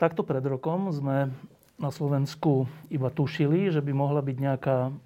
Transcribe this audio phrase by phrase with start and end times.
[0.00, 1.28] Takto pred rokom sme
[1.76, 4.96] na Slovensku iba tušili, že by mohla byť nejaká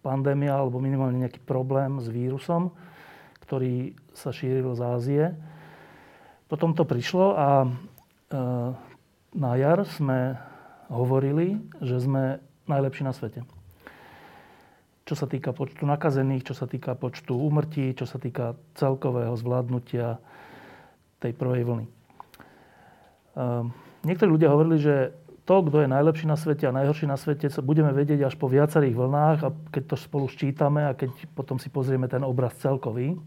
[0.00, 2.72] pandémia alebo minimálne nejaký problém s vírusom,
[3.44, 5.24] ktorý sa šíril z Ázie.
[6.48, 7.68] Potom to prišlo a e,
[9.36, 10.40] na jar sme
[10.88, 13.44] hovorili, že sme najlepší na svete.
[15.04, 20.16] Čo sa týka počtu nakazených, čo sa týka počtu úmrtí, čo sa týka celkového zvládnutia
[21.20, 21.84] tej prvej vlny.
[21.84, 21.92] E,
[24.00, 25.12] Niektorí ľudia hovorili, že
[25.44, 28.46] to, kto je najlepší na svete a najhorší na svete, sa budeme vedieť až po
[28.46, 33.18] viacerých vlnách a keď to spolu ščítame a keď potom si pozrieme ten obraz celkový.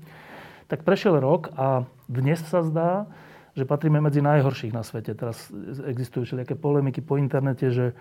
[0.72, 3.12] Tak prešiel rok a dnes sa zdá,
[3.54, 5.14] že patríme medzi najhorších na svete.
[5.14, 5.52] Teraz
[5.86, 7.94] existujú všelijaké polemiky po internete, že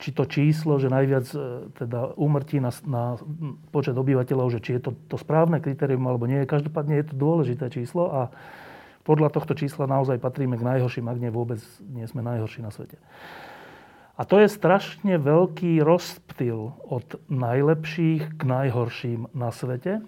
[0.00, 1.38] či to číslo, že najviac e,
[1.76, 3.20] teda úmrtí na, na
[3.68, 6.40] počet obyvateľov, že či je to, to správne kritérium alebo nie.
[6.48, 8.20] Každopádne je to dôležité číslo a
[9.10, 11.58] podľa tohto čísla naozaj patríme k najhorším, ak nie vôbec
[11.90, 12.94] nie sme najhorší na svete.
[14.14, 19.98] A to je strašne veľký rozptyl od najlepších k najhorším na svete.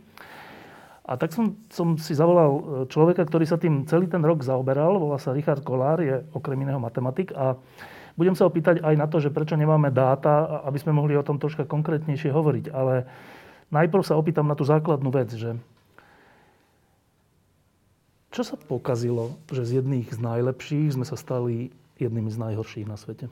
[1.03, 5.03] A tak som, som si zavolal e, človeka, ktorý sa tým celý ten rok zaoberal,
[5.03, 7.59] volá sa Richard Kolár, je okrem iného matematik a
[8.15, 11.43] budem sa opýtať aj na to, že prečo nemáme dáta, aby sme mohli o tom
[11.43, 12.71] troška konkrétnejšie hovoriť.
[12.71, 13.11] Ale
[13.75, 15.59] najprv sa opýtam na tú základnú vec, že
[18.33, 21.69] čo sa pokazilo, že z jedných z najlepších sme sa stali
[22.01, 23.29] jednými z najhorších na svete?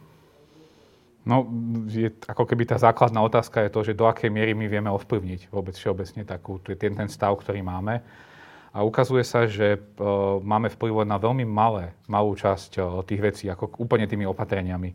[1.24, 1.44] No,
[1.88, 5.52] je, ako keby tá základná otázka je to, že do akej miery my vieme ovplyvniť
[5.52, 8.00] vôbec všeobecne takú, ten, ten stav, ktorý máme.
[8.70, 13.44] A ukazuje sa, že uh, máme vplyv na veľmi malé, malú časť uh, tých vecí,
[13.50, 14.94] ako úplne tými opatreniami.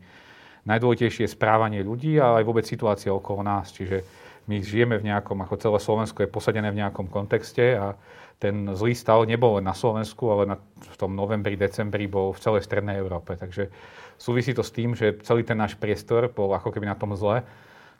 [0.66, 3.70] Najdôležitejšie je správanie ľudí, ale aj vôbec situácia okolo nás.
[3.70, 4.02] Čiže
[4.46, 7.98] my žijeme v nejakom, ako celé Slovensko je posadené v nejakom kontexte a
[8.38, 12.42] ten zlý stav nebol len na Slovensku, ale na, v tom novembri, decembri bol v
[12.44, 13.40] celej Strednej Európe.
[13.40, 13.72] Takže
[14.20, 17.48] súvisí to s tým, že celý ten náš priestor bol ako keby na tom zle.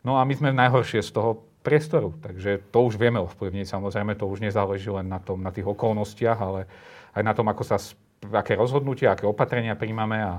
[0.04, 3.66] No a my sme najhoršie z toho priestoru, takže to už vieme ovplyvniť.
[3.66, 6.70] Samozrejme, to už nezáleží len na, tom, na tých okolnostiach, ale
[7.16, 7.80] aj na tom, ako sa,
[8.24, 10.34] aké rozhodnutia, aké opatrenia príjmame a,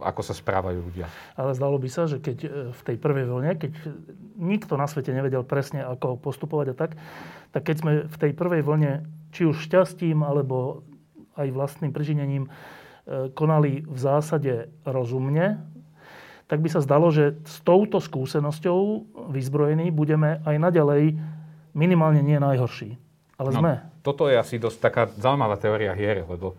[0.00, 1.06] ako sa správajú ľudia.
[1.36, 3.72] Ale zdalo by sa, že keď e, v tej prvej vlne, keď
[4.40, 6.90] nikto na svete nevedel presne, ako postupovať a tak,
[7.52, 9.04] tak keď sme v tej prvej vlne,
[9.36, 10.80] či už šťastím, alebo
[11.36, 12.50] aj vlastným prižinením, e,
[13.36, 15.60] konali v zásade rozumne,
[16.48, 21.14] tak by sa zdalo, že s touto skúsenosťou vyzbrojení budeme aj naďalej
[21.76, 22.98] minimálne nie najhorší.
[23.38, 23.72] Ale no, sme.
[24.02, 26.58] Toto je asi dosť taká zaujímavá teória hier, lebo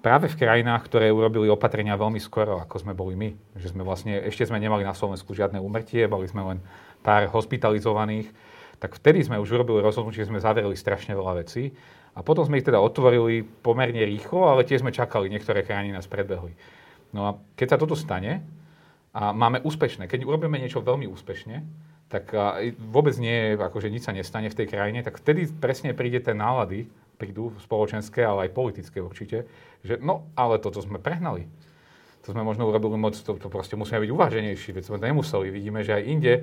[0.00, 3.30] práve v krajinách, ktoré urobili opatrenia veľmi skoro, ako sme boli my.
[3.60, 6.58] Že sme vlastne, ešte sme nemali na Slovensku žiadne úmrtie, boli sme len
[7.04, 8.28] pár hospitalizovaných,
[8.80, 11.72] tak vtedy sme už urobili rozhodnutie, že sme zavreli strašne veľa vecí.
[12.16, 16.10] A potom sme ich teda otvorili pomerne rýchlo, ale tiež sme čakali, niektoré krajiny nás
[16.10, 16.56] predbehli.
[17.14, 18.42] No a keď sa toto stane
[19.14, 21.62] a máme úspešné, keď urobíme niečo veľmi úspešne,
[22.10, 22.34] tak
[22.90, 26.90] vôbec nie, akože nič sa nestane v tej krajine, tak vtedy presne príde ten nálady,
[27.20, 29.44] prídu spoločenské, ale aj politické určite,
[29.84, 31.44] že no, ale toto sme prehnali.
[32.24, 35.46] To sme možno urobili moc, to, to proste musíme byť uváženejší, veď sme to nemuseli.
[35.52, 36.34] Vidíme, že aj inde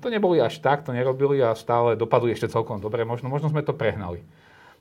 [0.00, 3.64] to neboli až tak, to nerobili a stále dopadli ešte celkom dobre, možno, možno sme
[3.64, 4.20] to prehnali.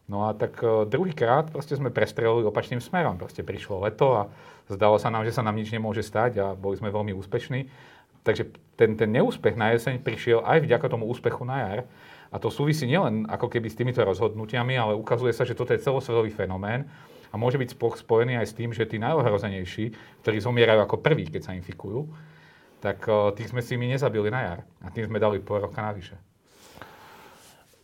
[0.05, 3.17] No a tak uh, druhýkrát proste sme prestrelili opačným smerom.
[3.17, 4.21] Proste prišlo leto a
[4.69, 7.65] zdalo sa nám, že sa nám nič nemôže stať a boli sme veľmi úspešní.
[8.21, 11.79] Takže ten, ten neúspech na jeseň prišiel aj vďaka tomu úspechu na jar.
[12.35, 15.79] A to súvisí nielen ako keby s týmito rozhodnutiami, ale ukazuje sa, že toto je
[15.79, 16.83] celosvetový fenomén
[17.31, 21.41] a môže byť spojený aj s tým, že tí najohrozenejší, ktorí zomierajú ako prví, keď
[21.47, 22.11] sa infikujú,
[22.83, 23.07] tak
[23.39, 24.59] tých sme si my nezabili na jar.
[24.83, 26.19] A tým sme dali pol roka navyše.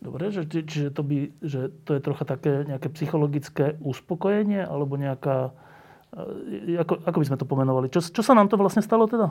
[0.04, 5.54] Dobre, že, čiže to, by, že to je trocha také nejaké psychologické uspokojenie, alebo nejaká...
[6.12, 7.86] E, ako, ako by sme to pomenovali?
[7.88, 9.30] Čo, čo sa nám to vlastne stalo teda?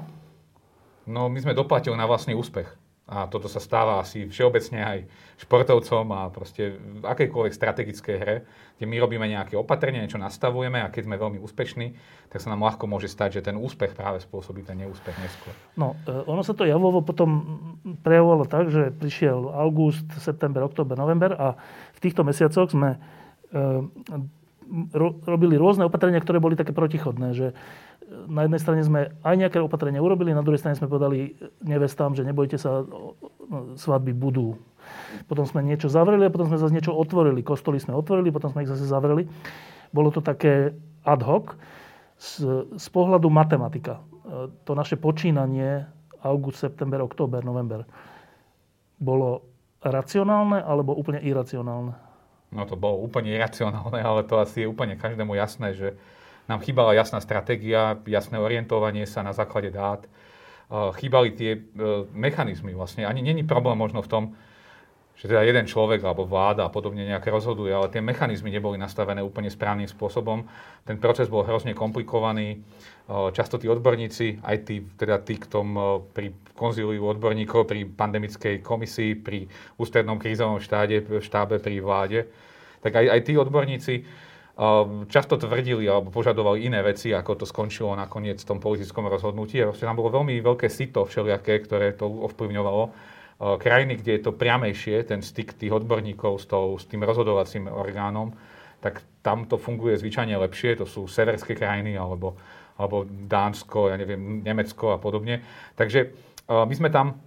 [1.06, 2.72] No, my sme doplatili na vlastný úspech.
[3.12, 5.00] A toto sa stáva asi všeobecne aj
[5.44, 8.36] športovcom a proste v akejkoľvek strategickej hre,
[8.80, 11.88] kde my robíme nejaké opatrenie, niečo nastavujeme a keď sme veľmi úspešní,
[12.32, 15.52] tak sa nám ľahko môže stať, že ten úspech práve spôsobí ten neúspech neskôr.
[15.76, 17.30] No, e, ono sa to javovo potom
[18.00, 21.60] prejavovalo tak, že prišiel august, september, október, november a
[21.92, 23.00] v týchto mesiacoch sme e,
[24.96, 27.48] ro, robili rôzne opatrenia, ktoré boli také protichodné, že
[28.12, 32.28] na jednej strane sme aj nejaké opatrenia urobili, na druhej strane sme povedali nevestám, že
[32.28, 32.84] nebojte sa,
[33.80, 34.60] svadby budú.
[35.32, 37.40] Potom sme niečo zavreli a potom sme zase niečo otvorili.
[37.40, 39.28] Kostoly sme otvorili, potom sme ich zase zavreli.
[39.96, 40.76] Bolo to také
[41.08, 41.56] ad hoc.
[42.22, 45.90] Z, z pohľadu matematika, e, to naše počínanie
[46.22, 47.82] august, september, október, november,
[49.02, 49.42] bolo
[49.82, 51.98] racionálne alebo úplne iracionálne?
[52.54, 55.88] No to bolo úplne iracionálne, ale to asi je úplne každému jasné, že
[56.52, 60.04] nám chýbala jasná stratégia, jasné orientovanie sa na základe dát.
[60.72, 61.60] Chýbali tie e,
[62.12, 63.08] mechanizmy vlastne.
[63.08, 64.24] Ani není problém možno v tom,
[65.20, 69.22] že teda jeden človek alebo vláda a podobne nejaké rozhoduje, ale tie mechanizmy neboli nastavené
[69.22, 70.48] úplne správnym spôsobom.
[70.88, 72.64] Ten proces bol hrozne komplikovaný.
[73.36, 75.62] Často tí odborníci, aj tí, teda tí, kto
[76.16, 79.46] pri konzíliu odborníkov, pri pandemickej komisii, pri
[79.78, 82.20] ústrednom krízovom štáde, štábe, pri vláde,
[82.82, 83.96] tak aj, aj tí odborníci
[85.10, 89.58] často tvrdili alebo požadovali iné veci, ako to skončilo nakoniec v tom politickom rozhodnutí.
[89.66, 92.84] A tam bolo veľmi veľké sito všelijaké, ktoré to ovplyvňovalo.
[93.58, 98.38] Krajiny, kde je to priamejšie, ten styk tých odborníkov s, tou, s tým rozhodovacím orgánom,
[98.86, 100.78] tak tam to funguje zvyčajne lepšie.
[100.78, 102.38] To sú severské krajiny alebo,
[102.78, 105.42] alebo Dánsko, ja neviem, Nemecko a podobne.
[105.74, 106.14] Takže
[106.50, 107.18] my sme tam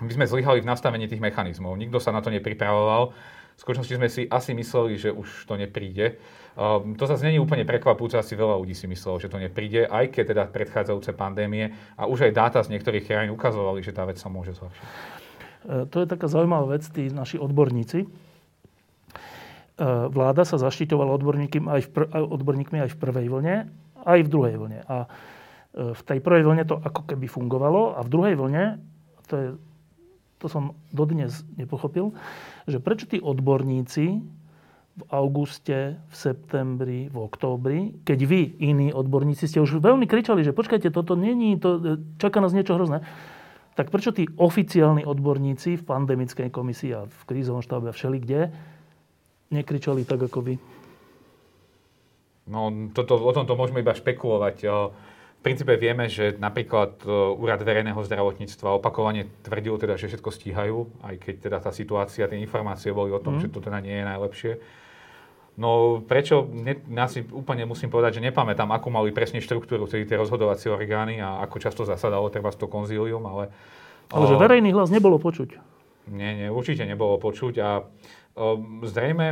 [0.00, 1.76] my sme zlyhali v nastavení tých mechanizmov.
[1.76, 3.12] Nikto sa na to nepripravoval.
[3.56, 6.16] V skutočnosti sme si asi mysleli, že už to nepríde.
[6.58, 10.10] Um, to zase není úplne prekvapujúce, asi veľa ľudí si myslelo, že to nepríde, aj
[10.10, 14.18] keď teda predchádzajúce pandémie a už aj dáta z niektorých krajín ukazovali, že tá vec
[14.18, 14.82] sa môže zhoršiť.
[14.82, 18.02] E, to je taká zaujímavá vec, tí naši odborníci.
[18.02, 18.08] E,
[20.10, 23.56] vláda sa zaštiťovala odborníkmi aj, v pr- odborníkmi aj v prvej vlne,
[24.02, 24.78] aj v druhej vlne.
[24.90, 28.82] A e, v tej prvej vlne to ako keby fungovalo a v druhej vlne,
[29.30, 29.48] to je
[30.40, 32.16] to som dodnes nepochopil,
[32.64, 34.24] že prečo tí odborníci
[35.00, 40.52] v auguste, v septembri, v októbri, keď vy, iní odborníci, ste už veľmi kričali, že
[40.52, 43.00] počkajte, toto není, to, čaká nás niečo hrozné,
[43.80, 48.40] tak prečo tí oficiálni odborníci v pandemickej komisii a v krízovom štábe a všeli kde
[49.48, 50.54] nekričali tak ako vy?
[52.50, 54.56] No, toto, o tomto môžeme iba špekulovať.
[55.40, 60.78] V princípe vieme, že napríklad e, Úrad verejného zdravotníctva opakovane tvrdil teda, že všetko stíhajú,
[61.00, 63.40] aj keď teda tá situácia, tie informácie boli o tom, mm.
[63.40, 64.52] že to teda nie je najlepšie.
[65.58, 70.06] No prečo, ne, ja si úplne musím povedať, že nepamätám, akú mali presne štruktúru tie
[70.16, 73.50] rozhodovacie orgány a ako často zasadalo treba to konzílium, ale...
[74.10, 75.58] Ale že verejný hlas nebolo počuť.
[76.10, 77.86] Nie, nie, určite nebolo počuť a
[78.86, 79.26] zrejme,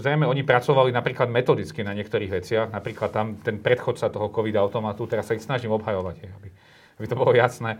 [0.00, 2.66] zrejme oni pracovali napríklad metodicky na niektorých veciach.
[2.72, 6.48] Napríklad tam ten predchodca toho COVID automatu, teraz sa ich snažím obhajovať, aby,
[6.98, 7.78] aby to bolo jasné.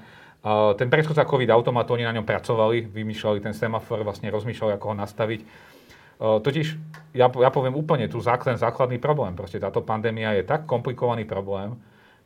[0.77, 4.97] Ten predchodca COVID automatu, oni na ňom pracovali, vymýšľali ten semafor, vlastne rozmýšľali, ako ho
[4.97, 5.41] nastaviť.
[6.20, 6.76] Ehm, totiž,
[7.17, 9.32] ja, ja poviem úplne tu základ, základný problém.
[9.32, 11.75] Proste táto pandémia je tak komplikovaný problém,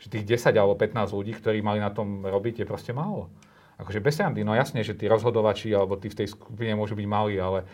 [0.02, 3.30] že tých 10 alebo 15 ľudí, ktorí mali na tom robiť, je proste málo.
[3.78, 7.06] Akože bez randy, no jasne, že tí rozhodovači alebo tí v tej skupine môžu byť
[7.10, 7.66] malí, ale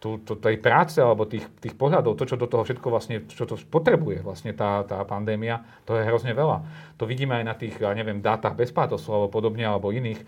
[0.00, 3.44] tú, tú, tej práce alebo tých, tých pohľadov, to, čo do toho všetko vlastne, čo
[3.44, 6.64] to potrebuje vlastne tá, tá pandémia, to je hrozne veľa.
[6.96, 10.24] To vidíme aj na tých, ja neviem, dátach bez alebo podobne, alebo iných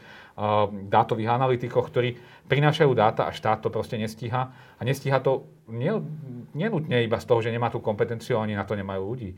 [0.88, 2.16] dátových analytikoch, ktorí
[2.48, 4.52] prinášajú dáta a štát to proste nestíha.
[4.52, 5.44] A nestíha to
[6.52, 9.30] nenutne iba z toho, že nemá tú kompetenciu, ani na to nemajú ľudí.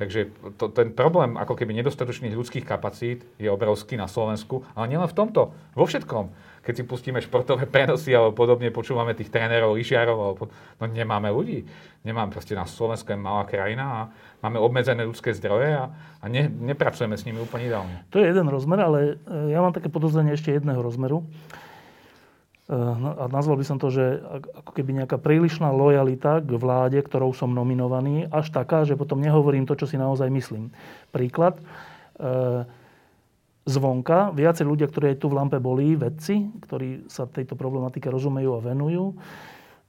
[0.00, 5.04] Takže to, ten problém ako keby nedostatočných ľudských kapacít je obrovský na Slovensku, ale nielen
[5.04, 10.18] v tomto, vo všetkom keď si pustíme športové prenosy alebo podobne, počúvame tých trénerov, lyžiarov,
[10.20, 10.42] alebo,
[10.76, 11.64] no nemáme ľudí.
[12.04, 14.00] Nemáme proste na Slovensku je malá krajina a
[14.44, 18.04] máme obmedzené ľudské zdroje a, a ne, nepracujeme s nimi úplne ideálne.
[18.12, 21.24] To je jeden rozmer, ale e, ja mám také podozrenie ešte jedného rozmeru.
[21.24, 24.20] E, no, a nazval by som to, že
[24.64, 29.64] ako keby nejaká prílišná lojalita k vláde, ktorou som nominovaný, až taká, že potom nehovorím
[29.64, 30.72] to, čo si naozaj myslím.
[31.12, 31.60] Príklad.
[32.16, 32.64] E,
[33.70, 34.34] zvonka.
[34.34, 38.60] Viacej ľudia, ktorí aj tu v Lampe boli, vedci, ktorí sa tejto problematike rozumejú a
[38.60, 39.14] venujú, e,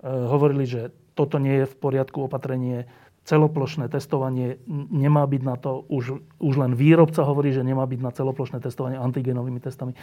[0.05, 2.85] hovorili, že toto nie je v poriadku opatrenie,
[3.21, 4.57] celoplošné testovanie
[4.89, 8.97] nemá byť na to, už, už len výrobca hovorí, že nemá byť na celoplošné testovanie
[8.97, 9.93] antigenovými testami.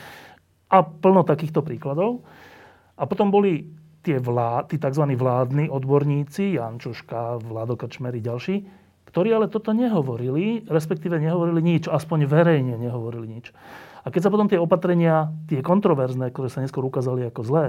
[0.70, 2.22] A plno takýchto príkladov.
[2.94, 3.66] A potom boli
[4.06, 5.02] tie, vlá, tí tzv.
[5.18, 8.62] vládni odborníci, Jančuška, Vlado Krčmery, ďalší,
[9.08, 13.56] ktorí ale toto nehovorili, respektíve nehovorili nič, aspoň verejne nehovorili nič.
[14.04, 17.66] A keď sa potom tie opatrenia, tie kontroverzné, ktoré sa neskôr ukázali ako zlé,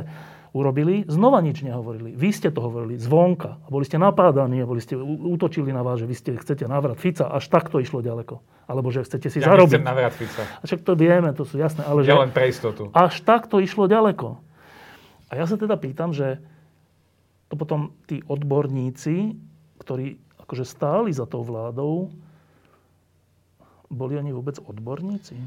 [0.52, 2.16] urobili, znova nič nehovorili.
[2.16, 6.02] Vy ste to hovorili zvonka a boli ste napádaní a boli ste útočili na vás,
[6.02, 8.42] že vy ste chcete návrat Fica, až takto išlo ďaleko.
[8.70, 9.82] Alebo že chcete si ja zarobiť.
[9.82, 10.46] návrat Fica.
[10.46, 11.86] A však to vieme, to sú jasné.
[11.86, 12.90] Ale ja že len pre istotu.
[12.94, 14.42] Až takto išlo ďaleko.
[15.30, 16.42] A ja sa teda pýtam, že
[17.50, 19.38] to potom tí odborníci,
[19.82, 22.10] ktorí akože stáli za tou vládou,
[23.86, 25.38] boli oni vôbec odborníci?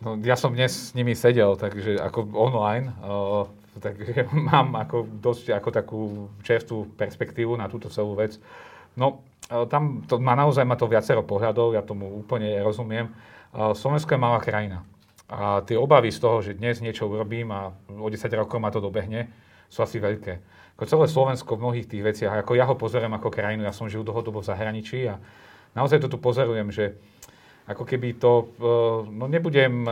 [0.00, 3.44] No, ja som dnes s nimi sedel, takže ako online, uh,
[3.76, 6.00] takže mám ako dosť ako takú
[6.40, 8.40] čerstvú perspektívu na túto celú vec.
[8.96, 9.20] No,
[9.52, 13.12] uh, tam to má naozaj má to viacero pohľadov, ja tomu úplne rozumiem.
[13.52, 14.88] Uh, Slovensko je malá krajina.
[15.28, 18.80] A tie obavy z toho, že dnes niečo urobím a o 10 rokov ma to
[18.80, 19.28] dobehne,
[19.68, 20.40] sú asi veľké.
[20.76, 23.86] Ako celé Slovensko v mnohých tých veciach, ako ja ho pozorujem ako krajinu, ja som
[23.86, 25.20] žil dlhodobo v zahraničí a
[25.76, 26.96] naozaj to tu pozorujem, že
[27.62, 28.66] ako keby to, e,
[29.06, 29.90] no nebudem e,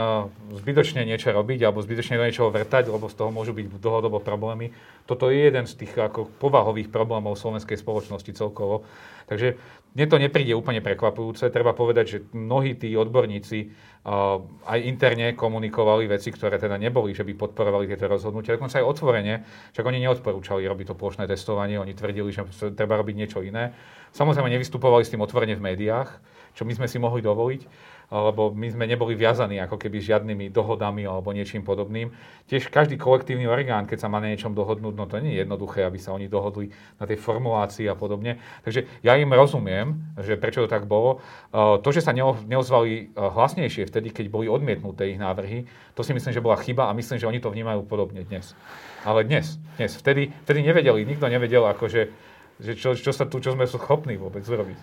[0.58, 4.74] zbytočne niečo robiť alebo zbytočne do niečoho vrtať, lebo z toho môžu byť dlhodobo problémy.
[5.06, 8.82] Toto je jeden z tých ako povahových problémov slovenskej spoločnosti celkovo.
[9.30, 9.54] Takže
[9.94, 11.50] mne to nepríde úplne prekvapujúce.
[11.50, 13.58] Treba povedať, že mnohí tí odborníci
[14.06, 14.38] uh,
[14.70, 18.54] aj interne komunikovali veci, ktoré teda neboli, že by podporovali tieto rozhodnutia.
[18.54, 19.34] Dokonca aj otvorene,
[19.74, 23.74] však oni neodporúčali robiť to plošné testovanie, oni tvrdili, že treba robiť niečo iné.
[24.14, 26.10] Samozrejme nevystupovali s tým otvorene v médiách,
[26.54, 27.62] čo my sme si mohli dovoliť,
[28.10, 32.10] lebo my sme neboli viazaní ako keby žiadnymi dohodami alebo niečím podobným.
[32.50, 35.86] Tiež každý kolektívny orgán, keď sa má na niečom dohodnúť, no to nie je jednoduché,
[35.86, 38.42] aby sa oni dohodli na tej formulácii a podobne.
[38.66, 41.22] Takže ja im rozumiem, že prečo to tak bolo.
[41.54, 46.42] To, že sa neozvali hlasnejšie vtedy, keď boli odmietnuté ich návrhy, to si myslím, že
[46.42, 48.58] bola chyba a myslím, že oni to vnímajú podobne dnes.
[49.06, 52.10] Ale dnes, dnes, vtedy, vtedy nevedeli, nikto nevedel, akože,
[52.58, 54.76] že čo, čo, sa tu, čo sme schopní vôbec zrobiť.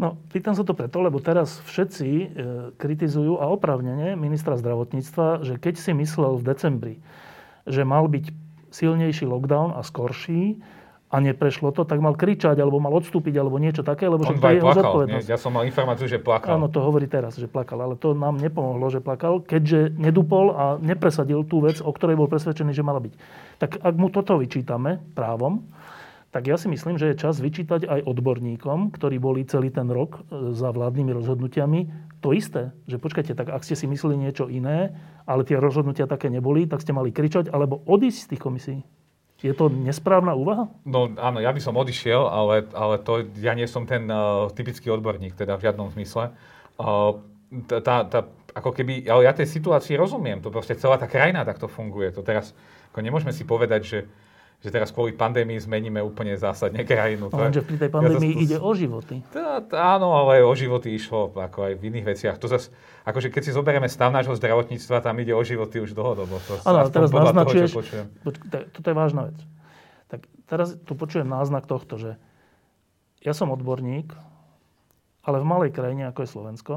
[0.00, 2.26] No, pýtam sa to preto, lebo teraz všetci e,
[2.80, 6.94] kritizujú a opravnene ministra zdravotníctva, že keď si myslel v decembri,
[7.68, 8.32] že mal byť
[8.72, 10.64] silnejší lockdown a skorší
[11.12, 14.48] a neprešlo to, tak mal kričať, alebo mal odstúpiť, alebo niečo také, lebo On to
[14.48, 15.28] je jeho zodpovednosť.
[15.28, 16.56] Ja som mal informáciu, že plakal.
[16.56, 20.64] Áno, to hovorí teraz, že plakal, ale to nám nepomohlo, že plakal, keďže nedupol a
[20.80, 23.12] nepresadil tú vec, o ktorej bol presvedčený, že mala byť.
[23.60, 25.68] Tak ak mu toto vyčítame právom,
[26.32, 30.24] tak ja si myslím, že je čas vyčítať aj odborníkom, ktorí boli celý ten rok
[30.32, 31.80] e, za vládnymi rozhodnutiami,
[32.24, 32.72] to isté.
[32.88, 34.96] Že počkajte, tak ak ste si mysleli niečo iné,
[35.28, 38.76] ale tie rozhodnutia také neboli, tak ste mali kričať alebo odísť z tých komisí.
[39.44, 40.70] Je to nesprávna úvaha?
[40.86, 44.86] No áno, ja by som odišiel, ale, ale to, ja nie som ten uh, typický
[44.86, 46.30] odborník, teda v žiadnom zmysle.
[46.78, 47.18] Uh,
[47.66, 48.20] tá, tá,
[48.54, 52.14] ako keby, ale ja tej situácii rozumiem, to proste celá tá krajina takto funguje.
[52.14, 52.54] To teraz,
[52.94, 53.98] ako nemôžeme si povedať, že
[54.62, 57.26] že teraz kvôli pandémii zmeníme úplne zásadne krajinu.
[57.28, 59.14] No, lenže pri tej pandémii ja to, ide o životy.
[59.34, 62.36] Tá, tá, áno, ale o životy išlo ako aj v iných veciach.
[62.38, 62.70] To zase,
[63.02, 66.38] akože keď si zoberieme stav nášho zdravotníctva, tam ide o životy už dlhodobo.
[66.62, 68.38] Áno, teraz naznačuješ, toho, poč,
[68.70, 69.38] toto je vážna vec.
[70.06, 72.14] Tak teraz tu počujem náznak tohto, že
[73.18, 74.14] ja som odborník,
[75.26, 76.74] ale v malej krajine, ako je Slovensko,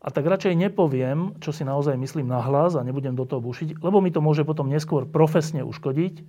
[0.00, 3.84] a tak radšej nepoviem, čo si naozaj myslím na hlas a nebudem do toho bušiť,
[3.84, 6.24] lebo mi to môže potom neskôr profesne uškodiť,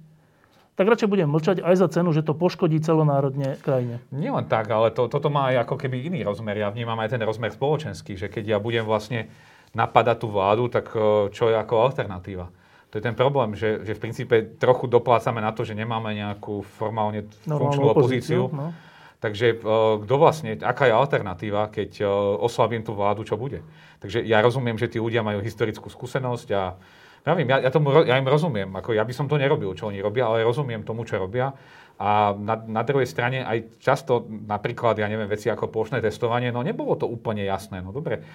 [0.79, 3.99] tak radšej budem mlčať aj za cenu, že to poškodí celonárodne krajine.
[4.09, 6.55] Nie len tak, ale to, toto má aj ako keby iný rozmer.
[6.55, 9.27] Ja vnímam aj ten rozmer spoločenský, že keď ja budem vlastne
[9.75, 12.47] napadať tú vládu, tak e, čo je ako alternatíva?
[12.91, 16.59] To je ten problém, že, že v princípe trochu doplácame na to, že nemáme nejakú
[16.75, 18.51] formálne funkčnú opozíciu.
[18.51, 18.75] opozíciu no.
[19.21, 19.55] Takže e,
[20.01, 22.05] kto vlastne, aká je alternatíva, keď e,
[22.41, 23.61] oslabím tú vládu, čo bude?
[24.01, 26.73] Takže ja rozumiem, že tí ľudia majú historickú skúsenosť a
[27.21, 28.69] Pravím, ja, ja, tomu, ja im rozumiem.
[28.73, 31.53] Ako ja by som to nerobil, čo oni robia, ale rozumiem tomu, čo robia.
[32.01, 36.65] A na, na druhej strane aj často napríklad, ja neviem, veci ako plošné testovanie, no
[36.65, 37.77] nebolo to úplne jasné.
[37.77, 38.25] No dobre,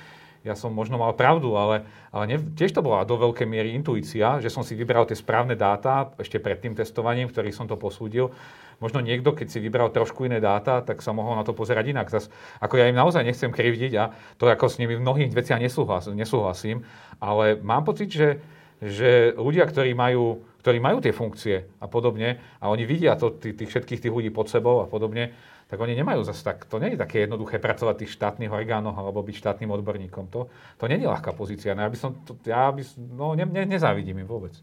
[0.46, 1.82] ja som možno mal pravdu, ale,
[2.14, 5.58] ale ne, tiež to bola do veľkej miery intuícia, že som si vybral tie správne
[5.58, 8.30] dáta ešte pred tým testovaním, v ktorých som to posúdil.
[8.78, 12.06] Možno niekto, keď si vybral trošku iné dáta, tak sa mohol na to pozerať inak.
[12.06, 12.30] Zas,
[12.62, 16.06] ako ja im naozaj nechcem krivdiť a to ako s nimi v mnohých veciach nesúhlas,
[16.06, 16.86] nesúhlasím,
[17.18, 18.38] ale mám pocit, že
[18.80, 23.56] že ľudia, ktorí majú, ktorí majú tie funkcie a podobne, a oni vidia to, tých,
[23.56, 25.33] tých všetkých tých ľudí pod sebou a podobne,
[25.66, 28.95] tak oni nemajú zase tak, to nie je také jednoduché pracovať v tých štátnych orgánoch
[28.95, 30.30] alebo byť štátnym odborníkom.
[30.30, 30.47] To,
[30.78, 31.75] to nie je ľahká pozícia.
[31.75, 34.54] No ja by som, to, ja by, no ne, ne, nezávidím im vôbec.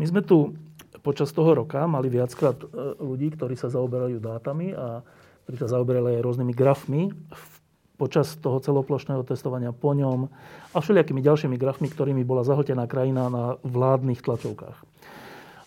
[0.00, 0.56] My sme tu
[1.04, 2.66] počas toho roka mali viackrát e,
[2.96, 5.04] ľudí, ktorí sa zaoberajú dátami a
[5.44, 7.55] ktorí sa zaoberali aj rôznymi grafmi v
[7.96, 10.28] počas toho celoplošného testovania po ňom
[10.72, 14.78] a všelijakými ďalšími grafmi, ktorými bola zahltená krajina na vládnych tlačovkách.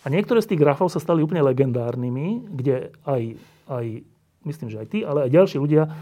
[0.00, 3.36] A niektoré z tých grafov sa stali úplne legendárnymi, kde aj,
[3.68, 3.86] aj
[4.48, 5.92] myslím, že aj tí, ale aj ďalší ľudia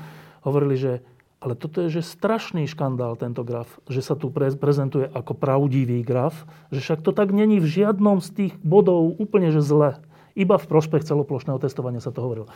[0.47, 0.93] hovorili, že
[1.39, 6.35] ale toto je že strašný škandál, tento graf, že sa tu prezentuje ako pravdivý graf,
[6.75, 10.03] že však to tak není v žiadnom z tých bodov úplne že zle.
[10.35, 12.51] Iba v prospech celoplošného testovania sa to hovorilo.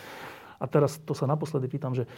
[0.59, 2.11] A teraz to sa naposledy pýtam, že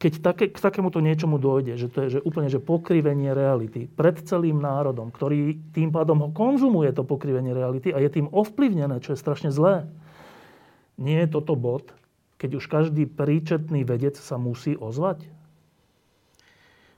[0.00, 4.18] keď také, k takémuto niečomu dojde, že to je že úplne že pokrivenie reality pred
[4.26, 9.14] celým národom, ktorý tým pádom ho konzumuje to pokrivenie reality a je tým ovplyvnené, čo
[9.14, 9.86] je strašne zlé.
[10.98, 11.94] Nie je toto bod,
[12.42, 15.22] keď už každý príčetný vedec sa musí ozvať?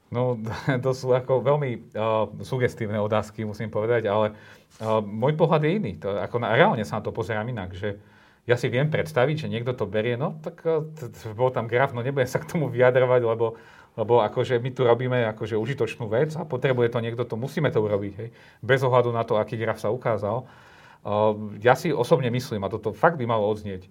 [0.09, 0.41] No,
[0.85, 4.33] to sú ako veľmi uh, sugestívne otázky, musím povedať, ale
[4.81, 5.93] uh, môj pohľad je iný.
[6.01, 8.01] To, ako na, reálne sa na to pozerám inak, že
[8.45, 10.85] ja si viem predstaviť, že niekto to berie, no tak uh,
[11.33, 13.57] bol tam graf, no nebudem sa k tomu vyjadrovať, lebo,
[13.97, 17.81] lebo akože my tu robíme akože užitočnú vec a potrebuje to niekto, to musíme to
[17.81, 18.29] urobiť, hej,
[18.61, 20.45] bez ohľadu na to, aký graf sa ukázal.
[21.05, 23.89] Uh, ja si osobne myslím, a toto fakt by malo odznieť,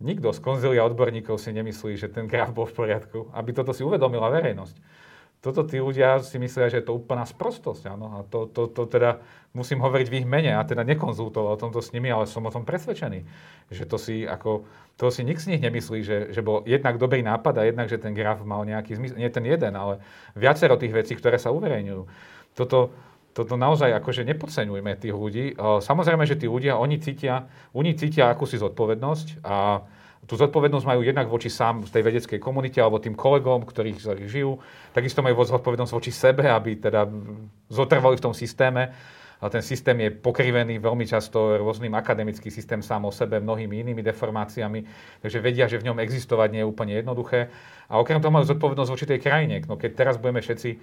[0.00, 3.84] nikto z konzilia odborníkov si nemyslí, že ten graf bol v poriadku, aby toto si
[3.84, 5.01] uvedomila verejnosť
[5.42, 7.90] toto tí ľudia si myslia, že je to úplná sprostosť.
[7.90, 8.14] Áno?
[8.14, 9.18] A to, to, to teda
[9.50, 10.54] musím hovoriť v ich mene.
[10.54, 13.26] A teda nekonzultoval o tomto s nimi, ale som o tom presvedčený.
[13.74, 14.62] Že to si ako,
[14.94, 17.98] to si nik z nich nemyslí, že, že bol jednak dobrý nápad a jednak, že
[17.98, 19.18] ten graf mal nejaký zmysel.
[19.18, 19.98] Nie ten jeden, ale
[20.38, 22.06] viacero tých vecí, ktoré sa uverejňujú.
[22.54, 22.94] Toto,
[23.34, 25.58] toto naozaj akože nepodceňujme tých ľudí.
[25.58, 29.82] Samozrejme, že tí ľudia, oni cítia, oni cítia akúsi zodpovednosť a
[30.22, 34.62] tú zodpovednosť majú jednak voči sám tej vedeckej komunite alebo tým kolegom, ktorých, ktorých žijú.
[34.94, 37.10] Takisto majú zodpovednosť voči sebe, aby teda
[37.66, 38.94] zotrvali v tom systéme.
[39.42, 43.98] A ten systém je pokrivený veľmi často rôznym akademický systém sám o sebe, mnohými inými
[43.98, 44.86] deformáciami,
[45.18, 47.50] takže vedia, že v ňom existovať nie je úplne jednoduché.
[47.90, 49.58] A okrem toho majú zodpovednosť voči tej krajine.
[49.66, 50.78] No keď teraz budeme všetci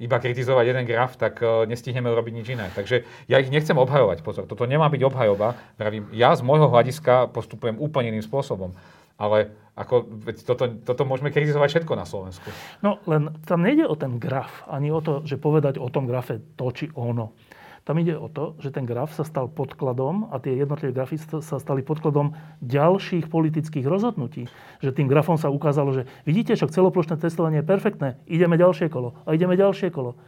[0.00, 2.66] iba kritizovať jeden graf, tak uh, nestihneme urobiť nič iné.
[2.72, 5.60] Takže ja ich nechcem obhajovať, pozor, toto nemá byť obhajoba.
[5.76, 8.72] Pravím, ja z môjho hľadiska postupujem úplne iným spôsobom.
[9.20, 12.48] Ale ako, toto, toto môžeme kritizovať všetko na Slovensku.
[12.80, 16.40] No len tam nejde o ten graf, ani o to, že povedať o tom grafe
[16.56, 17.36] to či ono.
[17.84, 21.56] Tam ide o to, že ten graf sa stal podkladom a tie jednotlivé grafy sa
[21.56, 24.46] stali podkladom ďalších politických rozhodnutí.
[24.84, 29.16] Že tým grafom sa ukázalo, že vidíte, však celoplošné testovanie je perfektné, ideme ďalšie kolo
[29.24, 30.20] a ideme ďalšie kolo.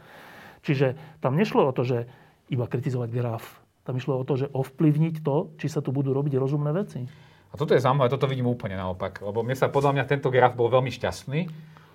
[0.65, 1.97] Čiže tam nešlo o to, že
[2.49, 3.61] iba kritizovať graf.
[3.83, 7.03] Tam išlo o to, že ovplyvniť to, či sa tu budú robiť rozumné veci.
[7.53, 9.21] A toto je zaujímavé, toto vidím úplne naopak.
[9.21, 11.39] Lebo mne sa podľa mňa tento graf bol veľmi šťastný,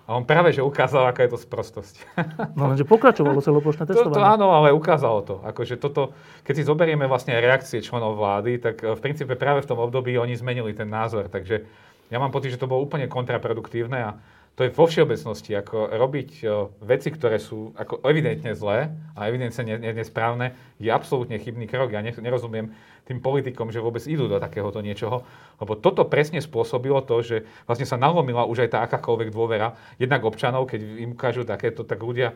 [0.09, 1.95] a on práve, že ukázal, aká je to sprostosť.
[2.57, 4.17] No lenže pokračovalo celoplošné testovanie.
[4.17, 5.35] To, to áno, ale ukázalo to.
[5.45, 9.69] Akože toto, keď si zoberieme vlastne reakcie členov vlády, tak eh, v princípe práve v
[9.69, 11.29] tom období oni zmenili ten názor.
[11.29, 11.61] Takže
[12.09, 14.17] ja mám pocit, že to bolo úplne kontraproduktívne a
[14.59, 19.63] to je vo všeobecnosti, ako robiť uh, veci, ktoré sú ako evidentne zlé a evidentne
[19.63, 20.51] ne, ne, nesprávne,
[20.83, 21.95] je absolútne chybný krok.
[21.95, 22.75] Ja ne, nerozumiem
[23.07, 25.23] tým politikom, že vôbec idú do takéhoto niečoho,
[25.63, 30.27] lebo toto presne spôsobilo to, že vlastne sa nalomila už aj tá akákoľvek dôvera jednak
[30.27, 32.35] občanov, keď im ukážu takéto, tak ľudia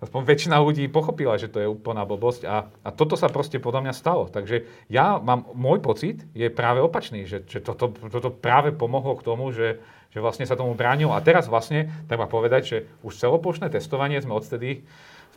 [0.00, 3.88] aspoň väčšina ľudí pochopila, že to je úplná blbosť a, a toto sa proste podľa
[3.88, 4.28] mňa stalo.
[4.28, 9.26] Takže ja mám, môj pocit je práve opačný, že, že toto, toto práve pomohlo k
[9.26, 9.80] tomu, že,
[10.12, 11.12] že vlastne sa tomu bránil.
[11.12, 14.84] A teraz vlastne treba povedať, že už celoplošné testovanie sme odtedy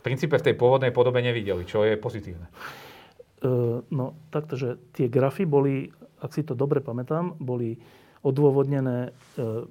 [0.04, 2.48] princípe v tej pôvodnej podobe nevideli, čo je pozitívne.
[3.40, 5.88] Uh, no takto, že tie grafy boli,
[6.20, 7.80] ak si to dobre pamätám, boli
[8.20, 9.64] odôvodnené uh,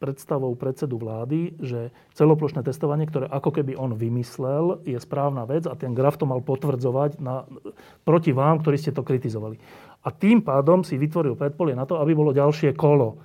[0.00, 5.76] predstavou predsedu vlády, že celoplošné testovanie, ktoré ako keby on vymyslel, je správna vec a
[5.76, 7.44] ten graf to mal potvrdzovať na,
[8.08, 9.60] proti vám, ktorí ste to kritizovali.
[10.00, 13.20] A tým pádom si vytvoril predpolie na to, aby bolo ďalšie kolo.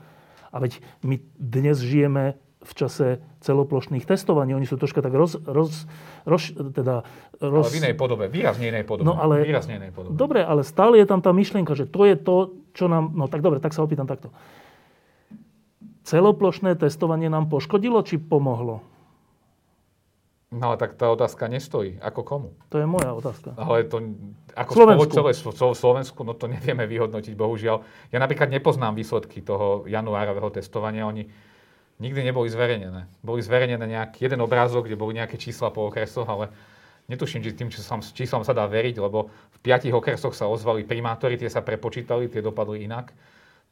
[0.51, 2.35] A veď my dnes žijeme
[2.65, 4.51] v čase celoplošných testovaní.
[4.57, 5.88] Oni sú troška tak roz, roz,
[6.27, 7.07] roz, teda
[7.39, 7.71] roz...
[7.71, 9.05] Ale v inej podobe, výrazne inej podobe.
[9.05, 10.17] No ale, výrazne inej podobe.
[10.17, 13.13] Dobre, ale stále je tam tá myšlienka, že to je to, čo nám...
[13.13, 14.33] No tak dobre, tak sa opýtam takto.
[16.05, 18.85] Celoplošné testovanie nám poškodilo, či pomohlo?
[20.53, 21.97] No tak tá otázka nestojí.
[21.97, 22.49] Ako komu?
[22.69, 23.57] To je moja otázka.
[23.57, 24.13] Ale to
[24.53, 25.49] ako Slovensku.
[25.51, 27.81] celé Slovensku, no to nevieme vyhodnotiť, bohužiaľ.
[28.13, 31.09] Ja napríklad nepoznám výsledky toho januárového testovania.
[31.09, 31.27] Oni
[31.97, 33.09] nikdy neboli zverejnené.
[33.25, 36.53] Boli zverejnené nejaký jeden obrázok, kde boli nejaké čísla po okresoch, ale
[37.09, 41.35] netuším, či tým číslom, číslom sa dá veriť, lebo v piatich okresoch sa ozvali primátori,
[41.35, 43.11] tie sa prepočítali, tie dopadli inak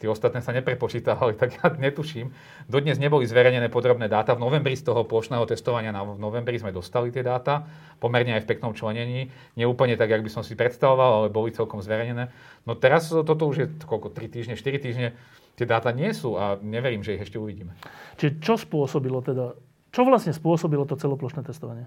[0.02, 2.34] Tie ostatné sa neprepočítavali, tak ja netuším.
[2.68, 4.36] Dodnes neboli zverejnené podrobné dáta.
[4.36, 7.64] V novembri z toho plošného testovania, v novembri sme dostali tie dáta,
[8.04, 9.32] pomerne aj v peknom členení.
[9.56, 12.34] Nie úplne tak, jak by som si predstavoval, ale boli celkom zverejnené.
[12.68, 15.08] No teraz toto už je koľko, 3 týždne, 4 týždne,
[15.56, 17.78] tie dáta nie sú a neverím, že ich ešte uvidíme.
[18.18, 19.54] Čiže čo spôsobilo teda,
[19.94, 21.86] čo vlastne spôsobilo to celoplošné testovanie?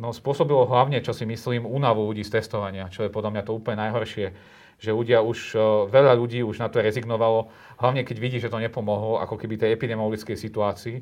[0.00, 3.52] No spôsobilo hlavne, čo si myslím, únavu ľudí z testovania, čo je podľa mňa to
[3.52, 4.32] úplne najhoršie
[4.80, 5.60] že ľudia už, e,
[5.92, 9.76] veľa ľudí už na to rezignovalo, hlavne keď vidí, že to nepomohlo, ako keby tej
[9.76, 10.96] epidemiologickej situácii.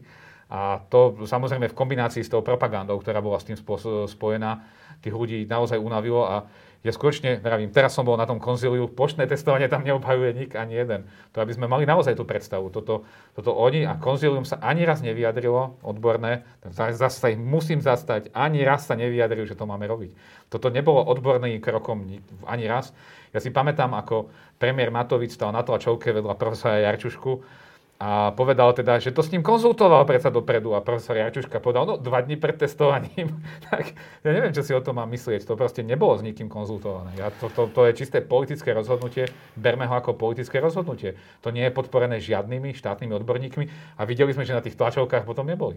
[0.48, 3.60] A to samozrejme v kombinácii s tou propagandou, ktorá bola s tým
[4.08, 4.64] spojená,
[5.04, 6.48] tých ľudí naozaj unavilo a
[6.86, 10.78] ja skutočne, vravím, teraz som bol na tom konzíliu, poštné testovanie tam neobhajuje nik ani
[10.78, 11.10] jeden.
[11.34, 12.70] To aby sme mali naozaj tú predstavu.
[12.70, 13.02] Toto,
[13.34, 18.86] toto oni a konzílium sa ani raz nevyjadrilo, odborné, zase sa musím zastať, ani raz
[18.86, 20.14] sa nevyjadrili, že to máme robiť.
[20.46, 22.06] Toto nebolo odborným krokom
[22.46, 22.94] ani raz.
[23.32, 27.66] Ja si pamätám, ako premiér Matovič stal na tlačovke vedľa profesora Jarčušku
[27.98, 31.94] a povedal teda, že to s ním konzultoval predsa dopredu a profesor Jarčuška povedal, no
[31.98, 33.42] dva dní pred testovaním.
[33.66, 33.90] tak
[34.22, 35.42] ja neviem, čo si o tom mám myslieť.
[35.42, 37.18] To proste nebolo s nikým konzultované.
[37.18, 39.26] Ja, to, to, to je čisté politické rozhodnutie.
[39.58, 41.18] Berme ho ako politické rozhodnutie.
[41.42, 43.64] To nie je podporené žiadnymi štátnymi odborníkmi
[43.98, 45.74] a videli sme, že na tých tlačovkách potom neboli.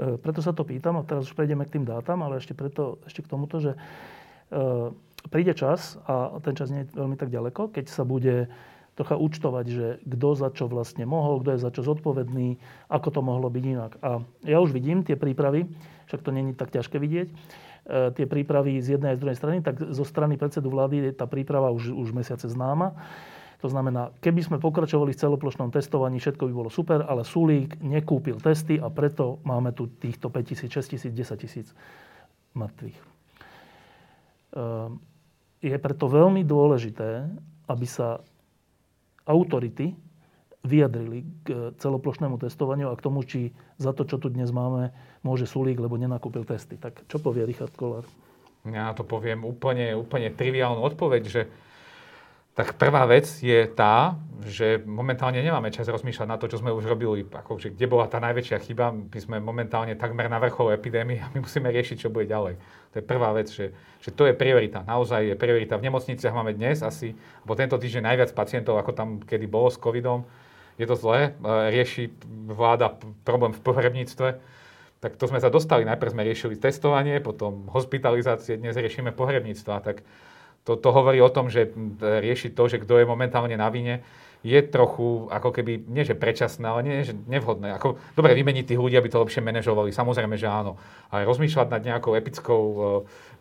[0.00, 3.04] E, preto sa to pýtam a teraz už prejdeme k tým dátam, ale ešte, preto,
[3.04, 3.76] ešte k tomuto, že
[4.48, 4.58] e,
[5.26, 8.46] príde čas a ten čas nie je veľmi tak ďaleko, keď sa bude
[8.98, 12.58] trocha účtovať, že kto za čo vlastne mohol, kto je za čo zodpovedný,
[12.90, 13.94] ako to mohlo byť inak.
[14.02, 15.70] A ja už vidím tie prípravy,
[16.10, 17.34] však to není tak ťažké vidieť, e,
[18.18, 21.30] tie prípravy z jednej a z druhej strany, tak zo strany predsedu vlády je tá
[21.30, 22.98] príprava už, už mesiace známa.
[23.62, 28.42] To znamená, keby sme pokračovali v celoplošnom testovaní, všetko by bolo super, ale Sulík nekúpil
[28.42, 31.66] testy a preto máme tu týchto 5 tisíc, 6 tisíc, 10 tisíc
[32.58, 32.98] mŕtvych.
[32.98, 33.06] E,
[35.58, 37.26] je preto veľmi dôležité,
[37.66, 38.22] aby sa
[39.28, 39.92] autority
[40.66, 44.90] vyjadrili k celoplošnému testovaniu a k tomu, či za to, čo tu dnes máme,
[45.22, 46.74] môže Sulík, lebo nenakúpil testy.
[46.74, 48.06] Tak čo povie Richard Kolár?
[48.66, 51.42] Ja to poviem úplne, úplne triviálnu odpoveď, že
[52.58, 56.90] tak prvá vec je tá, že momentálne nemáme čas rozmýšľať na to, čo sme už
[56.90, 58.90] robili, ako, kde bola tá najväčšia chyba.
[58.90, 62.58] My sme momentálne takmer na vrchole epidémie a my musíme riešiť, čo bude ďalej.
[62.90, 63.70] To je prvá vec, že,
[64.02, 64.82] že to je priorita.
[64.82, 65.78] Naozaj je priorita.
[65.78, 67.14] V nemocniciach máme dnes asi,
[67.46, 70.26] alebo tento týždeň najviac pacientov, ako tam kedy bolo s covidom.
[70.82, 72.10] Je to zlé, e, rieši
[72.50, 74.28] vláda problém v pohrebníctve.
[74.98, 75.86] Tak to sme sa dostali.
[75.86, 79.78] Najprv sme riešili testovanie, potom hospitalizácie, dnes riešime pohrebníctva.
[79.78, 80.02] Tak
[80.68, 84.04] to, to hovorí o tom, že riešiť to, že kto je momentálne na vine,
[84.46, 87.74] je trochu ako keby, nie že predčasné, ale nie že nevhodné.
[87.74, 90.78] Ako, dobre, vymeniť tých ľudí, aby to lepšie manažovali, samozrejme, že áno.
[91.10, 92.80] Ale rozmýšľať nad nejakou epickou uh,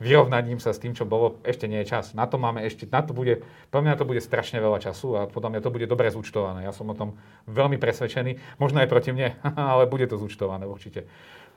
[0.02, 2.18] vyrovnaním sa s tým, čo bolo, ešte nie je čas.
[2.18, 5.22] Na to máme ešte, na to bude, podľa mňa to bude strašne veľa času a
[5.30, 6.66] podľa mňa to bude dobre zúčtované.
[6.66, 7.14] Ja som o tom
[7.46, 8.58] veľmi presvedčený.
[8.58, 11.06] Možno aj proti mne, ale bude to zúčtované určite.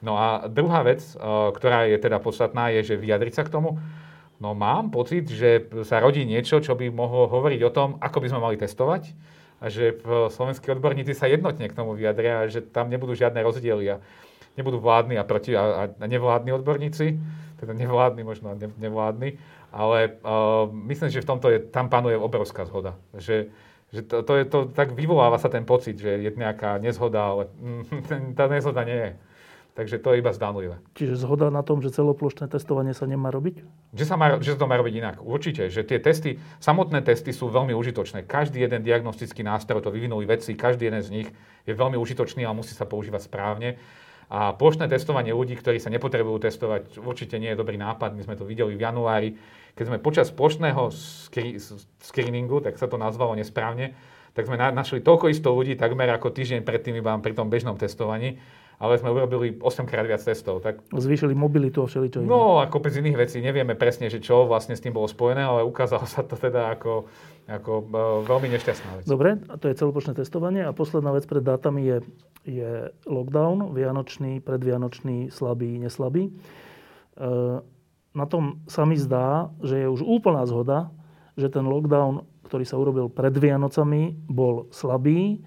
[0.04, 3.80] No a druhá vec, uh, ktorá je teda podstatná, je, že vyjadriť sa k tomu.
[4.40, 8.26] No mám pocit, že sa rodí niečo, čo by mohlo hovoriť o tom, ako by
[8.32, 9.12] sme mali testovať
[9.60, 10.00] a že
[10.32, 13.96] slovenskí odborníci sa jednotne k tomu vyjadria, že tam nebudú žiadne rozdiely a
[14.56, 17.20] nebudú vládni a, proti, a, a nevládni odborníci,
[17.60, 19.36] teda nevládni, možno ne, nevládni,
[19.70, 22.96] ale uh, myslím, že v tomto je, tam panuje obrovská zhoda.
[23.12, 23.52] Že,
[23.92, 27.42] že to, to, je, to tak vyvoláva sa ten pocit, že je nejaká nezhoda, ale
[27.60, 29.12] mm, tá nezhoda nie je.
[29.80, 30.76] Takže to je iba zdanlivé.
[30.92, 33.64] Čiže zhoda na tom, že celoplošné testovanie sa nemá robiť?
[33.96, 35.16] Že sa, má, že sa to má robiť inak.
[35.24, 35.72] Určite.
[35.72, 38.28] Že tie testy, samotné testy sú veľmi užitočné.
[38.28, 41.28] Každý jeden diagnostický nástroj, to vyvinuli vedci, každý jeden z nich
[41.64, 43.80] je veľmi užitočný a musí sa používať správne.
[44.28, 48.12] A plošné testovanie ľudí, ktorí sa nepotrebujú testovať, určite nie je dobrý nápad.
[48.12, 49.40] My sme to videli v januári,
[49.80, 50.92] keď sme počas plošného
[52.04, 53.96] screeningu, tak sa to nazvalo nesprávne,
[54.36, 58.36] tak sme našli toľko isto ľudí takmer ako týždeň predtým iba pri tom bežnom testovaní
[58.80, 60.64] ale sme urobili 8 krát viac testov.
[60.64, 60.80] Tak...
[60.88, 62.32] Zvýšili mobilitu a všeličo iné.
[62.32, 63.44] No a kopec iných vecí.
[63.44, 67.04] Nevieme presne, že čo vlastne s tým bolo spojené, ale ukázalo sa to teda ako,
[67.44, 69.04] ako uh, veľmi nešťastná vec.
[69.04, 70.64] Dobre, a to je celopočné testovanie.
[70.64, 71.98] A posledná vec pred dátami je,
[72.48, 72.70] je
[73.04, 76.32] lockdown, vianočný, predvianočný, slabý, neslabý.
[77.20, 77.60] Uh,
[78.16, 80.88] na tom sa mi zdá, že je už úplná zhoda,
[81.36, 85.44] že ten lockdown, ktorý sa urobil pred Vianocami, bol slabý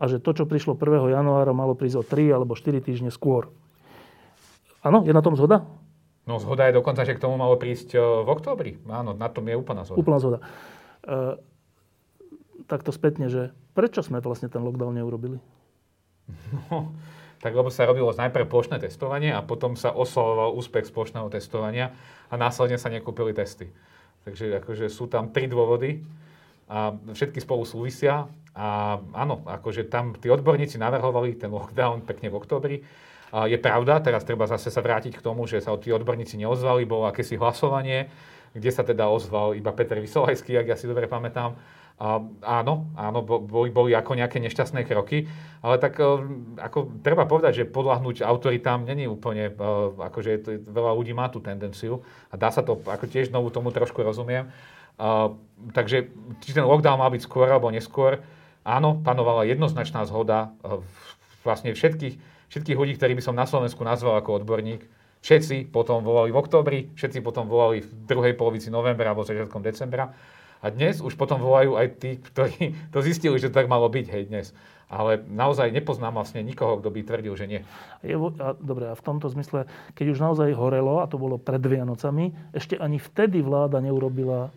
[0.00, 1.12] a že to, čo prišlo 1.
[1.12, 3.52] januára, malo prísť o 3 alebo 4 týždne skôr.
[4.80, 5.68] Áno, je na tom zhoda?
[6.24, 8.80] No zhoda je dokonca, že k tomu malo prísť e, v októbri.
[8.88, 10.00] Áno, na tom je úplná zhoda.
[10.00, 10.38] Úplná zhoda.
[11.04, 11.36] E,
[12.64, 15.36] takto spätne, že prečo sme vlastne ten lockdown neurobili?
[16.70, 16.94] No,
[17.42, 21.92] tak lebo sa robilo najprv plošné testovanie a potom sa oslavoval úspech spoločného testovania
[22.30, 23.72] a následne sa nekúpili testy.
[24.22, 26.04] Takže akože sú tam tri dôvody
[26.70, 28.30] a všetky spolu súvisia.
[28.54, 32.76] A áno, akože tam tí odborníci navrhovali ten lockdown pekne v oktobri.
[33.30, 36.82] A je pravda, teraz treba zase sa vrátiť k tomu, že sa tí odborníci neozvali,
[36.86, 38.10] bolo akési hlasovanie,
[38.54, 41.54] kde sa teda ozval iba Peter Vysolajský, ak ja si dobre pamätám.
[42.00, 42.16] A,
[42.64, 45.28] áno, áno, boli, boli ako nejaké nešťastné kroky,
[45.60, 46.08] ale tak e,
[46.56, 49.54] ako treba povedať, že podľahnúť autoritám není úplne, e,
[50.00, 52.00] akože to, veľa ľudí má tú tendenciu
[52.32, 54.48] a dá sa to, ako tiež znovu tomu trošku rozumiem.
[55.76, 58.20] Takže či ten lockdown má byť skôr alebo neskôr,
[58.64, 60.84] áno, panovala jednoznačná zhoda v
[61.44, 62.14] vlastne všetkých,
[62.52, 64.84] všetkých ľudí, ktorí by som na Slovensku nazval ako odborník,
[65.20, 70.12] všetci potom volali v oktobri, všetci potom volali v druhej polovici novembra alebo začiatkom decembra.
[70.60, 74.06] A dnes už potom volajú aj tí, ktorí to zistili, že to tak malo byť,
[74.12, 74.46] hej, dnes.
[74.90, 77.60] Ale naozaj nepoznám vlastne nikoho, kto by tvrdil, že nie.
[78.02, 81.62] Je, a, dobre, a v tomto zmysle, keď už naozaj horelo, a to bolo pred
[81.62, 84.50] Vianocami, ešte ani vtedy vláda neurobila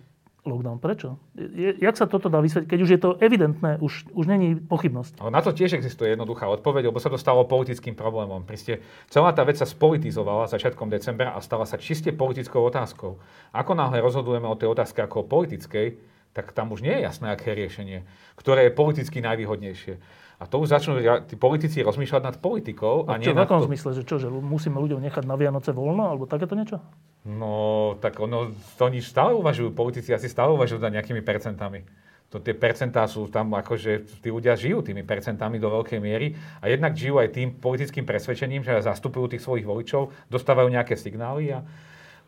[0.43, 0.77] lockdown.
[0.79, 1.19] Prečo?
[1.35, 5.23] Je, jak sa toto dá vysvetliť, keď už je to evidentné, už, už není pochybnosť?
[5.23, 8.43] Ale na to tiež existuje jednoduchá odpoveď, lebo sa to stalo politickým problémom.
[8.43, 13.17] Proste celá tá vec sa spolitizovala začiatkom decembra a stala sa čiste politickou otázkou.
[13.55, 15.95] Ako náhle rozhodujeme o tej otázke ako o politickej,
[16.33, 18.03] tak tam už nie je jasné, aké riešenie,
[18.35, 20.01] ktoré je politicky najvýhodnejšie.
[20.43, 23.07] A to už začnú tí politici rozmýšľať nad politikou.
[23.07, 23.71] A, a nie čo, v akom to...
[23.71, 23.95] zmysle?
[23.95, 26.03] Že čo, že musíme ľuďom nechať na Vianoce voľno?
[26.11, 26.83] Alebo takéto niečo?
[27.23, 31.87] No, tak ono, to oni stále uvažujú, politici asi stále uvažujú nad nejakými percentami.
[32.35, 36.67] To tie percentá sú tam, akože tí ľudia žijú tými percentami do veľkej miery a
[36.67, 41.61] jednak žijú aj tým politickým presvedčením, že zastupujú tých svojich voličov, dostávajú nejaké signály a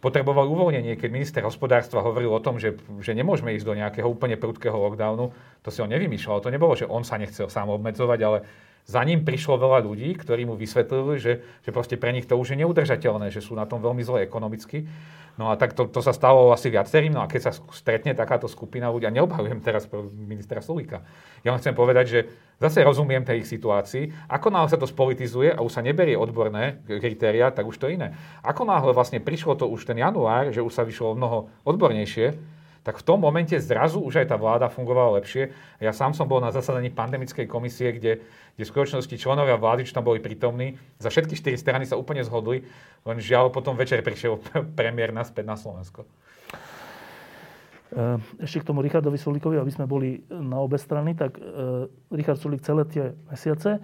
[0.06, 4.38] potrebovali uvoľnenie, keď minister hospodárstva hovoril o tom, že, že nemôžeme ísť do nejakého úplne
[4.38, 5.34] prudkého lockdownu,
[5.66, 6.46] to si on nevymýšľal.
[6.46, 8.38] To nebolo, že on sa nechcel sám obmedzovať, ale
[8.86, 12.54] za ním prišlo veľa ľudí, ktorí mu vysvetlili, že, že proste pre nich to už
[12.54, 14.86] je neudržateľné, že sú na tom veľmi zle ekonomicky.
[15.36, 18.48] No a tak to, to sa stalo asi viacerým, no a keď sa stretne takáto
[18.48, 19.84] skupina ľudí, a neobhajujem teraz
[20.16, 21.04] ministra Sulíka,
[21.44, 22.20] ja len chcem povedať, že
[22.56, 26.80] zase rozumiem tej ich situácii, ako náhle sa to spolitizuje a už sa neberie odborné
[26.88, 28.16] kritéria, tak už to iné.
[28.48, 32.55] Ako náhle vlastne prišlo to už ten január, že už sa vyšlo mnoho odbornejšie,
[32.86, 35.50] tak v tom momente zrazu už aj tá vláda fungovala lepšie.
[35.82, 38.22] Ja sám som bol na zasadaní pandemickej komisie, kde,
[38.54, 42.22] kde v skutočnosti členovia vlády, čo tam boli prítomní, za všetky štyri strany sa úplne
[42.22, 42.62] zhodli,
[43.02, 44.38] len žiaľ potom večer prišiel
[44.80, 46.06] premiér naspäť na Slovensko.
[47.96, 52.38] Eh, ešte k tomu Richardovi Sulíkovi, aby sme boli na obe strany, tak eh, Richard
[52.38, 53.82] Sulík celé tie mesiace,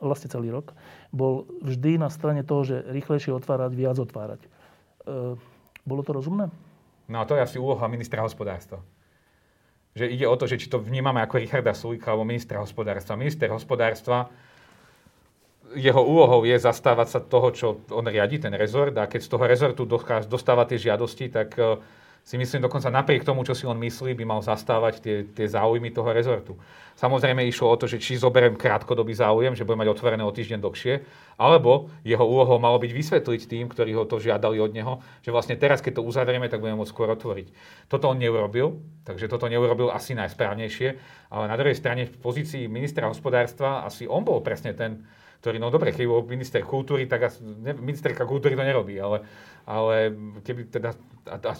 [0.00, 0.72] vlastne celý rok,
[1.12, 4.40] bol vždy na strane toho, že rýchlejšie otvárať, viac otvárať.
[4.46, 5.36] Eh,
[5.84, 6.48] bolo to rozumné?
[7.12, 8.80] No a to je asi úloha ministra hospodárstva.
[9.92, 13.20] Že ide o to, že či to vnímame ako Richarda Sulika alebo ministra hospodárstva.
[13.20, 14.32] Minister hospodárstva,
[15.76, 19.44] jeho úlohou je zastávať sa toho, čo on riadi, ten rezort, a keď z toho
[19.44, 19.84] rezortu
[20.24, 21.60] dostáva tie žiadosti, tak
[22.22, 25.90] si myslím dokonca napriek tomu, čo si on myslí, by mal zastávať tie, tie záujmy
[25.90, 26.54] toho rezortu.
[26.94, 30.62] Samozrejme išlo o to, že či zoberiem krátkodobý záujem, že budem mať otvorené o týždeň
[30.62, 31.02] dlhšie,
[31.34, 35.58] alebo jeho úlohou malo byť vysvetliť tým, ktorí ho to žiadali od neho, že vlastne
[35.58, 37.50] teraz, keď to uzavrieme, tak budeme môcť skôr otvoriť.
[37.90, 40.88] Toto on neurobil, takže toto neurobil asi najsprávnejšie,
[41.32, 45.02] ale na druhej strane v pozícii ministra hospodárstva asi on bol presne ten,
[45.42, 49.26] ktorý, no dobre, keď bol minister kultúry, tak ne, ministerka kultúry to nerobí, ale,
[49.66, 50.94] ale keby teda,
[51.26, 51.52] a, a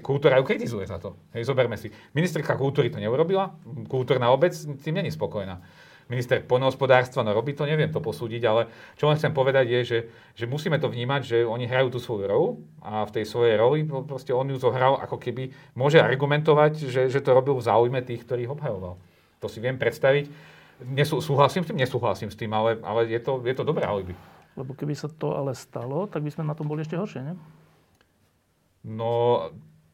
[0.00, 1.20] kultúra ju kritizuje za to.
[1.36, 1.92] Hej, zoberme si.
[2.16, 3.52] Ministerka kultúry to neurobila,
[3.92, 5.60] kultúrna obec s tým není spokojná.
[6.08, 9.98] Minister poľnohospodárstva, no robí to, neviem to posúdiť, ale čo len chcem povedať je, že,
[10.32, 12.48] že musíme to vnímať, že oni hrajú tú svoju rolu
[12.80, 17.20] a v tej svojej roli proste on ju zohral ako keby, môže argumentovať, že, že
[17.20, 18.96] to robil v záujme tých, ktorých obhajoval.
[19.44, 21.78] To si viem predstaviť Nesú, súhlasím s tým?
[21.80, 24.12] Nesúhlasím s tým, ale, ale je, to, je to dobré alibi.
[24.56, 27.34] Lebo keby sa to ale stalo, tak by sme na tom boli ešte horšie, nie?
[28.84, 29.40] No,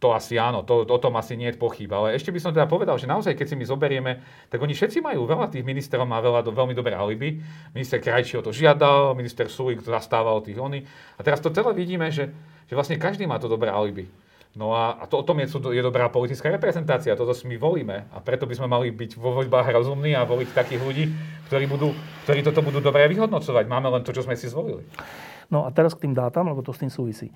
[0.02, 1.86] to asi áno, to, o tom asi nie je pochyb.
[1.86, 4.12] Ale ešte by som teda povedal, že naozaj, keď si my zoberieme,
[4.50, 7.38] tak oni všetci majú, veľa tých ministerov má veľa, veľmi dobré alibi.
[7.70, 10.82] Minister Krajčí o to žiadal, minister Sulik zastával tých oni.
[11.14, 12.34] A teraz to celé vidíme, že,
[12.66, 14.10] že vlastne každý má to dobré alibi.
[14.52, 18.04] No a, a to, o tom je, je dobrá politická reprezentácia, toto si my volíme
[18.12, 21.04] a preto by sme mali byť vo voľbách rozumní a voliť takých ľudí,
[21.48, 21.96] ktorí, budú,
[22.28, 23.64] ktorí toto budú dobre vyhodnocovať.
[23.64, 24.84] Máme len to, čo sme si zvolili.
[25.48, 27.32] No a teraz k tým dátam, lebo to s tým súvisí.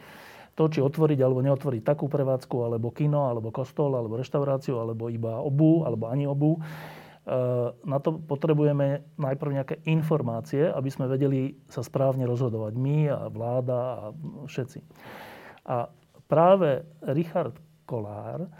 [0.61, 5.40] To, či otvoriť alebo neotvoriť takú prevádzku, alebo kino, alebo kostol, alebo reštauráciu, alebo iba
[5.40, 6.61] obu, alebo ani obu, e,
[7.72, 12.72] na to potrebujeme najprv nejaké informácie, aby sme vedeli sa správne rozhodovať.
[12.76, 13.96] My a vláda a
[14.48, 14.81] všetci.
[15.68, 15.92] A
[16.27, 18.51] práve Richard Kolár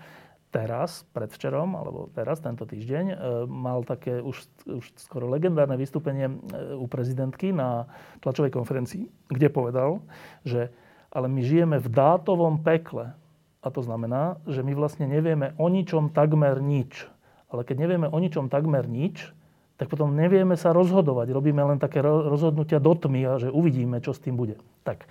[0.55, 6.35] teraz, predvčerom, alebo teraz, tento týždeň, e, mal také už, už skoro legendárne vystúpenie e,
[6.81, 7.85] u prezidentky na
[8.25, 10.01] tlačovej konferencii, kde povedal,
[10.49, 10.73] že
[11.13, 13.13] ale my žijeme v dátovom pekle.
[13.61, 17.09] A to znamená, že my vlastne nevieme o ničom takmer nič.
[17.51, 19.33] Ale keď nevieme o ničom takmer nič,
[19.77, 21.33] tak potom nevieme sa rozhodovať.
[21.33, 24.57] Robíme len také rozhodnutia do tmy a že uvidíme, čo s tým bude.
[24.89, 25.05] Tak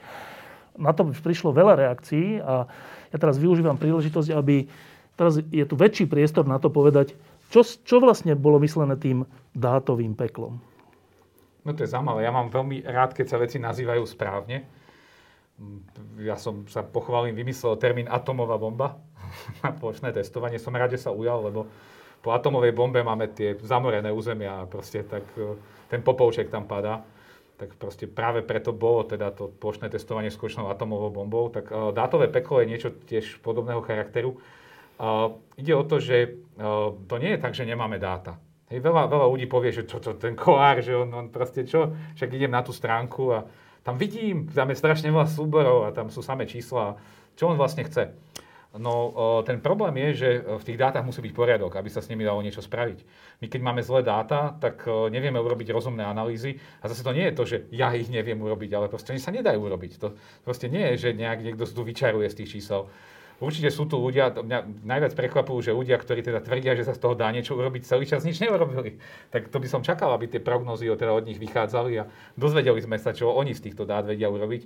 [0.75, 2.67] na to prišlo veľa reakcií a
[3.11, 4.67] ja teraz využívam príležitosť, aby
[5.15, 7.15] teraz je tu väčší priestor na to povedať,
[7.49, 9.23] čo, čo vlastne bolo myslené tým
[9.55, 10.59] dátovým peklom.
[11.65, 12.21] No to je zaujímavé.
[12.27, 14.69] Ja mám veľmi rád, keď sa veci nazývajú správne.
[16.21, 19.01] Ja som sa pochválim, vymyslel termín atomová bomba
[19.65, 20.61] na plošné testovanie.
[20.61, 21.65] Som rád, že sa ujal, lebo
[22.21, 25.57] po atomovej bombe máme tie zamorené územia a proste tak e,
[25.89, 27.05] ten popovček tam padá.
[27.55, 31.47] Tak proste práve preto bolo teda to plošné testovanie skutočnou atomovou bombou.
[31.47, 34.35] Tak uh, dátové peklo je niečo tiež podobného charakteru.
[34.95, 38.39] Uh, ide o to, že uh, to nie je tak, že nemáme dáta.
[38.71, 42.33] Hej, veľa, veľa ľudí povie, že čo ten kolár, že on, on proste čo, však
[42.33, 43.45] idem na tú stránku a
[43.85, 46.97] tam vidím, tam je strašne veľa súborov a tam sú samé čísla.
[47.37, 48.09] Čo on vlastne chce?
[48.75, 49.15] No
[49.47, 52.43] ten problém je, že v tých dátach musí byť poriadok, aby sa s nimi dalo
[52.43, 52.99] niečo spraviť.
[53.39, 57.37] My keď máme zlé dáta, tak nevieme urobiť rozumné analýzy a zase to nie je
[57.37, 59.91] to, že ja ich neviem urobiť, ale proste oni sa nedajú urobiť.
[60.03, 62.91] To proste nie je, že nejak niekto tu vyčaruje z tých čísel.
[63.35, 67.03] Určite sú tu ľudia, mňa najviac prekvapujú, že ľudia, ktorí teda tvrdia, že sa z
[67.03, 68.95] toho dá niečo urobiť, celý čas nič neurobili.
[69.33, 72.07] Tak to by som čakal, aby tie prognózy teda od nich vychádzali a
[72.39, 74.63] dozvedeli sme sa, čo oni z týchto dát vedia urobiť.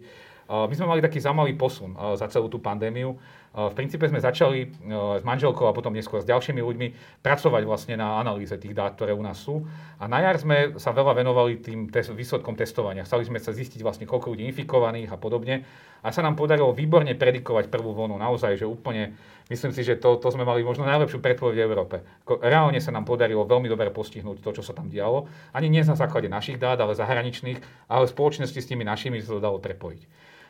[0.50, 3.14] My sme mali taký zaujímavý posun za celú tú pandémiu.
[3.50, 6.88] V princípe sme začali s manželkou a potom neskôr s ďalšími ľuďmi
[7.22, 9.66] pracovať vlastne na analýze tých dát, ktoré u nás sú.
[10.02, 13.06] A na jar sme sa veľa venovali tým výsledkom testovania.
[13.06, 15.66] Chceli sme sa zistiť vlastne, koľko ľudí infikovaných a podobne.
[16.02, 18.18] A sa nám podarilo výborne predikovať prvú vlnu.
[18.18, 19.18] Naozaj, že úplne,
[19.54, 21.96] myslím si, že to, to sme mali možno najlepšiu predpoveď v Európe.
[22.26, 25.30] Reálne sa nám podarilo veľmi dobre postihnúť to, čo sa tam dialo.
[25.54, 29.42] Ani nie na základe našich dát, ale zahraničných, ale spoločnosti s tými našimi sa to
[29.42, 30.02] dalo prepojiť.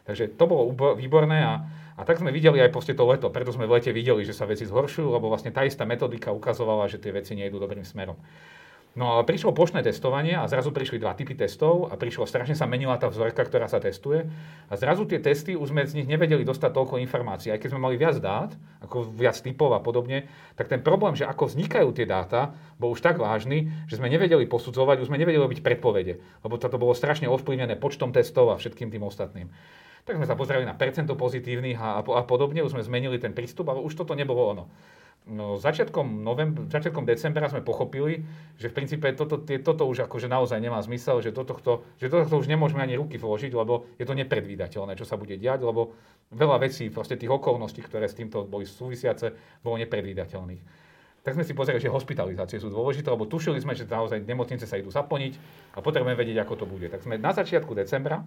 [0.10, 1.54] Takže to bolo výborné a
[2.00, 4.48] a tak sme videli aj proste to leto, preto sme v lete videli, že sa
[4.48, 8.16] veci zhoršujú, lebo vlastne tá istá metodika ukazovala, že tie veci nejdú dobrým smerom.
[8.98, 12.66] No ale prišlo plošné testovanie a zrazu prišli dva typy testov a prišlo, strašne sa
[12.66, 14.26] menila tá vzorka, ktorá sa testuje
[14.66, 17.54] a zrazu tie testy, už sme z nich nevedeli dostať toľko informácií.
[17.54, 20.26] Aj keď sme mali viac dát, ako viac typov a podobne,
[20.58, 24.50] tak ten problém, že ako vznikajú tie dáta, bol už tak vážny, že sme nevedeli
[24.50, 28.90] posudzovať, už sme nevedeli robiť predpovede, lebo toto bolo strašne ovplyvnené počtom testov a všetkým
[28.90, 29.54] tým ostatným.
[30.08, 33.72] Tak sme sa pozreli na percento pozitívnych a, a podobne, už sme zmenili ten prístup,
[33.72, 34.66] ale už toto nebolo ono.
[35.30, 38.26] No, začiatkom, novembr, začiatkom decembra sme pochopili,
[38.58, 42.26] že v princípe toto, toto už akože naozaj nemá zmysel, že do tohto, že do
[42.26, 45.94] tohto už nemôžeme ani ruky vložiť, lebo je to nepredvídateľné, čo sa bude diať, lebo
[46.34, 50.90] veľa vecí, proste tých okolností, ktoré s týmto boli súvisiace, bolo nepredvídateľných.
[51.22, 54.82] Tak sme si pozreli, že hospitalizácie sú dôležité, lebo tušili sme, že naozaj nemocnice sa
[54.82, 55.38] idú zaplniť
[55.76, 56.90] a potrebujeme vedieť, ako to bude.
[56.90, 58.26] Tak sme na začiatku decembra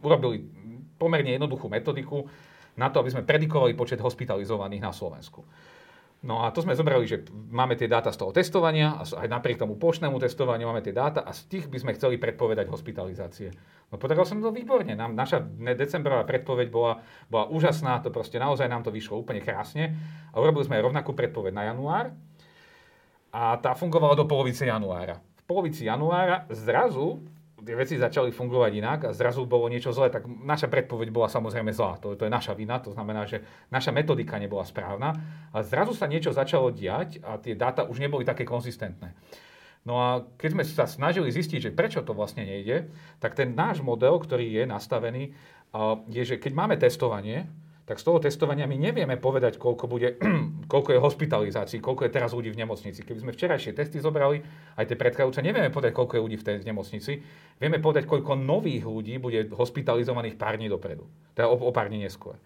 [0.00, 0.46] urobili
[0.96, 2.24] pomerne jednoduchú metodiku
[2.74, 5.46] na to, aby sme predikovali počet hospitalizovaných na Slovensku.
[6.24, 9.60] No a to sme zobrali, že máme tie dáta z toho testovania a aj napriek
[9.60, 13.52] tomu plošnému testovaniu máme tie dáta a z tých by sme chceli predpovedať hospitalizácie.
[13.92, 14.96] No podarilo sa to výborne.
[14.96, 15.44] Nám, naša
[15.76, 19.92] decembrová predpoveď bola, bola úžasná, to proste naozaj nám to vyšlo úplne krásne.
[20.32, 22.16] A urobili sme rovnakú predpoveď na január
[23.28, 25.20] a tá fungovala do polovice januára.
[25.20, 27.20] V polovici januára zrazu
[27.64, 31.72] tie veci začali fungovať inak a zrazu bolo niečo zlé, tak naša predpoveď bola samozrejme
[31.72, 31.96] zlá.
[32.04, 33.40] To, to je naša vina, to znamená, že
[33.72, 35.16] naša metodika nebola správna.
[35.50, 39.16] A zrazu sa niečo začalo diať a tie dáta už neboli také konzistentné.
[39.84, 40.08] No a
[40.40, 42.88] keď sme sa snažili zistiť, že prečo to vlastne nejde,
[43.20, 45.36] tak ten náš model, ktorý je nastavený,
[46.08, 47.48] je, že keď máme testovanie,
[47.84, 50.16] tak z toho testovania my nevieme povedať, koľko, bude,
[50.72, 53.04] koľko je hospitalizácií, koľko je teraz ľudí v nemocnici.
[53.04, 54.40] Keby sme včerajšie testy zobrali,
[54.80, 57.20] aj tie predchádzajúce, nevieme povedať, koľko je ľudí v tej nemocnici.
[57.60, 61.04] Vieme povedať, koľko nových ľudí bude hospitalizovaných pár dní dopredu.
[61.36, 62.40] Teda o, o pár dní neskôr.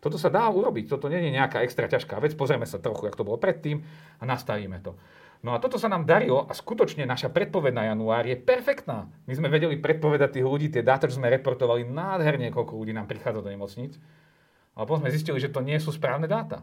[0.00, 3.18] Toto sa dá urobiť, toto nie je nejaká extra ťažká vec, pozrieme sa trochu, ako
[3.18, 3.82] to bolo predtým
[4.18, 4.96] a nastavíme to.
[5.42, 9.06] No a toto sa nám darilo a skutočne naša predpoveď na január je perfektná.
[9.26, 13.06] My sme vedeli predpovedať tých ľudí, tie dáta, čo sme reportovali nádherne, koľko ľudí nám
[13.06, 13.94] prichádza do nemocnic.
[14.78, 16.62] Ale potom sme zistili, že to nie sú správne dáta.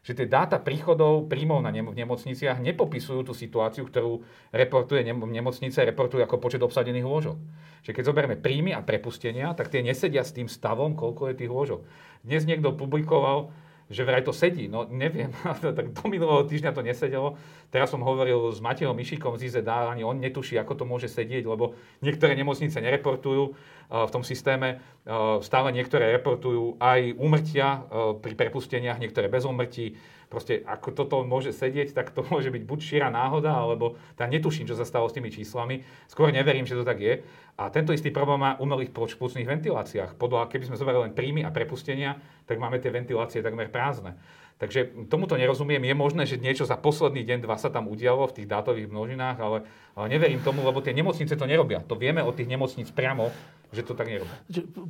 [0.00, 6.24] Že tie dáta príchodov, príjmov na nemocniciach nepopisujú tú situáciu, ktorú reportuje nem- nemocnice, reportujú
[6.24, 7.36] ako počet obsadených lôžok.
[7.84, 11.52] Že keď zoberieme príjmy a prepustenia, tak tie nesedia s tým stavom, koľko je tých
[11.52, 11.84] lôžok.
[12.24, 13.52] Dnes niekto publikoval,
[13.90, 14.70] že vraj to sedí.
[14.70, 15.34] No neviem,
[15.76, 17.34] tak do minulého týždňa to nesedelo.
[17.74, 21.42] Teraz som hovoril s Matejom Mišikom z IZDA, ani on netuší, ako to môže sedieť,
[21.42, 24.78] lebo niektoré nemocnice nereportujú uh, v tom systéme.
[25.02, 29.98] Uh, stále niektoré reportujú aj úmrtia uh, pri prepusteniach, niektoré bez úmrtí
[30.30, 34.70] proste ako toto môže sedieť, tak to môže byť buď šíra náhoda, alebo tá netuším,
[34.70, 35.82] čo sa stalo s tými číslami.
[36.06, 37.26] Skôr neverím, že to tak je.
[37.58, 40.16] A tento istý problém má umelých plúcnych ventiláciách.
[40.16, 42.16] Podľa, keby sme zobrali len príjmy a prepustenia,
[42.46, 44.16] tak máme tie ventilácie takmer prázdne.
[44.60, 45.80] Takže tomuto nerozumiem.
[45.88, 49.40] Je možné, že niečo za posledný deň, dva sa tam udialo v tých dátových množinách,
[49.40, 49.58] ale,
[49.96, 51.80] ale neverím tomu, lebo tie nemocnice to nerobia.
[51.88, 53.32] To vieme od tých nemocníc priamo,
[53.72, 54.36] že to tak nerobia.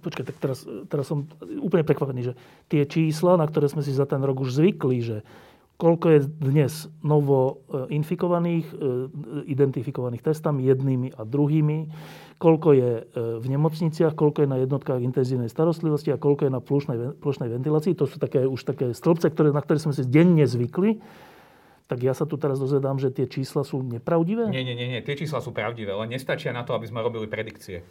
[0.03, 1.31] Počkaj, tak teraz, teraz som
[1.63, 2.35] úplne prekvapený, že
[2.67, 5.17] tie čísla, na ktoré sme si za ten rok už zvykli, že
[5.79, 8.77] koľko je dnes novo e, infikovaných, e,
[9.55, 11.79] identifikovaných testami jednými a druhými,
[12.41, 13.03] koľko je e,
[13.37, 17.93] v nemocniciach, koľko je na jednotkách intenzívnej starostlivosti a koľko je na plošnej, plošnej ventilácii.
[18.01, 21.05] To sú také, už také stĺpce, ktoré, na ktoré sme si denne zvykli.
[21.85, 24.49] tak ja sa tu teraz dozvedám, že tie čísla sú nepravdivé?
[24.49, 25.05] Nie, nie, nie, nie.
[25.05, 27.85] Tie čísla sú pravdivé, ale nestačia na to, aby sme robili predikcie.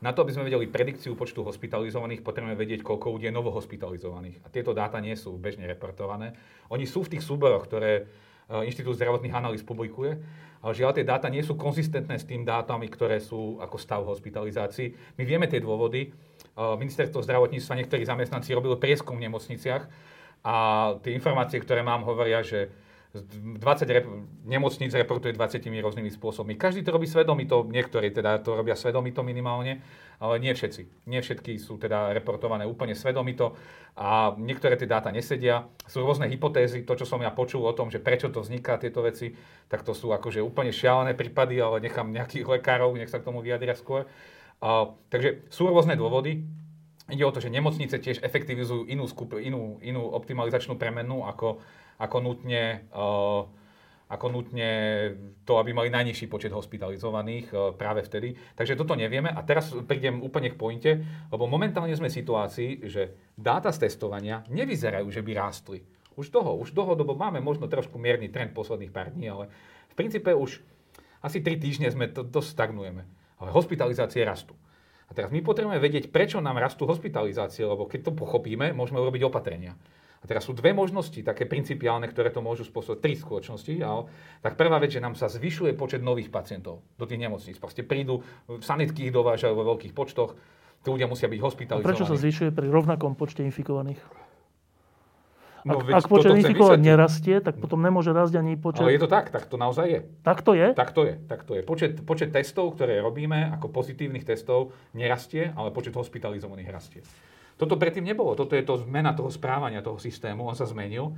[0.00, 4.40] Na to, aby sme vedeli predikciu počtu hospitalizovaných, potrebujeme vedieť, koľko ľudí je novohospitalizovaných.
[4.44, 6.32] A tieto dáta nie sú bežne reportované.
[6.72, 8.08] Oni sú v tých súboroch, ktoré
[8.50, 10.18] Inštitút zdravotných analýz publikuje,
[10.60, 14.92] ale žiaľ, tie dáta nie sú konzistentné s tým dátami, ktoré sú ako stav hospitalizácií.
[15.16, 16.10] My vieme tie dôvody.
[16.10, 16.10] E,
[16.52, 19.88] ministerstvo zdravotníctva, niektorí zamestnanci robili prieskum v nemocniciach
[20.44, 20.54] a
[21.00, 22.68] tie informácie, ktoré mám, hovoria, že
[23.10, 24.06] 20 rep-
[24.46, 26.54] nemocníc reportuje 20 rôznymi spôsobmi.
[26.54, 29.82] Každý to robí svedomito, niektorí teda to robia svedomito minimálne,
[30.22, 31.10] ale nie všetci.
[31.10, 33.58] Nie všetky sú teda reportované úplne svedomito
[33.98, 35.66] a niektoré tie dáta nesedia.
[35.90, 39.02] Sú rôzne hypotézy, to čo som ja počul o tom, že prečo to vzniká tieto
[39.02, 39.34] veci,
[39.66, 43.42] tak to sú akože úplne šialené prípady, ale nechám nejakých lekárov, nech sa k tomu
[43.42, 44.06] vyjadria skôr.
[44.62, 46.46] A, takže sú rôzne dôvody.
[47.10, 51.58] Ide o to, že nemocnice tiež efektivizujú inú, skup, inú, inú optimalizačnú premenu ako
[52.00, 53.44] ako nutne, uh,
[54.08, 54.70] ako nutne
[55.44, 58.32] to, aby mali najnižší počet hospitalizovaných uh, práve vtedy.
[58.56, 59.28] Takže toto nevieme.
[59.28, 60.90] A teraz prídem úplne k pointe,
[61.28, 65.84] lebo momentálne sme v situácii, že dáta z testovania nevyzerajú, že by rástli.
[66.16, 69.52] Už toho, už dlhodobo máme možno trošku mierny trend posledných pár dní, ale
[69.92, 70.58] v princípe už
[71.20, 73.04] asi 3 týždne sme to, to stagnujeme.
[73.40, 74.56] Ale hospitalizácie rastú.
[75.10, 79.26] A teraz my potrebujeme vedieť, prečo nám rastú hospitalizácie, lebo keď to pochopíme, môžeme urobiť
[79.26, 79.74] opatrenia.
[80.20, 83.72] A teraz sú dve možnosti, také principiálne, ktoré to môžu spôsobiť, tri skutočnosti.
[83.80, 84.04] Ale,
[84.44, 87.56] tak prvá vec, že nám sa zvyšuje počet nových pacientov do tých nemocníc.
[87.56, 88.20] Proste prídu,
[88.60, 90.36] sanitky ich dovážajú vo veľkých počtoch,
[90.84, 91.88] tí ľudia musia byť hospitalizovaní.
[91.88, 94.00] A prečo sa zvyšuje pri rovnakom počte infikovaných?
[95.60, 98.80] No, ak, ak počet infikovaných nerastie, tak potom nemôže rásť ani počet...
[98.80, 100.00] Ale je to tak, tak to naozaj je.
[100.24, 100.72] Tak to je?
[100.72, 101.60] Tak to je, tak to je.
[101.64, 107.04] Počet, počet testov, ktoré robíme ako pozitívnych testov, nerastie, ale počet hospitalizovaných rastie.
[107.60, 108.32] Toto predtým nebolo.
[108.32, 110.48] Toto je to zmena toho správania, toho systému.
[110.48, 111.12] On sa zmenil.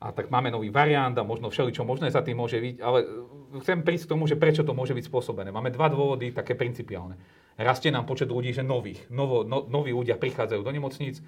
[0.00, 2.76] A tak máme nový variant a možno všeličo možné sa tým môže byť.
[2.80, 3.04] Ale
[3.60, 5.52] chcem prísť k tomu, že prečo to môže byť spôsobené.
[5.52, 7.20] Máme dva dôvody také principiálne.
[7.60, 9.04] Rastie nám počet ľudí, že nových.
[9.12, 11.20] Novo, no, noví ľudia prichádzajú do nemocníc.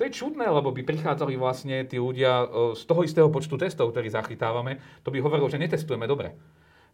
[0.00, 3.92] To je čudné, lebo by prichádzali vlastne tí ľudia e, z toho istého počtu testov,
[3.92, 4.80] ktorý zachytávame.
[5.04, 6.32] To by hovorilo, že netestujeme dobre.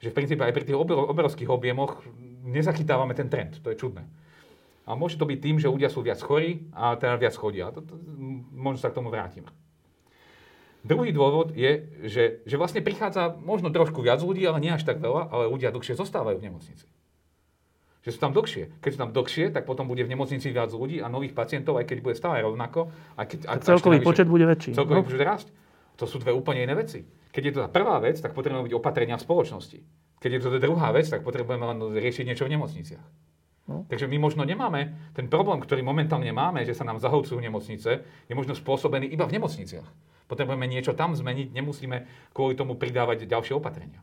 [0.02, 2.02] Že v princípe aj pri tých obrovských objemoch
[2.42, 3.62] nezachytávame ten trend.
[3.62, 4.02] To je čudné.
[4.88, 7.68] A môže to byť tým, že ľudia sú viac chorí a teda viac chodia.
[8.56, 9.44] Možno sa k tomu vrátim.
[10.80, 15.04] Druhý dôvod je, že, že vlastne prichádza možno trošku viac ľudí, ale nie až tak
[15.04, 16.88] veľa, ale ľudia dlhšie zostávajú v nemocnici.
[18.00, 18.80] Že sú tam dlhšie.
[18.80, 21.84] Keď sú tam dlhšie, tak potom bude v nemocnici viac ľudí a nových pacientov, aj
[21.84, 22.88] keď bude stále rovnako.
[23.20, 24.72] Aj keď, a celkový počet bude väčší.
[24.72, 25.06] Celkový no.
[25.06, 25.52] počet rásť.
[26.00, 27.04] To sú dve úplne iné veci.
[27.34, 29.78] Keď je to tá prvá vec, tak potrebujeme byť opatrenia v spoločnosti.
[30.22, 33.27] Keď je to tá druhá vec, tak potrebujeme len riešiť niečo v nemocniciach.
[33.68, 33.84] No.
[33.84, 38.34] Takže my možno nemáme, ten problém, ktorý momentálne máme, že sa nám zahlcujú nemocnice, je
[38.34, 39.84] možno spôsobený iba v nemocniciach.
[40.24, 41.96] Potrebujeme niečo tam zmeniť, nemusíme
[42.32, 44.00] kvôli tomu pridávať ďalšie opatrenia.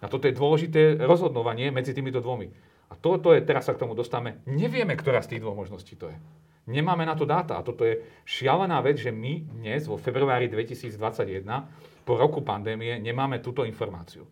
[0.00, 2.48] A toto je dôležité rozhodnovanie medzi týmito dvomi.
[2.88, 6.08] A toto je, teraz sa k tomu dostávame, nevieme, ktorá z tých dvoch možností to
[6.08, 6.16] je.
[6.64, 7.60] Nemáme na to dáta.
[7.60, 11.44] A toto je šialená vec, že my dnes, vo februári 2021,
[12.04, 14.24] po roku pandémie, nemáme túto informáciu.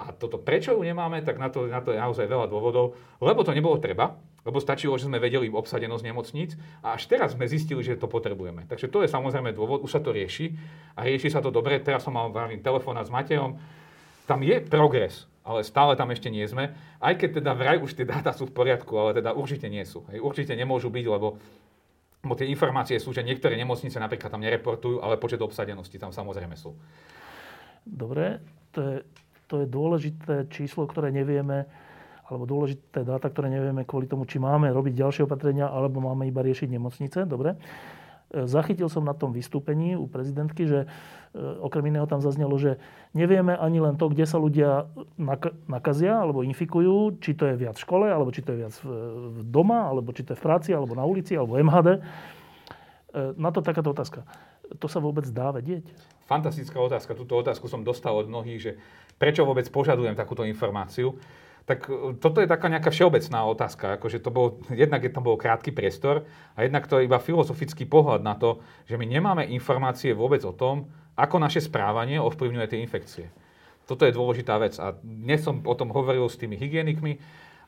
[0.00, 2.96] A toto, prečo ju nemáme, tak na to, na to je naozaj veľa dôvodov.
[3.20, 4.16] Lebo to nebolo treba,
[4.48, 8.64] lebo stačilo, že sme vedeli obsadenosť nemocníc a až teraz sme zistili, že to potrebujeme.
[8.64, 10.56] Takže to je samozrejme dôvod, už sa to rieši
[10.96, 11.76] a rieši sa to dobre.
[11.84, 12.32] Teraz som mal
[12.64, 13.60] telefónat s Matejom,
[14.24, 16.72] tam je progres, ale stále tam ešte nie sme.
[16.96, 20.08] Aj keď teda vraj už tie dáta sú v poriadku, ale teda určite nie sú.
[20.08, 21.36] Hej, určite nemôžu byť, lebo
[22.20, 26.52] Bo tie informácie sú, že niektoré nemocnice napríklad tam nereportujú, ale počet obsadenosti tam samozrejme
[26.52, 26.76] sú.
[27.80, 28.44] Dobre,
[28.76, 28.96] to je
[29.50, 31.66] to je dôležité číslo, ktoré nevieme,
[32.30, 36.46] alebo dôležité dáta, ktoré nevieme kvôli tomu, či máme robiť ďalšie opatrenia, alebo máme iba
[36.46, 37.26] riešiť nemocnice.
[37.26, 37.58] Dobre.
[38.30, 40.88] E, zachytil som na tom vystúpení u prezidentky, že e,
[41.58, 42.78] okrem iného tam zaznelo, že
[43.10, 44.86] nevieme ani len to, kde sa ľudia
[45.66, 49.42] nakazia alebo infikujú, či to je viac v škole, alebo či to je viac v
[49.50, 51.98] doma, alebo či to je v práci, alebo na ulici, alebo MHD.
[51.98, 52.00] E,
[53.34, 54.22] na to takáto otázka.
[54.78, 55.82] To sa vôbec dá vedieť?
[56.30, 57.18] Fantastická otázka.
[57.18, 58.72] Túto otázku som dostal od mnohých, že
[59.20, 61.20] prečo vôbec požadujem takúto informáciu.
[61.68, 64.00] Tak e, toto je taká nejaká všeobecná otázka.
[64.00, 66.24] Akože to bol, jednak je tam bol krátky priestor
[66.56, 70.56] a jednak to je iba filozofický pohľad na to, že my nemáme informácie vôbec o
[70.56, 70.88] tom,
[71.20, 73.26] ako naše správanie ovplyvňuje tie infekcie.
[73.84, 74.80] Toto je dôležitá vec.
[74.80, 77.20] A dnes som o tom hovoril s tými hygienikmi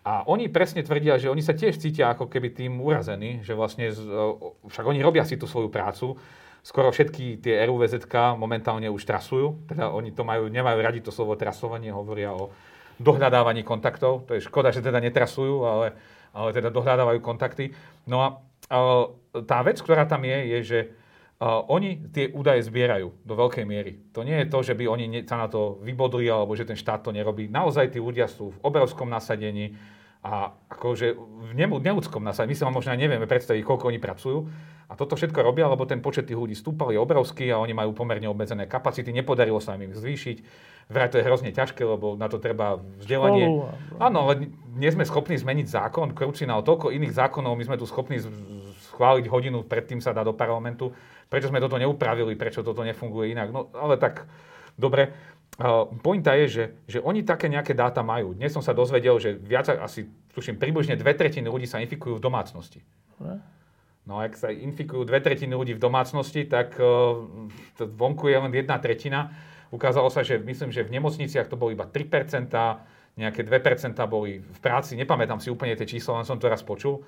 [0.03, 3.92] a oni presne tvrdia, že oni sa tiež cítia ako keby tým urazení, že vlastne,
[3.92, 3.94] e,
[4.72, 6.16] však oni robia si tú svoju prácu,
[6.63, 8.07] skoro všetky tie RUVZ
[8.39, 12.55] momentálne už trasujú, teda oni to majú, nemajú radi to slovo trasovanie, hovoria o
[13.03, 15.99] dohľadávaní kontaktov, to je škoda, že teda netrasujú, ale,
[16.31, 17.75] ale teda dohľadávajú kontakty.
[18.07, 18.29] No a,
[19.43, 20.81] tá vec, ktorá tam je, je, že
[21.43, 23.99] oni tie údaje zbierajú do veľkej miery.
[24.15, 27.03] To nie je to, že by oni sa na to vybodli alebo že ten štát
[27.03, 27.51] to nerobí.
[27.51, 29.75] Naozaj tí ľudia sú v obrovskom nasadení
[30.23, 32.55] a akože v neľudskom nasadení.
[32.55, 34.39] My si možno aj nevieme predstaviť, koľko oni pracujú.
[34.87, 37.97] A toto všetko robia, lebo ten počet tých ľudí stúpal, je obrovský a oni majú
[37.97, 39.11] pomerne obmedzené kapacity.
[39.11, 40.37] Nepodarilo sa im ich zvýšiť.
[40.93, 43.66] Vraj to je hrozne ťažké, lebo na to treba vzdelanie.
[43.99, 46.12] Áno, ale nie sme schopní zmeniť zákon.
[46.12, 48.20] Krucinál, toľko iných zákonov, my sme tu schopní
[48.93, 50.93] schváliť hodinu, predtým sa dá do parlamentu
[51.33, 53.49] prečo sme toto neupravili, prečo toto nefunguje inak.
[53.49, 54.29] No ale tak,
[54.77, 55.16] dobre.
[56.00, 58.32] Pointa je, že, že oni také nejaké dáta majú.
[58.32, 62.24] Dnes som sa dozvedel, že viac asi, tuším, približne dve tretiny ľudí sa infikujú v
[62.24, 62.80] domácnosti.
[64.03, 67.20] No a ak sa infikujú dve tretiny ľudí v domácnosti, tak uh,
[67.78, 69.30] vonku je len jedna tretina.
[69.70, 72.48] Ukázalo sa, že myslím, že v nemocniciach to bolo iba 3%,
[73.20, 74.96] nejaké 2% boli v práci.
[74.96, 77.05] Nepamätám si úplne tie čísla, len som to raz počul.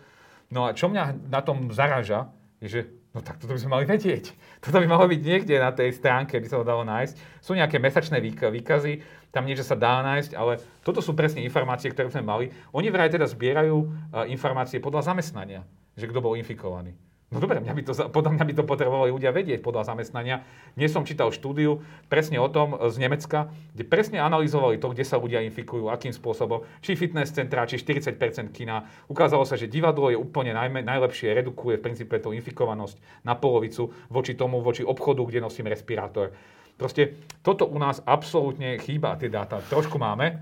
[0.52, 3.84] No a čo mňa na tom zaráža, je, že No tak toto by sme mali
[3.86, 4.34] vedieť.
[4.64, 7.14] Toto by malo byť niekde na tej stránke, by sa to dalo nájsť.
[7.38, 12.10] Sú nejaké mesačné výkazy, tam niečo sa dá nájsť, ale toto sú presne informácie, ktoré
[12.10, 12.50] sme mali.
[12.74, 13.86] Oni vraj teda zbierajú uh,
[14.26, 15.62] informácie podľa zamestnania,
[15.94, 16.98] že kto bol infikovaný.
[17.34, 20.46] No dobre, mňa by to, podľa mňa by to potrebovali ľudia vedieť podľa zamestnania.
[20.78, 25.18] Dnes som čítal štúdiu presne o tom z Nemecka, kde presne analyzovali to, kde sa
[25.18, 28.86] ľudia infikujú, akým spôsobom, či fitness centra, či 40% kina.
[29.10, 33.90] Ukázalo sa, že divadlo je úplne najmä, najlepšie, redukuje v princípe tú infikovanosť na polovicu
[34.06, 36.30] voči tomu, voči obchodu, kde nosím respirátor.
[36.78, 39.58] Proste toto u nás absolútne chýba, tie dáta.
[39.58, 40.38] Trošku máme,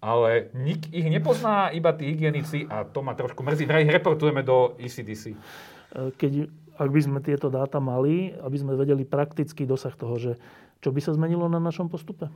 [0.00, 3.68] ale nik ich nepozná, iba tí hygienici a to ma trošku mrzí.
[3.68, 5.36] Vraj reportujeme do ECDC
[5.92, 10.32] keď, ak by sme tieto dáta mali, aby sme vedeli praktický dosah toho, že
[10.80, 12.32] čo by sa zmenilo na našom postupe?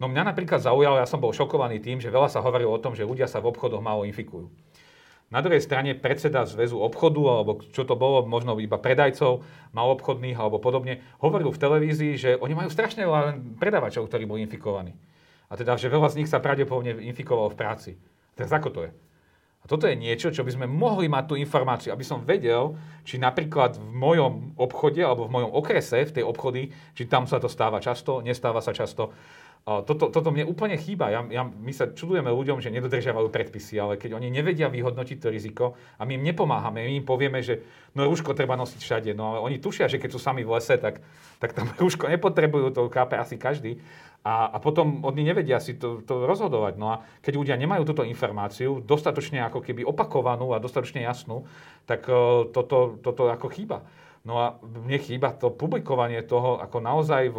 [0.00, 2.96] No mňa napríklad zaujalo, ja som bol šokovaný tým, že veľa sa hovorilo o tom,
[2.96, 4.50] že ľudia sa v obchodoch málo infikujú.
[5.32, 9.40] Na druhej strane predseda zväzu obchodu, alebo čo to bolo, možno iba predajcov,
[9.72, 14.92] malobchodných alebo podobne, hovoril v televízii, že oni majú strašne veľa predávačov, ktorí boli infikovaní.
[15.48, 17.90] A teda, že veľa z nich sa pravdepodobne infikovalo v práci.
[18.36, 18.90] Teraz ako to je?
[19.62, 22.74] A toto je niečo, čo by sme mohli mať tú informáciu, aby som vedel,
[23.06, 27.38] či napríklad v mojom obchode alebo v mojom okrese, v tej obchody, či tam sa
[27.38, 29.14] to stáva často, nestáva sa často.
[29.62, 31.14] Toto, toto mne úplne chýba.
[31.14, 35.30] Ja, ja, my sa čudujeme ľuďom, že nedodržiavajú predpisy, ale keď oni nevedia vyhodnotiť to
[35.30, 37.62] riziko a my im nepomáhame, my im povieme, že
[37.94, 40.74] no rúško treba nosiť všade, no ale oni tušia, že keď sú sami v lese,
[40.82, 40.98] tak,
[41.38, 43.78] tak tam rúško nepotrebujú, to kápe asi každý.
[44.26, 46.74] A, a potom oni nevedia si to, to rozhodovať.
[46.78, 51.46] No a keď ľudia nemajú túto informáciu, dostatočne ako keby opakovanú a dostatočne jasnú,
[51.86, 53.82] tak uh, toto, toto ako chýba.
[54.22, 57.34] No a mne chýba to publikovanie toho, ako naozaj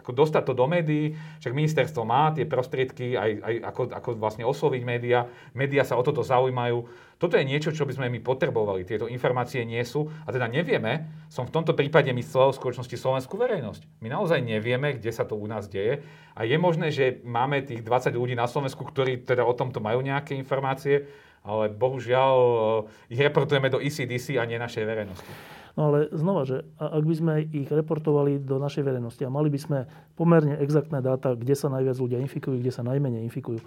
[0.00, 1.12] ako dostať to do médií,
[1.42, 6.02] však ministerstvo má tie prostriedky, aj, aj ako, ako vlastne osloviť médiá, médiá sa o
[6.02, 6.88] toto zaujímajú.
[7.20, 8.82] Toto je niečo, čo by sme my potrebovali.
[8.82, 13.38] Tieto informácie nie sú a teda nevieme, som v tomto prípade myslel v skutočnosti slovenskú
[13.38, 14.02] verejnosť.
[14.02, 16.02] My naozaj nevieme, kde sa to u nás deje
[16.34, 20.02] a je možné, že máme tých 20 ľudí na Slovensku, ktorí teda o tomto majú
[20.02, 21.06] nejaké informácie,
[21.42, 25.32] ale bohužiaľ eh, ich reportujeme do ECDC a nie našej verejnosti.
[25.72, 29.60] No ale znova, že ak by sme ich reportovali do našej verejnosti a mali by
[29.60, 29.78] sme
[30.20, 33.64] pomerne exaktné dáta, kde sa najviac ľudia infikujú, kde sa najmenej infikujú,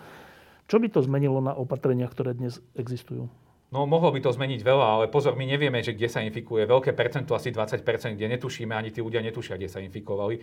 [0.70, 3.26] čo by to zmenilo na opatreniach, ktoré dnes existujú?
[3.74, 6.70] No mohlo by to zmeniť veľa, ale pozor, my nevieme, že kde sa infikuje.
[6.70, 7.82] Veľké percento, asi 20%,
[8.14, 10.38] kde netušíme, ani tí ľudia netušia, kde sa infikovali.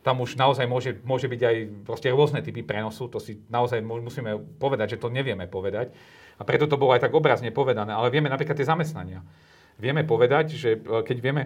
[0.00, 4.38] Tam už naozaj môže, môže byť aj proste rôzne typy prenosu, to si naozaj musíme
[4.56, 5.92] povedať, že to nevieme povedať.
[6.40, 9.20] A preto to bolo aj tak obrazne povedané, ale vieme napríklad tie zamestnania
[9.78, 11.42] vieme povedať, že e, keď vieme,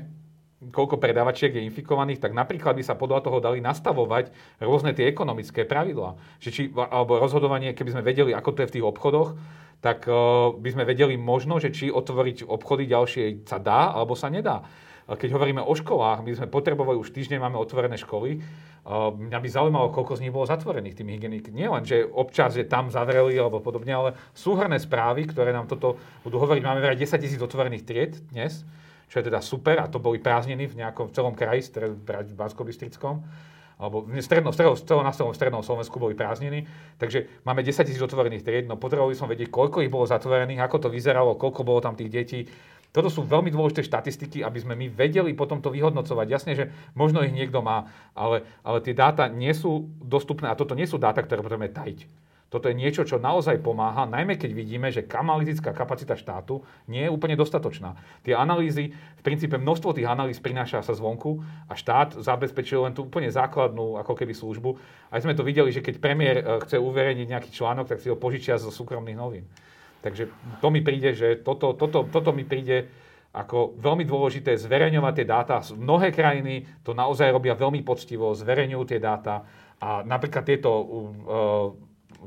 [0.73, 4.33] koľko predávačiek je infikovaných, tak napríklad by sa podľa toho dali nastavovať
[4.65, 6.17] rôzne tie ekonomické pravidlá.
[6.41, 9.37] Že či, alebo rozhodovanie, keby sme vedeli, ako to je v tých obchodoch,
[9.85, 14.33] tak uh, by sme vedeli možno, že či otvoriť obchody ďalšie sa dá, alebo sa
[14.33, 14.65] nedá.
[15.05, 18.41] Keď hovoríme o školách, my sme potrebovali už týždeň, máme otvorené školy.
[19.21, 21.53] Mňa by zaujímalo, koľko z nich bolo zatvorených tými hygienik.
[21.53, 26.01] Nie len, že občas je tam zavreli alebo podobne, ale súhrné správy, ktoré nám toto
[26.25, 26.63] budú hovoriť.
[26.65, 28.65] Máme vraj 10 tisíc otvorených tried dnes,
[29.13, 32.65] čo je teda super a to boli prázdniny v nejakom v celom kraji, v bansko
[33.79, 36.67] alebo stredno, stredno, stredno, na celom strednom Slovensku boli prázdniny,
[36.99, 40.87] takže máme 10 tisíc otvorených tried, no potrebovali som vedieť, koľko ich bolo zatvorených, ako
[40.87, 42.41] to vyzeralo, koľko bolo tam tých detí,
[42.95, 46.27] toto sú veľmi dôležité štatistiky, aby sme my vedeli potom to vyhodnocovať.
[46.31, 50.79] Jasne, že možno ich niekto má, ale, ale tie dáta nie sú dostupné a toto
[50.79, 52.07] nie sú dáta, ktoré potrebujeme tajiť.
[52.55, 57.11] Toto je niečo, čo naozaj pomáha, najmä keď vidíme, že analytická kapacita štátu nie je
[57.11, 57.99] úplne dostatočná.
[58.23, 63.11] Tie analýzy, v princípe množstvo tých analýz prináša sa zvonku a štát zabezpečil len tú
[63.11, 64.79] úplne základnú ako keby službu.
[65.11, 68.15] Aj sme to videli, že keď premiér eh, chce uverejniť nejaký článok, tak si ho
[68.15, 69.51] požičia zo súkromných novín.
[70.07, 70.31] Takže
[70.63, 72.87] to mi príde, že toto, toto, toto mi príde
[73.35, 75.59] ako veľmi dôležité zverejňovať tie dáta.
[75.75, 79.43] Mnohé krajiny to naozaj robia veľmi poctivo, zverejňujú tie dáta
[79.83, 80.87] a napríklad tieto, uh,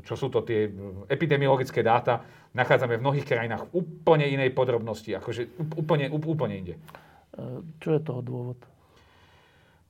[0.04, 0.70] čo sú to tie
[1.08, 2.22] epidemiologické dáta,
[2.54, 6.76] nachádzame v mnohých krajinách v úplne inej podrobnosti, akože úplne, úplne inde.
[7.82, 8.60] Čo je toho dôvod?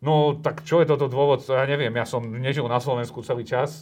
[0.04, 1.42] No, tak čo je toto dôvod?
[1.48, 3.82] Ja neviem, ja som nežil na Slovensku celý čas.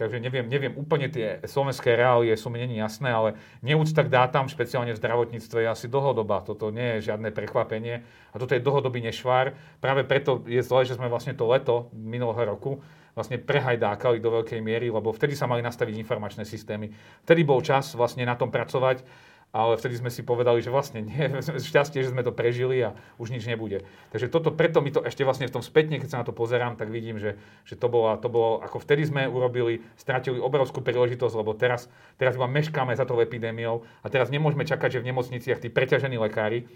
[0.00, 4.48] Takže neviem, neviem úplne tie slovenské reálie sú mi není jasné, ale neúcta k dátam,
[4.48, 6.40] špeciálne v zdravotníctve, je asi dlhodobá.
[6.40, 8.00] Toto nie je žiadne prekvapenie
[8.32, 9.52] a toto je dlhodobý nešvár.
[9.76, 12.80] Práve preto je zle, že sme vlastne to leto minulého roku
[13.14, 16.90] vlastne prehajdákali do veľkej miery, lebo vtedy sa mali nastaviť informačné systémy.
[17.26, 19.02] Vtedy bol čas vlastne na tom pracovať
[19.50, 21.26] ale vtedy sme si povedali, že vlastne nie,
[21.70, 23.82] šťastie, že sme to prežili a už nič nebude.
[24.14, 26.78] Takže toto, preto mi to ešte vlastne v tom spätne, keď sa na to pozerám,
[26.78, 27.34] tak vidím, že,
[27.66, 32.38] že to, bolo, to bolo, ako vtedy sme urobili, stratili obrovskú príležitosť, lebo teraz, teraz
[32.38, 36.70] iba meškáme za tou epidémiou a teraz nemôžeme čakať, že v nemocniciach tí preťažení lekári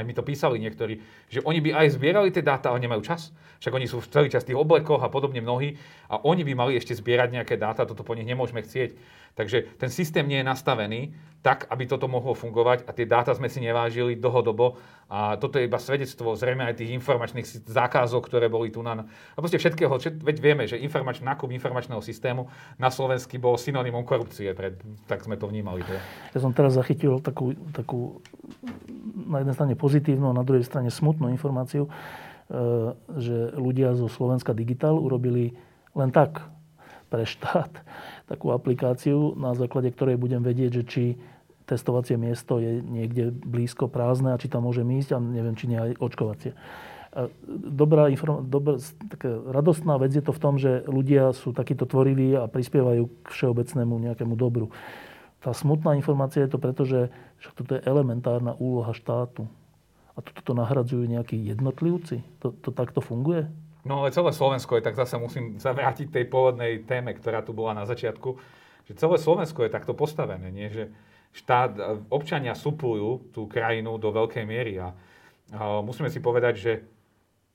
[0.00, 0.98] aj mi to písali niektorí,
[1.28, 3.30] že oni by aj zbierali tie dáta, ale nemajú čas.
[3.60, 5.76] Však oni sú v celý čas v tých oblekoch a podobne mnohí
[6.08, 8.96] a oni by mali ešte zbierať nejaké dáta, toto po nich nemôžeme chcieť.
[9.34, 11.00] Takže ten systém nie je nastavený
[11.40, 14.76] tak, aby toto mohlo fungovať a tie dáta sme si nevážili dlhodobo
[15.08, 19.08] a toto je iba svedectvo zrejme aj tých informačných zákazov, ktoré boli tu na...
[19.08, 24.52] A proste všetkého, veď vieme, že informač, nákup informačného systému na Slovensky bol synonymom korupcie,
[24.52, 24.76] pred,
[25.08, 25.80] tak sme to vnímali.
[25.80, 26.00] Teda.
[26.36, 28.20] Ja som teraz zachytil takú, takú
[29.16, 31.90] na jednej strane pozitívnu a na druhej strane smutnú informáciu, e,
[33.16, 35.56] že ľudia zo Slovenska Digital urobili
[35.96, 36.44] len tak
[37.10, 37.74] pre štát
[38.30, 41.04] takú aplikáciu, na základe ktorej budem vedieť, že či
[41.66, 45.78] testovacie miesto je niekde blízko prázdne a či tam môžem ísť a neviem, či nie
[45.78, 46.54] aj očkovacie.
[47.50, 48.78] Dobrá, inform- dobrá
[49.10, 53.28] taká radostná vec je to v tom, že ľudia sú takíto tvoriví a prispievajú k
[53.34, 54.70] všeobecnému nejakému dobru.
[55.42, 57.10] Tá smutná informácia je to preto, že
[57.42, 59.50] však toto je elementárna úloha štátu.
[60.14, 62.22] A toto to nahradzujú nejakí jednotlivci?
[62.44, 63.50] To, to takto funguje?
[63.84, 67.56] No ale celé Slovensko je, tak zase musím sa vrátiť tej pôvodnej téme, ktorá tu
[67.56, 68.36] bola na začiatku,
[68.84, 70.68] že celé Slovensko je takto postavené, nie?
[70.68, 70.92] že
[71.32, 74.92] štát, občania suplujú tú krajinu do veľkej miery a,
[75.54, 76.72] a musíme si povedať, že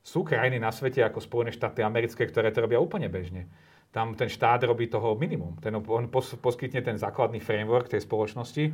[0.05, 3.49] sú krajiny na svete ako Spojené štáty americké, ktoré to robia úplne bežne.
[3.89, 5.57] Tam ten štát robí toho minimum.
[5.57, 8.69] Ten, on pos, poskytne ten základný framework tej spoločnosti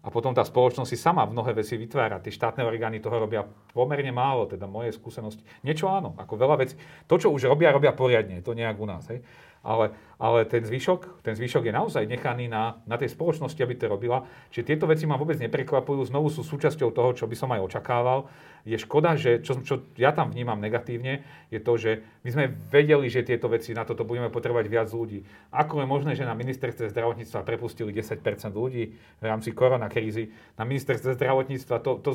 [0.00, 2.24] a potom tá spoločnosť si sama mnohé veci vytvára.
[2.24, 3.44] Tie štátne orgány toho robia
[3.76, 5.44] pomerne málo, teda moje skúsenosti.
[5.60, 6.74] Niečo áno, ako veľa vecí.
[7.04, 9.04] To, čo už robia, robia poriadne, to nejak u nás.
[9.12, 9.20] Hej.
[9.60, 13.92] Ale, ale ten, zvyšok, ten zvyšok je naozaj nechaný na, na tej spoločnosti, aby to
[13.92, 14.24] robila.
[14.48, 18.24] Čiže tieto veci ma vôbec neprekvapujú, znovu sú súčasťou toho, čo by som aj očakával
[18.64, 23.08] je škoda, že čo, čo ja tam vnímam negatívne, je to, že my sme vedeli,
[23.08, 25.24] že tieto veci na toto budeme potrebovať viac ľudí.
[25.52, 28.20] Ako je možné, že na ministerstve zdravotníctva prepustili 10%
[28.52, 30.28] ľudí v rámci koronakrízy?
[30.60, 32.10] Na ministerstve zdravotníctva to, to,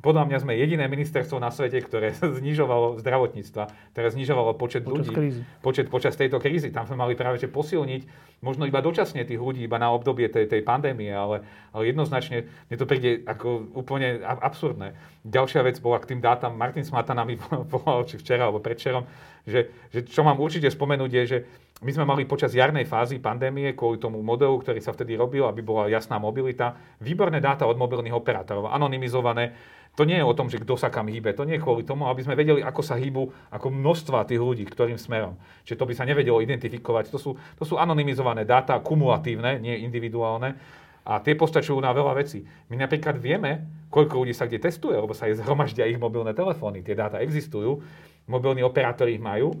[0.00, 5.10] podľa mňa sme jediné ministerstvo na svete, ktoré znižovalo zdravotníctva, ktoré znižovalo počet počas ľudí
[5.12, 5.40] krízy.
[5.60, 6.72] Počet, počas tejto krízy.
[6.72, 10.48] Tam sme mali práve že posilniť možno iba dočasne tých ľudí, iba na obdobie tej,
[10.48, 11.44] tej pandémie, ale,
[11.76, 14.96] ale jednoznačne mne to príde ako úplne absurdné.
[15.28, 17.36] Ďalšia vec bola k tým dátam, Martin Smatana mi
[17.72, 19.04] volal, či včera alebo predčerom,
[19.44, 21.38] že, že čo mám určite spomenúť je, že
[21.80, 25.64] my sme mali počas jarnej fázy pandémie, kvôli tomu modelu, ktorý sa vtedy robil, aby
[25.64, 29.56] bola jasná mobilita, výborné dáta od mobilných operátorov, anonymizované,
[29.98, 31.34] to nie je o tom, že kto sa kam hýbe.
[31.34, 34.62] To nie je kvôli tomu, aby sme vedeli, ako sa hýbu, ako množstva tých ľudí,
[34.70, 35.34] ktorým smerom.
[35.66, 37.10] Čiže to by sa nevedelo identifikovať.
[37.10, 40.54] To sú, to sú anonymizované dáta, kumulatívne, nie individuálne.
[41.02, 42.46] A tie postačujú na veľa vecí.
[42.70, 46.86] My napríklad vieme, koľko ľudí sa kde testuje, lebo sa aj zhromaždia ich mobilné telefóny.
[46.86, 47.82] Tie dáta existujú,
[48.30, 49.58] mobilní operátori ich majú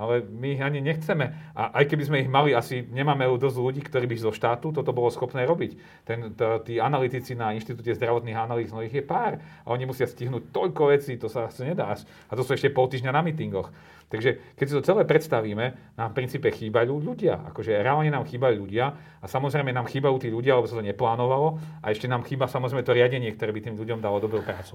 [0.00, 1.52] ale my ich ani nechceme.
[1.52, 4.96] A aj keby sme ich mali, asi nemáme dosť ľudí, ktorí by zo štátu toto
[4.96, 5.76] bolo schopné robiť.
[6.08, 9.36] Ten, to, tí analytici na Inštitúte zdravotných analýz, no ich je pár.
[9.36, 11.92] A oni musia stihnúť toľko vecí, to sa asi nedá.
[11.92, 13.68] A to sú ešte pol týždňa na mítingoch.
[14.10, 17.46] Takže keď si to celé predstavíme, nám v princípe chýbajú ľudia.
[17.54, 18.90] Akože reálne nám chýbajú ľudia
[19.22, 22.82] a samozrejme nám chýbajú tí ľudia, lebo sa to neplánovalo a ešte nám chýba samozrejme
[22.82, 24.74] to riadenie, ktoré by tým ľuďom dalo dobrú prácu.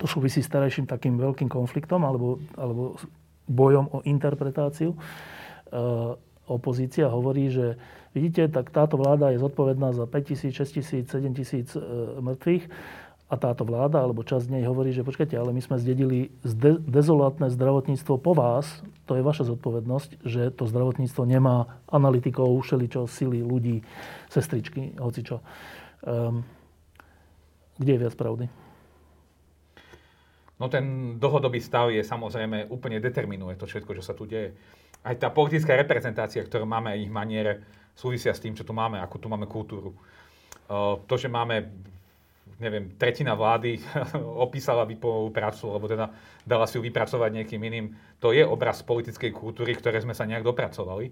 [0.00, 2.96] To súvisí s starejším takým veľkým konfliktom alebo, alebo
[3.48, 4.94] bojom o interpretáciu.
[4.94, 4.98] E,
[6.48, 7.76] opozícia hovorí, že
[8.12, 11.80] vidíte, tak táto vláda je zodpovedná za 5 tisíc, 6 tisíc, 7 tisíc e,
[12.20, 12.64] mŕtvych
[13.24, 17.48] a táto vláda, alebo časť nej hovorí, že počkajte, ale my sme zdedili zde, dezolátne
[17.48, 23.80] zdravotníctvo po vás, to je vaša zodpovednosť, že to zdravotníctvo nemá analytikov, všeličo, sily, ľudí,
[24.28, 25.40] sestričky, hocičo.
[26.04, 26.44] Um,
[27.80, 28.63] kde je viac pravdy?
[30.60, 34.54] No ten dlhodobý stav je samozrejme úplne determinuje to všetko, čo sa tu deje.
[35.02, 37.60] Aj tá politická reprezentácia, ktorú máme, ich maniere
[37.92, 39.92] súvisia s tým, čo tu máme, akú tu máme kultúru.
[41.04, 41.68] To, že máme
[42.58, 43.82] neviem, tretina vlády
[44.46, 46.06] opísala výpomovú prácu, alebo teda
[46.46, 47.86] dala si ju vypracovať niekým iným.
[48.22, 51.10] To je obraz politickej kultúry, ktoré sme sa nejak dopracovali.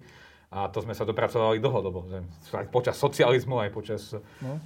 [0.52, 2.04] A to sme sa dopracovali dlhodobo.
[2.52, 4.12] Aj počas socializmu, aj počas
[4.44, 4.60] no.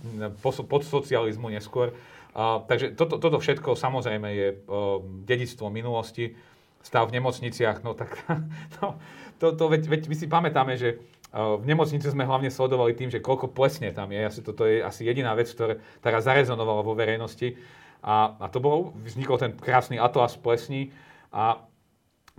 [0.66, 1.94] podsocializmu neskôr.
[2.36, 6.36] Takže toto, toto všetko samozrejme je o, dedictvo minulosti.
[6.84, 8.14] Stav v nemocniciach, no tak
[8.78, 9.00] no,
[9.40, 11.00] to, to, veď, veď my si pamätáme, že
[11.36, 14.20] v nemocnici sme hlavne sledovali tým, že koľko plesne tam je.
[14.24, 17.58] Asi toto je asi jediná vec, ktorá, ktorá zarezonovala vo verejnosti.
[18.00, 20.94] A, a to bol, vznikol ten krásny atlas plesní.
[21.34, 21.60] A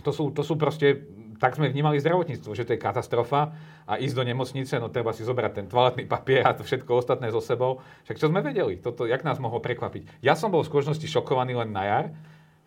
[0.02, 1.04] to sú, to sú proste,
[1.38, 3.54] tak sme vnímali zdravotníctvo, že to je katastrofa
[3.88, 7.32] a ísť do nemocnice, no treba si zobrať ten toaletný papier a to všetko ostatné
[7.32, 7.80] so sebou.
[8.04, 8.76] Však čo sme vedeli?
[8.76, 10.20] Toto, jak nás mohlo prekvapiť?
[10.20, 12.06] Ja som bol v skutočnosti šokovaný len na jar,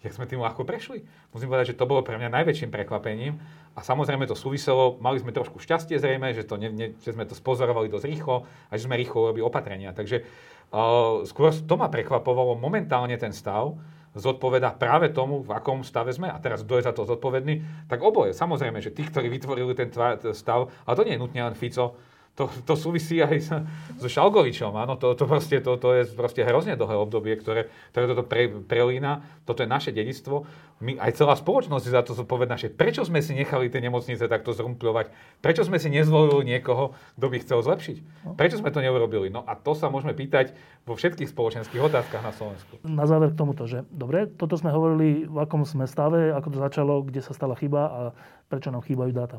[0.01, 1.05] jak sme tým ľahko prešli.
[1.29, 3.37] Musím povedať, že to bolo pre mňa najväčším prekvapením.
[3.77, 7.23] A samozrejme to súviselo, mali sme trošku šťastie zrejme, že, to ne, ne, že sme
[7.29, 9.93] to spozorovali dosť rýchlo a že sme rýchlo robili opatrenia.
[9.93, 13.77] Takže uh, skôr to ma prekvapovalo momentálne ten stav,
[14.11, 16.27] zodpoveda práve tomu, v akom stave sme.
[16.27, 17.87] A teraz, kto je za to zodpovedný?
[17.87, 18.35] Tak oboje.
[18.35, 19.87] Samozrejme, že tí, ktorí vytvorili ten
[20.35, 21.95] stav, ale to nie je nutne len Fico,
[22.31, 23.61] to, to súvisí aj
[23.99, 24.71] so Šalgovičom.
[24.79, 28.47] Áno, to, to, proste, to, to je proste hrozne dlhé obdobie, ktoré, ktoré toto pre,
[28.47, 29.21] prelína.
[29.43, 30.47] Toto je naše dedictvo.
[30.81, 34.49] My, aj celá spoločnosť je za to zodpovedná, prečo sme si nechali tie nemocnice takto
[34.55, 35.13] zrumpľovať?
[35.43, 37.97] Prečo sme si nezvolili niekoho, kto by chcel zlepšiť?
[38.25, 38.33] No.
[38.33, 39.29] Prečo sme to neurobili?
[39.29, 40.57] No a to sa môžeme pýtať
[40.89, 42.81] vo všetkých spoločenských otázkach na Slovensku.
[42.81, 46.57] Na záver k tomuto, že dobre, toto sme hovorili, v akom sme stave, ako to
[46.57, 48.01] začalo, kde sa stala chyba a
[48.49, 49.37] prečo nám chýbajú dáta.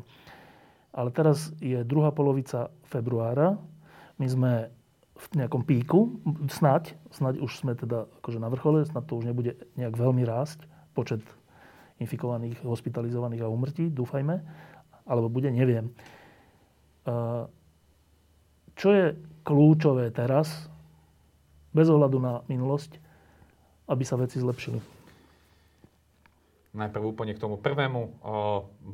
[0.93, 3.57] Ale teraz je druhá polovica februára.
[4.21, 4.51] My sme
[5.13, 9.57] v nejakom píku, snaď, snaď už sme teda akože na vrchole, snad to už nebude
[9.77, 11.21] nejak veľmi rásť, počet
[12.01, 14.41] infikovaných, hospitalizovaných a umrtí, dúfajme,
[15.05, 15.93] alebo bude, neviem.
[18.73, 20.69] Čo je kľúčové teraz,
[21.71, 22.97] bez ohľadu na minulosť,
[23.89, 24.81] aby sa veci zlepšili?
[26.73, 28.01] Najprv úplne k tomu prvému.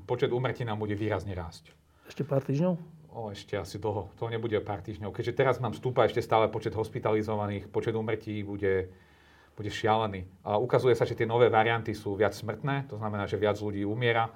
[0.03, 1.78] Počet úmrtí nám bude výrazne rásť.
[2.09, 2.73] Ešte pár týždňov?
[3.13, 4.09] O, ešte asi dlho.
[4.17, 5.13] To nebude pár týždňov.
[5.13, 8.89] Keďže teraz nám stúpa ešte stále počet hospitalizovaných, počet umrtí bude,
[9.53, 10.25] bude šialený.
[10.41, 13.85] A ukazuje sa, že tie nové varianty sú viac smrtné, to znamená, že viac ľudí
[13.85, 14.33] umiera.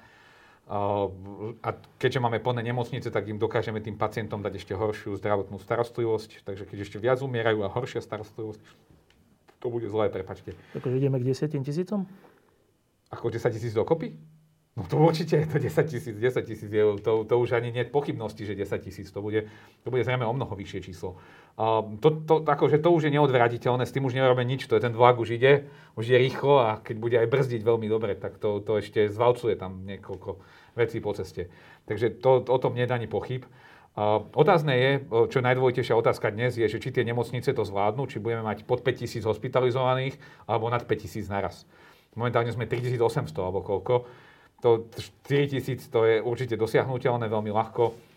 [1.66, 1.70] A
[2.00, 6.46] keďže máme plné nemocnice, tak im dokážeme tým pacientom dať ešte horšiu zdravotnú starostlivosť.
[6.46, 8.62] Takže keď ešte viac umierajú a horšia starostlivosť,
[9.60, 10.56] to bude zlé, prepačte.
[10.78, 12.06] Takže ideme k 10 tisícom?
[13.12, 14.16] Ako 10 tisíc dokopy?
[14.74, 17.86] No to určite je to 10 tisíc, 10 tisíc eur, to, to už ani nie
[17.86, 19.46] je pochybnosti, že 10 tisíc, to bude,
[19.86, 21.14] to bude zrejme o mnoho vyššie číslo.
[21.62, 24.82] A to, to, akože to už je neodvratiteľné, s tým už nerobíme nič, to je
[24.82, 28.42] ten vlak už ide, už je rýchlo a keď bude aj brzdiť veľmi dobre, tak
[28.42, 30.42] to, to ešte zvalcuje tam niekoľko
[30.74, 31.54] vecí po ceste.
[31.86, 33.46] Takže to, o tom nedá ani pochyb.
[33.94, 34.92] A otázne je,
[35.30, 38.82] čo najdôležitejšia otázka dnes, je, že či tie nemocnice to zvládnu, či budeme mať pod
[38.82, 40.18] 5000 hospitalizovaných
[40.50, 41.70] alebo nad 5000 naraz.
[42.18, 44.10] Momentálne sme 3800 alebo koľko
[44.64, 44.88] to
[45.28, 48.14] 4 tisíc to je určite dosiahnutelné veľmi ľahko.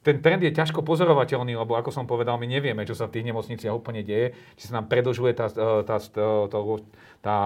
[0.00, 3.28] Ten trend je ťažko pozorovateľný, lebo ako som povedal, my nevieme, čo sa v tých
[3.28, 5.52] nemocniciach úplne deje, či sa nám predlžuje tá,
[5.84, 6.58] tá, tá,
[7.20, 7.36] tá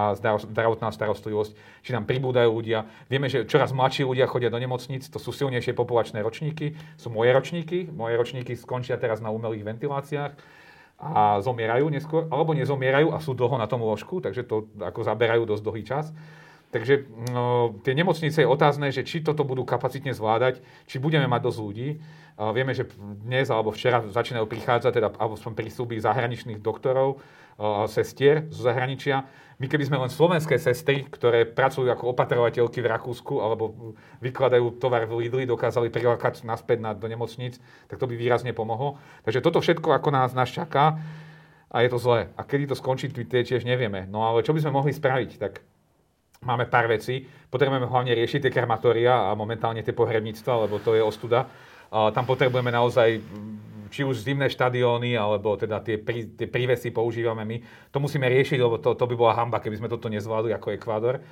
[0.46, 2.86] zdravotná starostlivosť, či nám pribúdajú ľudia.
[3.10, 7.34] Vieme, že čoraz mladší ľudia chodia do nemocnic, to sú silnejšie populačné ročníky, sú moje
[7.34, 10.38] ročníky, moje ročníky skončia teraz na umelých ventiláciách
[11.02, 15.50] a zomierajú neskôr, alebo nezomierajú a sú dlho na tom ložku, takže to ako zaberajú
[15.50, 16.14] dosť dlhý čas.
[16.68, 21.48] Takže no, tie nemocnice je otázne, že či toto budú kapacitne zvládať, či budeme mať
[21.48, 21.88] dosť ľudí.
[22.36, 22.84] Uh, vieme, že
[23.24, 27.24] dnes alebo včera začínajú prichádzať, teda, alebo som prísľuby zahraničných doktorov,
[27.56, 29.24] uh, sestier zo zahraničia.
[29.58, 35.08] My keby sme len slovenské sestry, ktoré pracujú ako opatrovateľky v Rakúsku alebo vykladajú tovar
[35.08, 37.58] v Lidli, dokázali prilákať naspäť na, do nemocnic,
[37.88, 39.00] tak to by výrazne pomohlo.
[39.24, 41.00] Takže toto všetko ako nás, nás čaká
[41.72, 42.28] a je to zlé.
[42.38, 44.04] A kedy to skončí, tiež nevieme.
[44.06, 45.30] No ale čo by sme mohli spraviť?
[45.42, 45.77] Tak
[46.44, 47.26] máme pár vecí.
[47.48, 51.48] Potrebujeme hlavne riešiť tie krematória a momentálne tie pohrebníctva, lebo to je ostuda.
[51.88, 53.18] Tam potrebujeme naozaj
[53.88, 57.56] či už zimné štadióny, alebo teda tie, prí, tie prívesy používame my.
[57.88, 61.24] To musíme riešiť, lebo to, to by bola hamba, keby sme toto nezvládli ako Ekvádor.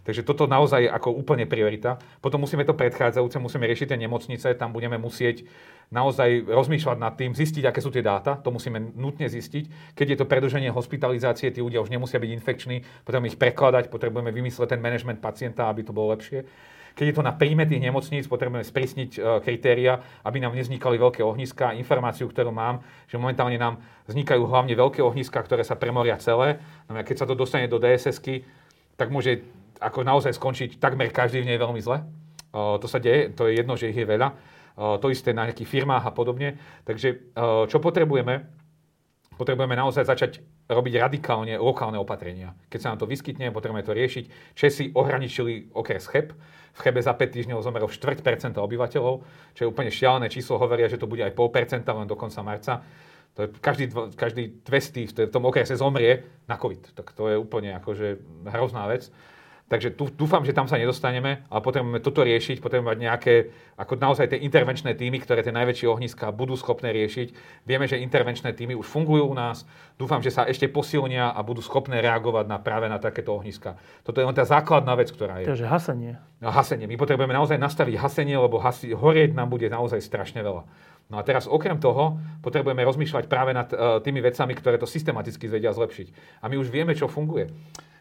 [0.00, 2.00] Takže toto naozaj ako úplne priorita.
[2.24, 5.44] Potom musíme to predchádzajúce, musíme riešiť tie nemocnice, tam budeme musieť
[5.90, 9.94] naozaj rozmýšľať nad tým, zistiť, aké sú tie dáta, to musíme nutne zistiť.
[9.98, 14.30] Keď je to predlženie hospitalizácie, tí ľudia už nemusia byť infekční, potrebujeme ich prekladať, potrebujeme
[14.30, 16.46] vymysleť ten management pacienta, aby to bolo lepšie.
[16.94, 21.22] Keď je to na príjme tých nemocníc, potrebujeme sprísniť e, kritéria, aby nám nevznikali veľké
[21.22, 21.78] ohniska.
[21.78, 23.78] Informáciu, ktorú mám, že momentálne nám
[24.10, 26.58] vznikajú hlavne veľké ohniska, ktoré sa premoria celé.
[26.90, 28.42] No keď sa to dostane do DSS-ky,
[28.98, 29.46] tak môže
[29.80, 32.04] ako naozaj skončiť takmer každý v nej veľmi zle.
[32.52, 34.36] To sa deje, to je jedno, že ich je veľa
[35.00, 36.60] to isté na nejakých firmách a podobne.
[36.84, 37.36] Takže
[37.68, 38.60] čo potrebujeme?
[39.40, 42.52] potrebujeme naozaj začať robiť radikálne lokálne opatrenia.
[42.68, 44.52] Keď sa nám to vyskytne, potrebujeme to riešiť.
[44.52, 46.36] Česi ohraničili okres Cheb.
[46.76, 48.20] V Chebe za 5 týždňov zomrelo 4%
[48.60, 49.14] obyvateľov,
[49.56, 50.60] čo je úplne šialené číslo.
[50.60, 52.84] Hovoria, že to bude aj 0,5% len do konca marca.
[53.32, 56.92] To je, každý, každý 200 v tom okrese zomrie na COVID.
[56.92, 58.20] Tak to je úplne akože
[58.52, 59.08] hrozná vec.
[59.70, 63.34] Takže tu, dúfam, že tam sa nedostaneme, ale potrebujeme toto riešiť, potrebujeme mať nejaké,
[63.78, 67.30] ako naozaj tie intervenčné týmy, ktoré tie najväčšie ohniska budú schopné riešiť.
[67.70, 69.62] Vieme, že intervenčné týmy už fungujú u nás.
[69.94, 73.78] Dúfam, že sa ešte posilnia a budú schopné reagovať na, práve na takéto ohniska.
[74.02, 75.46] Toto je len tá základná vec, ktorá je.
[75.46, 76.18] Takže hasenie.
[76.42, 76.90] No, hasenie.
[76.90, 80.66] My potrebujeme naozaj nastaviť hasenie, lebo hasi, horieť nám bude naozaj strašne veľa.
[81.14, 85.46] No a teraz okrem toho potrebujeme rozmýšľať práve nad uh, tými vecami, ktoré to systematicky
[85.46, 86.42] vedia zlepšiť.
[86.42, 87.46] A my už vieme, čo funguje.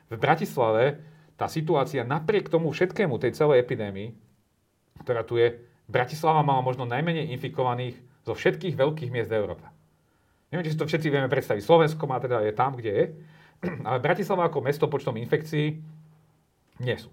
[0.09, 0.97] V Bratislave
[1.39, 4.11] tá situácia napriek tomu všetkému, tej celej epidémii,
[5.07, 5.55] ktorá tu je,
[5.87, 7.95] Bratislava mala možno najmenej infikovaných
[8.27, 9.65] zo všetkých veľkých miest v Európe.
[10.51, 11.63] Neviem, či si to všetci vieme predstaviť.
[11.63, 13.05] Slovensko má teda je tam, kde je,
[13.87, 15.79] ale Bratislava ako mesto počtom infekcií
[16.83, 17.09] nie sú.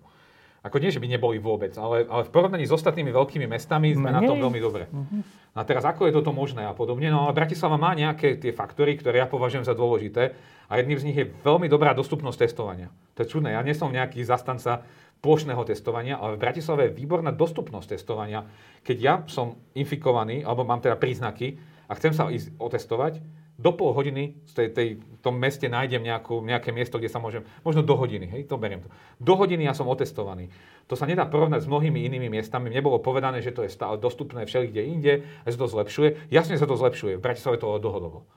[0.66, 4.10] Ako nie, že by neboli vôbec, ale, ale v porovnaní s ostatnými veľkými mestami sme
[4.10, 4.18] Menej.
[4.18, 4.90] na tom veľmi dobre.
[4.90, 5.22] Uh-huh.
[5.54, 7.06] A teraz ako je toto možné a podobne?
[7.06, 10.34] No ale Bratislava má nejaké tie faktory, ktoré ja považujem za dôležité
[10.66, 12.88] a jedným z nich je veľmi dobrá dostupnosť testovania.
[13.14, 14.82] To je čudné, ja nie som nejaký zastanca
[15.24, 18.44] plošného testovania, ale v Bratislave je výborná dostupnosť testovania.
[18.84, 21.56] Keď ja som infikovaný, alebo mám teda príznaky
[21.88, 23.22] a chcem sa ísť otestovať,
[23.56, 24.88] do pol hodiny v tej, tej,
[25.24, 28.84] tom meste nájdem nejakú, nejaké miesto, kde sa môžem, možno do hodiny, hej, to beriem
[28.84, 28.92] to.
[29.16, 30.52] Do hodiny ja som otestovaný.
[30.92, 32.68] To sa nedá porovnať s mnohými inými miestami.
[32.68, 36.28] Mne bolo povedané, že to je stále dostupné všeli kde inde, a sa to zlepšuje.
[36.28, 38.28] Jasne sa to zlepšuje, v Bratislave to dohodovo.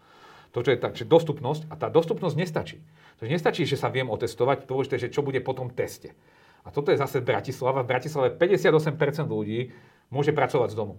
[0.49, 2.77] To, čo je tak, že dostupnosť, a tá dostupnosť nestačí.
[3.21, 6.17] To nestačí, že sa viem otestovať, dôležité že čo bude po tom teste.
[6.65, 7.85] A toto je zase Bratislava.
[7.85, 9.69] V Bratislave 58% ľudí
[10.09, 10.97] môže pracovať z domu.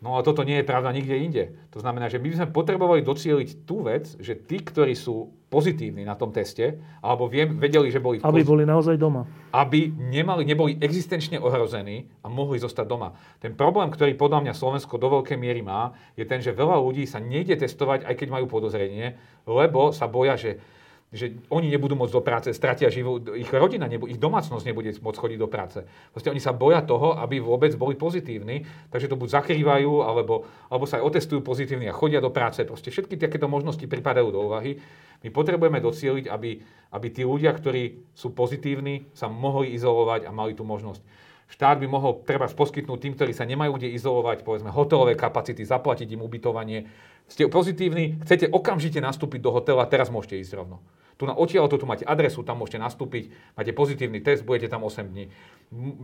[0.00, 1.44] No a toto nie je pravda nikde inde.
[1.76, 6.08] To znamená, že my by sme potrebovali docieliť tú vec, že tí, ktorí sú pozitívni
[6.08, 8.16] na tom teste, alebo viem, vedeli, že boli...
[8.24, 9.28] Aby boli naozaj doma.
[9.52, 13.12] Aby nemali, neboli existenčne ohrození a mohli zostať doma.
[13.42, 17.04] Ten problém, ktorý podľa mňa Slovensko do veľkej miery má, je ten, že veľa ľudí
[17.04, 20.62] sa nejde testovať, aj keď majú podozrenie, lebo sa boja, že
[21.10, 25.18] že oni nebudú môcť do práce, stratia život, ich rodina, nebo, ich domácnosť nebude môcť
[25.18, 25.82] chodiť do práce.
[26.14, 28.62] Proste oni sa boja toho, aby vôbec boli pozitívni,
[28.94, 32.62] takže to buď zakrývajú, alebo, alebo sa aj otestujú pozitívni a chodia do práce.
[32.62, 34.78] Proste všetky takéto možnosti pripadajú do úvahy.
[35.26, 36.62] My potrebujeme docieliť, aby,
[36.94, 41.02] aby tí ľudia, ktorí sú pozitívni, sa mohli izolovať a mali tú možnosť.
[41.50, 46.14] Štát by mohol treba poskytnúť tým, ktorí sa nemajú kde izolovať, povedzme hotelové kapacity, zaplatiť
[46.14, 46.86] im ubytovanie.
[47.26, 50.78] Ste pozitívni, chcete okamžite nastúpiť do hotela, teraz môžete ísť rovno.
[51.20, 55.04] Tu na odtiaľ tu máte adresu, tam môžete nastúpiť, máte pozitívny test, budete tam 8
[55.04, 55.28] dní.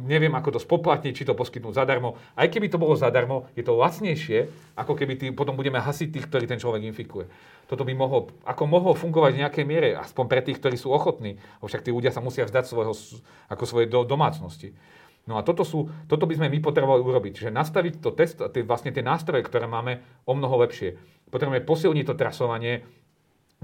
[0.04, 2.20] Neviem, ako to spoplatniť, či to poskytnúť zadarmo.
[2.36, 6.28] Aj keby to bolo zadarmo, je to lacnejšie, ako keby tý, potom budeme hasiť tých,
[6.28, 7.32] ktorí ten človek infikuje.
[7.64, 11.40] Toto by mohlo, ako mohlo fungovať v nejakej miere, aspoň pre tých, ktorí sú ochotní.
[11.64, 12.92] Však tí ľudia sa musia vzdať svojho,
[13.48, 14.76] ako svoje do, domácnosti.
[15.24, 18.60] No a toto, sú, toto by sme my potrebovali urobiť, že nastaviť to test, tie,
[18.68, 21.00] vlastne tie nástroje, ktoré máme, o mnoho lepšie.
[21.32, 22.84] Potrebujeme posilniť to trasovanie,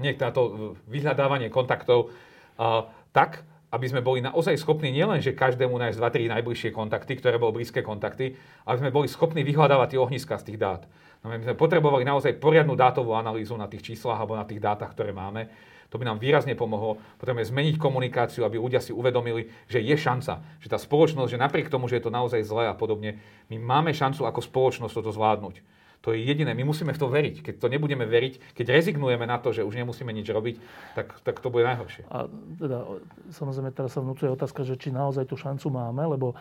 [0.01, 5.97] nech táto vyhľadávanie kontaktov uh, tak, aby sme boli naozaj schopní nielen, že každému nájsť
[5.97, 8.37] 2-3 najbližšie kontakty, ktoré boli blízke kontakty,
[8.69, 10.85] aby sme boli schopní vyhľadávať tie ohniska z tých dát.
[11.25, 14.93] No, my sme potrebovali naozaj poriadnu dátovú analýzu na tých číslach alebo na tých dátach,
[14.93, 15.49] ktoré máme.
[15.89, 17.01] To by nám výrazne pomohlo.
[17.21, 21.69] Potrebujeme zmeniť komunikáciu, aby ľudia si uvedomili, že je šanca, že tá spoločnosť, že napriek
[21.69, 25.61] tomu, že je to naozaj zlé a podobne, my máme šancu ako spoločnosť toto zvládnuť.
[26.03, 26.51] To je jediné.
[26.51, 27.35] My musíme v to veriť.
[27.39, 30.55] Keď to nebudeme veriť, keď rezignujeme na to, že už nemusíme nič robiť,
[30.99, 32.03] tak, tak to bude najhoršie.
[32.11, 32.27] A
[32.59, 32.99] teda,
[33.31, 36.35] samozrejme, teraz sa vnúcuje otázka, že či naozaj tú šancu máme, lebo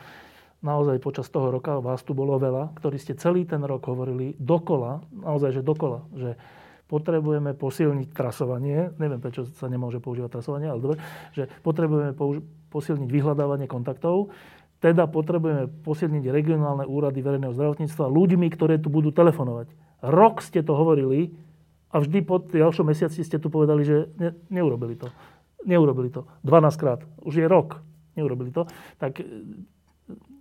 [0.67, 5.03] naozaj počas toho roka vás tu bolo veľa, ktorí ste celý ten rok hovorili dokola,
[5.15, 6.35] naozaj, že dokola, že
[6.91, 10.99] potrebujeme posilniť trasovanie, neviem, prečo sa nemôže používať trasovanie, ale dobre,
[11.33, 14.35] že potrebujeme použi- posilniť vyhľadávanie kontaktov,
[14.83, 19.71] teda potrebujeme posilniť regionálne úrady verejného zdravotníctva ľuďmi, ktoré tu budú telefonovať.
[20.03, 21.31] Rok ste to hovorili
[21.95, 25.07] a vždy po ďalšom mesiaci ste tu povedali, že ne, neurobili to.
[25.63, 26.27] Neurobili to.
[26.43, 27.07] 12 krát.
[27.23, 27.79] Už je rok.
[28.19, 28.67] Neurobili to.
[28.99, 29.25] Tak e,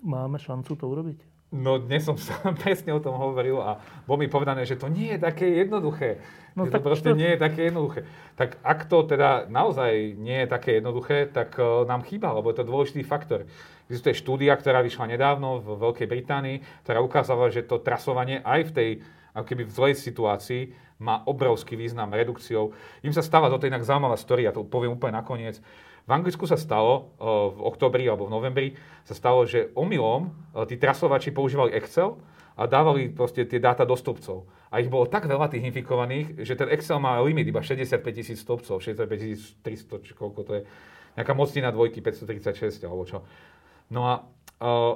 [0.02, 1.31] máme šancu to urobiť?
[1.52, 3.76] No dnes som sa presne o tom hovoril a
[4.08, 6.24] bolo mi povedané, že to nie je také jednoduché.
[6.56, 7.20] No, tak to proste to...
[7.20, 8.08] nie je také jednoduché.
[8.39, 12.64] Tak ak to teda naozaj nie je také jednoduché, tak uh, nám chýba, lebo je
[12.64, 13.47] to dôležitý faktor.
[13.91, 18.72] Existuje štúdia, ktorá vyšla nedávno v Veľkej Británii, ktorá ukázala, že to trasovanie aj v
[18.72, 18.89] tej
[19.32, 20.62] ako keby v zlej situácii
[21.02, 22.76] má obrovský význam redukciou.
[23.02, 25.58] Im sa stáva, toto inak zaujímavá story, ja to poviem úplne nakoniec.
[26.06, 28.68] V Anglicku sa stalo, v oktobri alebo v novembri,
[29.06, 30.34] sa stalo, že omylom
[30.66, 32.32] tí trasovači používali Excel a
[32.62, 34.43] a dávali proste tie dáta do stĺpcov.
[34.72, 38.38] A ich bolo tak veľa tých infikovaných, že ten Excel má limit iba 65 tisíc
[38.43, 40.64] stĺpcov, 65 300, či koľko to je.
[41.18, 43.24] Nejaká mocnina dvojky 536 alebo čo.
[43.91, 44.14] No a
[44.64, 44.95] uh,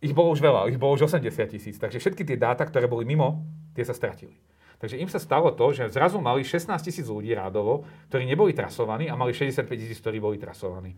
[0.00, 1.76] ich bolo už veľa, ich bolo už 80 tisíc.
[1.76, 3.44] Takže všetky tie dáta, ktoré boli mimo,
[3.74, 4.36] tie sa stratili.
[4.78, 9.10] Takže im sa stalo to, že zrazu mali 16 tisíc ľudí rádovo, ktorí neboli trasovaní
[9.10, 10.94] a mali 65 tisíc, ktorí boli trasovaní.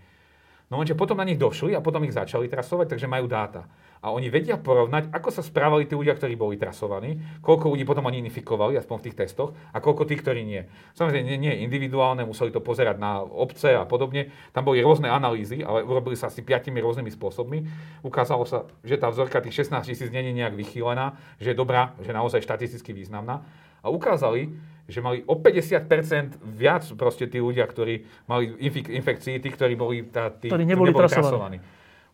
[0.70, 3.66] No lenže potom na nich došli a potom ich začali trasovať, takže majú dáta.
[4.00, 8.06] A oni vedia porovnať, ako sa správali tí ľudia, ktorí boli trasovaní, koľko ľudí potom
[8.06, 10.62] oni inifikovali, aspoň v tých testoch, a koľko tých, ktorí nie.
[10.94, 14.30] Samozrejme, nie, nie individuálne, museli to pozerať na obce a podobne.
[14.54, 17.58] Tam boli rôzne analýzy, ale urobili sa asi piatimi rôznymi spôsobmi.
[18.06, 22.14] Ukázalo sa, že tá vzorka tých 16 tisíc je nejak vychýlená, že je dobrá, že
[22.14, 23.42] naozaj štatisticky významná.
[23.80, 24.52] A ukázali,
[24.90, 30.02] že mali o 50% viac proste tí ľudia, ktorí mali infek- infekcií, tí, ktorí boli,
[30.10, 31.58] tá, tí, ktorí neboli, neboli trasovaní.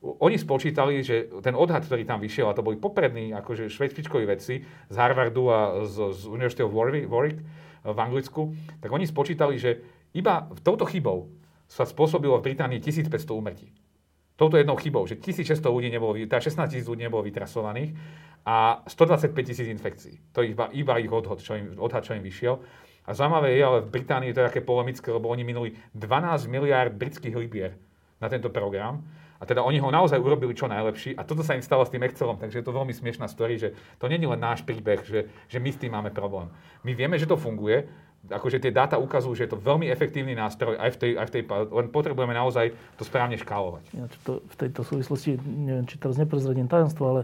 [0.05, 4.63] Oni spočítali, že ten odhad, ktorý tam vyšiel, a to boli poprední akože švedčičkoví vedci
[4.63, 5.59] z Harvardu a
[5.89, 7.41] z, z University of Warwick, Warwick
[7.83, 11.33] v Anglicku, tak oni spočítali, že iba touto chybou
[11.67, 13.73] sa spôsobilo v Británii 1500 úmrtí.
[14.37, 17.97] Touto jednou chybou, že 1600 ľudí nebolo, teda 16 tisíc ľudí nebolo vytrasovaných
[18.47, 20.23] a 125 tisíc infekcií.
[20.31, 22.63] To je iba, iba ich odhod, čo im, odhad, čo im vyšiel.
[23.07, 26.95] A zaujímavé je, ale v Británii to je také polemické, lebo oni minuli 12 miliard
[26.95, 27.75] britských libier
[28.23, 29.03] na tento program.
[29.37, 31.19] A teda oni ho naozaj urobili čo najlepší.
[31.19, 33.77] A toto sa im stalo s tým Excelom, takže je to veľmi smiešná story, že
[34.01, 36.49] to nie je len náš príbeh, že, že my s tým máme problém.
[36.87, 37.85] My vieme, že to funguje,
[38.31, 41.33] akože tie dáta ukazujú, že je to veľmi efektívny nástroj aj v tej, aj v
[41.37, 43.85] tej len potrebujeme naozaj to správne škálovať.
[43.95, 47.21] Ja, to, v tejto súvislosti, neviem, či teraz neprezradím tajomstvo, ale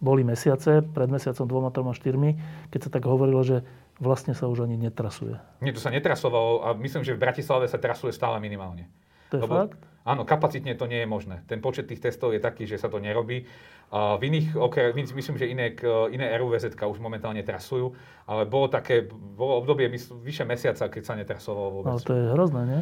[0.00, 2.36] boli mesiace, pred mesiacom dvoma, troma, štyrmi,
[2.68, 3.64] keď sa tak hovorilo, že
[3.96, 5.40] vlastne sa už ani netrasuje.
[5.64, 8.92] Nie, to sa netrasovalo a myslím, že v Bratislave sa trasuje stále minimálne.
[9.32, 9.80] To je Lebo, fakt?
[10.06, 11.42] Áno, kapacitne to nie je možné.
[11.50, 13.42] Ten počet tých testov je taký, že sa to nerobí.
[13.90, 15.74] A v iných, okay, myslím, že iné,
[16.14, 17.90] iné RUVZ už momentálne trasujú,
[18.30, 19.90] ale bolo také, bolo obdobie
[20.22, 21.90] vyše mesiaca, keď sa netrasovalo vôbec.
[21.90, 22.80] Ale to je hrozné, nie?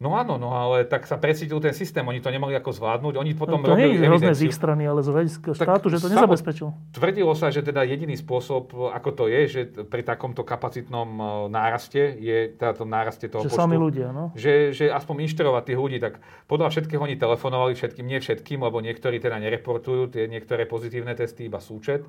[0.00, 3.36] No áno, no ale tak sa presítil ten systém, oni to nemali ako zvládnuť, oni
[3.36, 6.00] potom no, to robili nie je hrozné z ich strany, ale z hľadiska štátu, že
[6.00, 6.72] to nezabezpečil.
[6.96, 11.22] Tvrdilo sa, že teda jediný spôsob, ako to je, že pri takomto kapacitnom e,
[11.52, 14.32] náraste, je teda tom náraste toho že počtu, sami ľudia, no?
[14.32, 18.80] že, že aspoň inštruovať tých ľudí, tak podľa všetkého oni telefonovali všetkým, nie všetkým, lebo
[18.80, 22.08] niektorí teda nereportujú tie niektoré pozitívne testy, iba súčet.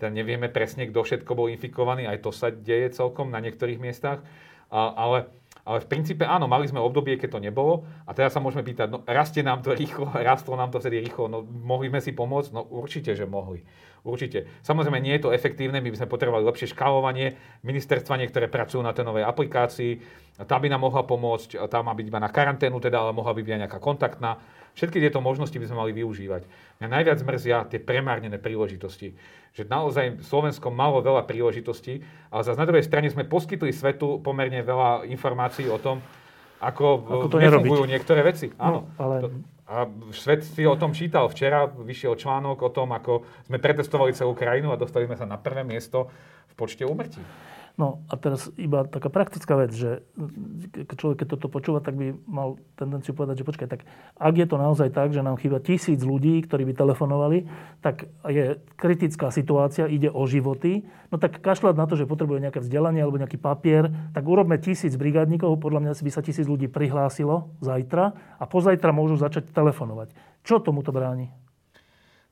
[0.00, 4.24] Teda nevieme presne, kto všetko bol infikovaný, aj to sa deje celkom na niektorých miestach.
[4.72, 5.28] A, ale
[5.68, 8.88] ale v princípe áno, mali sme obdobie, keď to nebolo a teraz sa môžeme pýtať,
[8.88, 12.56] no rastie nám to rýchlo, rastlo nám to vtedy rýchlo, no mohli sme si pomôcť?
[12.56, 13.60] No určite, že mohli.
[14.06, 14.48] Určite.
[14.64, 18.96] Samozrejme, nie je to efektívne, my by sme potrebovali lepšie škálovanie, ministerstva niektoré pracujú na
[18.96, 20.00] tej novej aplikácii,
[20.38, 23.42] tá by nám mohla pomôcť, tá má byť iba na karanténu, teda, ale mohla by
[23.42, 24.38] byť aj nejaká kontaktná.
[24.78, 26.46] Všetky tieto možnosti by sme mali využívať.
[26.78, 29.18] Mňa najviac mrzia tie premárnené príležitosti.
[29.58, 34.62] Že naozaj Slovensko malo veľa príležitostí, ale zase na druhej strane sme poskytli svetu pomerne
[34.62, 35.98] veľa informácií o tom,
[36.62, 37.90] ako, ako to nefungujú nerobiť.
[37.90, 38.46] niektoré veci.
[38.54, 38.80] No, Áno.
[38.86, 39.14] No, ale...
[39.68, 39.84] A
[40.16, 41.28] svet si o tom čítal.
[41.28, 45.36] Včera vyšiel článok o tom, ako sme pretestovali celú krajinu a dostali sme sa na
[45.36, 46.08] prvé miesto
[46.48, 47.20] v počte úmrtí.
[47.78, 50.02] No a teraz iba taká praktická vec, že
[50.98, 53.86] človek, keď toto počúva, tak by mal tendenciu povedať, že počkaj, tak
[54.18, 57.46] ak je to naozaj tak, že nám chýba tisíc ľudí, ktorí by telefonovali,
[57.78, 62.58] tak je kritická situácia, ide o životy, no tak kašľať na to, že potrebuje nejaké
[62.58, 67.54] vzdelanie alebo nejaký papier, tak urobme tisíc brigádnikov, podľa mňa by sa tisíc ľudí prihlásilo
[67.62, 68.10] zajtra
[68.42, 70.18] a pozajtra môžu začať telefonovať.
[70.42, 71.30] Čo tomuto bráni?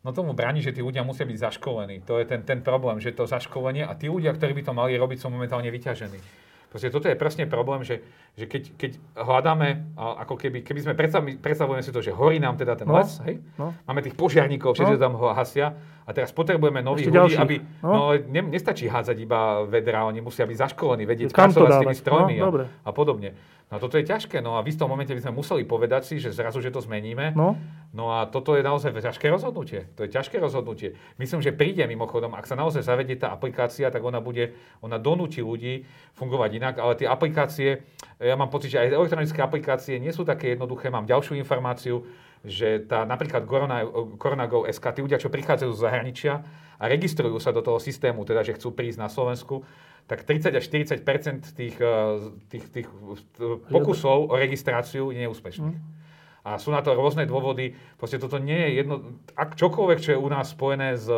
[0.07, 2.07] No tomu bráni, že tí ľudia musia byť zaškolení.
[2.07, 4.95] To je ten, ten problém, že to zaškolenie a tí ľudia, ktorí by to mali
[4.95, 6.23] robiť, sú momentálne vyťažení.
[6.71, 8.03] Proste toto je presne problém, že,
[8.39, 10.95] že keď, keď hľadáme, ako keby, keby sme
[11.39, 13.41] predstavujeme si to, že horí nám teda ten no, les, hej?
[13.59, 13.75] No.
[13.87, 15.03] máme tých požiarníkov, všetci no.
[15.03, 15.73] tam ho hasia
[16.07, 17.39] a teraz potrebujeme nových ľudí, ďalší.
[17.39, 21.79] aby, no, no ne, nestačí hádzať iba vedra, oni musia byť zaškolení, vedieť pracovať s
[21.83, 23.35] tými strojmi no, a, a podobne.
[23.67, 26.15] No a toto je ťažké, no a v istom momente by sme museli povedať si,
[26.23, 27.35] že zrazu, že to zmeníme.
[27.35, 27.59] No.
[27.91, 29.91] no a toto je naozaj ťažké rozhodnutie.
[29.99, 30.95] To je ťažké rozhodnutie.
[31.19, 34.55] Myslím, že príde mimochodom, ak sa naozaj zavedie tá aplikácia, tak ona bude,
[34.87, 35.83] ona donúti ľudí
[36.15, 37.83] fungovať inak, ale tie aplikácie,
[38.23, 40.87] ja mám pocit, že aj elektronické aplikácie nie sú také jednoduché.
[40.95, 42.07] Mám ďalšiu informáciu,
[42.47, 43.83] že tá napríklad Corona,
[44.23, 46.47] CoronaGo SK, tí ľudia, čo prichádzajú z zahraničia
[46.79, 49.67] a registrujú sa do toho systému, teda že chcú prísť na Slovensku,
[50.07, 52.89] tak 30 až 40 tých, eh, tých, tých
[53.71, 55.79] pokusov o registráciu je neúspešných.
[55.79, 55.95] Mm.
[56.47, 57.75] A sú na to rôzne dôvody.
[57.99, 59.19] Proste toto nie je jedno...
[59.35, 61.11] Ak čokoľvek, čo je u nás spojené s,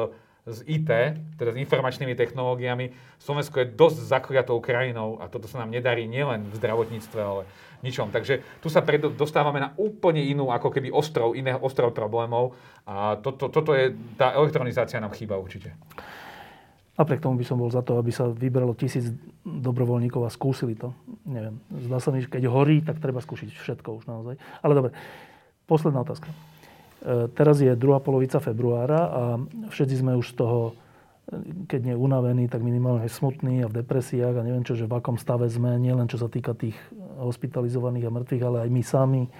[0.48, 0.88] s IT,
[1.36, 2.96] teda s informačnými technológiami.
[3.20, 7.44] Slovensko je dosť zakliatou krajinou a toto sa nám nedarí nielen v zdravotníctve, ale
[7.84, 8.08] ničom.
[8.08, 12.56] Takže tu sa predo, dostávame na úplne inú, ako keby ostrov, iné ostrov problémov
[12.88, 15.76] a toto, toto je, tá elektronizácia nám chýba určite.
[16.98, 19.06] Napriek tomu by som bol za to, aby sa vybralo tisíc
[19.46, 20.90] dobrovoľníkov a skúsili to.
[21.22, 24.34] Neviem, zdá sa mi, že keď horí, tak treba skúsiť všetko už naozaj.
[24.66, 24.90] Ale dobre,
[25.70, 26.26] posledná otázka.
[26.26, 29.22] E, teraz je druhá polovica februára a
[29.70, 30.74] všetci sme už z toho,
[31.70, 35.20] keď nie unavení, tak minimálne smutní a v depresiách a neviem čo, že v akom
[35.20, 36.74] stave sme, nielen čo sa týka tých
[37.20, 39.22] hospitalizovaných a mŕtvych, ale aj my sami.
[39.22, 39.30] E,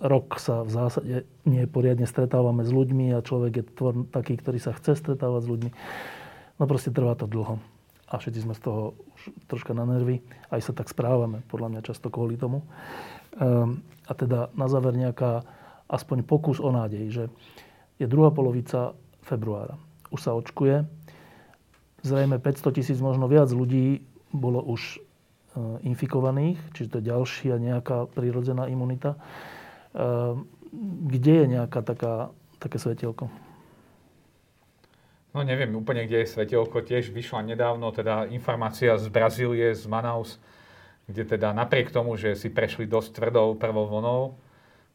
[0.00, 4.56] rok sa v zásade nie poriadne stretávame s ľuďmi a človek je tvor taký, ktorý
[4.56, 5.70] sa chce stretávať s ľuďmi.
[6.56, 7.60] No proste trvá to dlho.
[8.06, 10.22] A všetci sme z toho už troška na nervy.
[10.48, 12.62] Aj sa tak správame, podľa mňa často kvôli tomu.
[13.36, 15.42] Um, a teda na záver nejaká
[15.90, 17.24] aspoň pokus o nádej, že
[17.98, 18.94] je druhá polovica
[19.26, 19.74] februára.
[20.14, 20.86] Už sa očkuje.
[22.06, 28.06] Zrejme 500 tisíc, možno viac ľudí bolo už uh, infikovaných, čiže to je ďalšia nejaká
[28.14, 29.18] prírodzená imunita.
[29.90, 30.38] Uh,
[31.10, 32.30] kde je nejaká taká,
[32.62, 33.26] také svetielko?
[35.36, 36.80] No neviem úplne, kde je svetelko.
[36.80, 40.40] Tiež vyšla nedávno teda informácia z Brazílie, z Manaus,
[41.04, 44.40] kde teda napriek tomu, že si prešli dosť tvrdou prvou vlnou,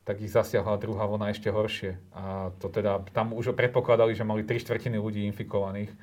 [0.01, 1.93] tak ich zasiahla druhá vlna ešte horšie.
[2.17, 5.93] A to teda, tam už predpokladali, že mali tri štvrtiny ľudí infikovaných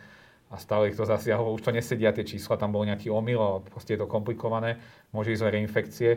[0.55, 1.59] a stále ich to zasiahlo.
[1.59, 4.79] Už to nesedia tie čísla, tam bol nejaký omyl a proste je to komplikované,
[5.11, 6.11] môže ísť o reinfekcie.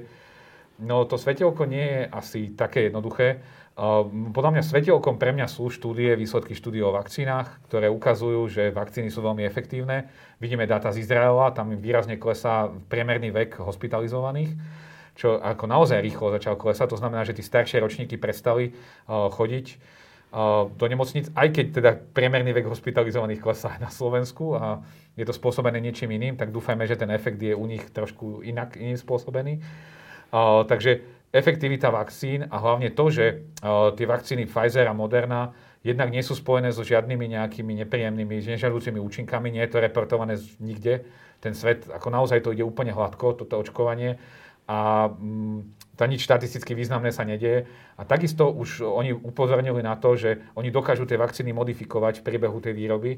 [0.77, 3.41] No to svetelko nie je asi také jednoduché.
[3.71, 9.07] Podľa mňa svetelkom pre mňa sú štúdie, výsledky štúdie o vakcínach, ktoré ukazujú, že vakcíny
[9.07, 10.11] sú veľmi efektívne.
[10.43, 14.51] Vidíme dáta z Izraela, tam výrazne klesá priemerný vek hospitalizovaných,
[15.15, 16.91] čo ako naozaj rýchlo začal klesať.
[16.91, 18.75] To znamená, že tí staršie ročníky prestali
[19.07, 19.65] chodiť
[20.75, 24.79] do nemocnic, aj keď teda priemerný vek hospitalizovaných klesá na Slovensku a
[25.19, 28.79] je to spôsobené niečím iným, tak dúfajme, že ten efekt je u nich trošku inak
[28.79, 29.59] iným spôsobený.
[30.67, 33.25] takže efektivita vakcín a hlavne to, že
[33.63, 38.99] uh, tie vakcíny Pfizer a Moderna jednak nie sú spojené so žiadnymi nejakými nepríjemnými, nežiaducimi
[39.01, 41.07] účinkami, nie je to reportované nikde.
[41.41, 44.21] Ten svet, ako naozaj to ide úplne hladko, toto očkovanie
[44.69, 47.65] a mm, to nič štatisticky významné sa nedieje.
[47.97, 52.57] A takisto už oni upozornili na to, že oni dokážu tie vakcíny modifikovať v priebehu
[52.61, 53.11] tej výroby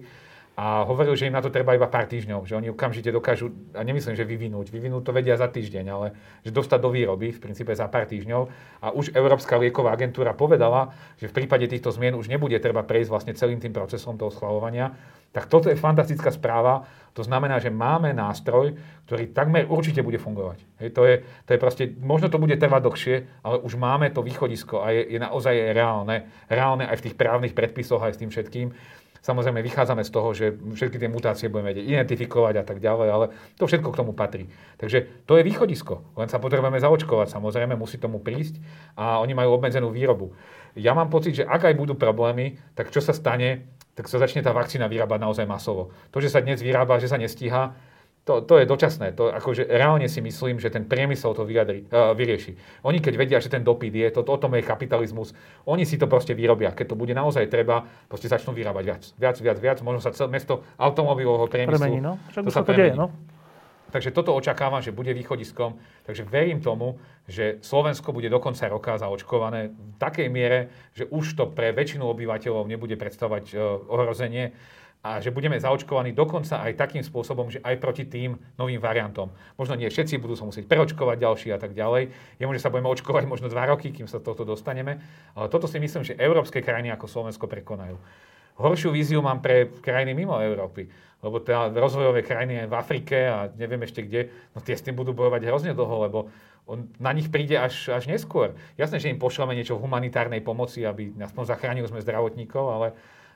[0.54, 3.82] a hovoril, že im na to treba iba pár týždňov, že oni okamžite dokážu, a
[3.82, 6.14] nemyslím, že vyvinúť, vyvinúť to vedia za týždeň, ale
[6.46, 8.42] že dostať do výroby v princípe za pár týždňov.
[8.86, 13.10] A už Európska lieková agentúra povedala, že v prípade týchto zmien už nebude treba prejsť
[13.10, 14.94] vlastne celým tým procesom toho schvalovania.
[15.34, 16.86] Tak toto je fantastická správa.
[17.18, 18.78] To znamená, že máme nástroj,
[19.10, 20.62] ktorý takmer určite bude fungovať.
[20.86, 21.16] Hej, to, je,
[21.50, 25.18] to je proste, možno to bude trvať dlhšie, ale už máme to východisko a je,
[25.18, 26.30] je naozaj reálne.
[26.46, 28.70] Reálne aj v tých právnych predpisoch, aj s tým všetkým.
[29.24, 33.26] Samozrejme, vychádzame z toho, že všetky tie mutácie budeme vedieť identifikovať a tak ďalej, ale
[33.56, 34.52] to všetko k tomu patrí.
[34.76, 36.04] Takže to je východisko.
[36.20, 38.60] Len sa potrebujeme zaočkovať, samozrejme, musí tomu prísť
[39.00, 40.36] a oni majú obmedzenú výrobu.
[40.76, 44.44] Ja mám pocit, že ak aj budú problémy, tak čo sa stane, tak sa začne
[44.44, 45.96] tá vakcína vyrábať naozaj masovo.
[46.12, 47.72] To, že sa dnes vyrába, že sa nestíha,
[48.24, 49.12] to, to je dočasné.
[49.20, 52.56] To, akože reálne si myslím, že ten priemysel to vyjadri, uh, vyrieši.
[52.88, 55.36] Oni keď vedia, že ten dopyt je, to, to, o tom je kapitalizmus,
[55.68, 56.72] oni si to proste vyrobia.
[56.72, 59.04] Keď to bude naozaj treba, proste začnú vyrábať viac.
[59.20, 59.78] Viac, viac, viac.
[59.84, 61.84] Možno sa celé mesto automobilového priemyslu...
[61.84, 62.16] Premení, no.
[62.32, 63.12] Však to sa to deje, no.
[63.94, 65.78] Takže toto očakávam, že bude východiskom.
[66.10, 66.98] Takže verím tomu,
[67.30, 72.02] že Slovensko bude do konca roka zaočkované v takej miere, že už to pre väčšinu
[72.10, 74.58] obyvateľov nebude predstavovať uh, ohrozenie
[75.04, 79.36] a že budeme zaočkovaní dokonca aj takým spôsobom, že aj proti tým novým variantom.
[79.60, 82.08] Možno nie všetci budú sa musieť preočkovať ďalší a tak ďalej.
[82.40, 85.04] Je možné, že sa budeme očkovať možno dva roky, kým sa toto dostaneme.
[85.36, 88.00] Ale toto si myslím, že európske krajiny ako Slovensko prekonajú.
[88.56, 90.88] Horšiu víziu mám pre krajiny mimo Európy,
[91.20, 95.12] lebo teda rozvojové krajiny v Afrike a neviem ešte kde, no tie s tým budú
[95.12, 96.20] bojovať hrozne dlho, lebo
[96.64, 98.56] on na nich príde až, až neskôr.
[98.80, 102.88] Jasné, že im pošleme niečo v humanitárnej pomoci, aby aspoň zachránili sme zdravotníkov, ale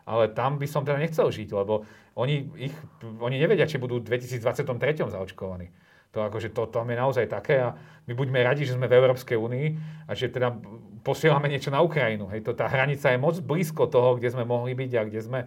[0.07, 1.83] ale tam by som teda nechcel žiť, lebo
[2.15, 4.63] oni, ich, oni nevedia, či budú v 2023
[5.11, 5.67] zaočkovaní.
[6.15, 7.75] To, akože to, to je naozaj také a
[8.07, 9.67] my buďme radi, že sme v Európskej únii
[10.07, 10.55] a že teda
[11.03, 12.31] posielame niečo na Ukrajinu.
[12.31, 15.39] Hej, to, tá hranica je moc blízko toho, kde sme mohli byť a kde sme.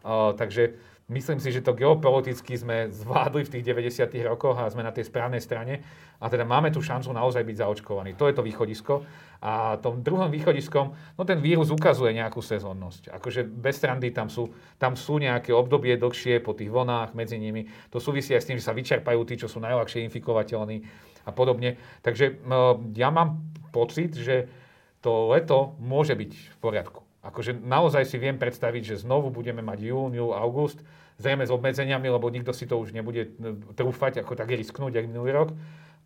[0.00, 4.10] Uh, takže Myslím si, že to geopoliticky sme zvládli v tých 90.
[4.26, 5.78] rokoch a sme na tej správnej strane
[6.18, 8.18] a teda máme tu šancu naozaj byť zaočkovaní.
[8.18, 9.06] To je to východisko.
[9.38, 13.14] A tom druhom východiskom, no ten vírus ukazuje nejakú sezónnosť.
[13.22, 14.50] Akože bez strandy tam sú,
[14.82, 17.70] tam sú nejaké obdobie dlhšie po tých vlnách medzi nimi.
[17.94, 20.82] To súvisí aj s tým, že sa vyčerpajú tí, čo sú najľahšie infikovateľní
[21.22, 21.78] a podobne.
[22.02, 22.42] Takže
[22.98, 24.50] ja mám pocit, že
[25.06, 27.05] to leto môže byť v poriadku.
[27.26, 30.78] Akože naozaj si viem predstaviť, že znovu budeme mať jún, júl, august,
[31.18, 33.34] zrejme s obmedzeniami, lebo nikto si to už nebude
[33.74, 35.50] trúfať, ako tak risknúť, jak minulý rok.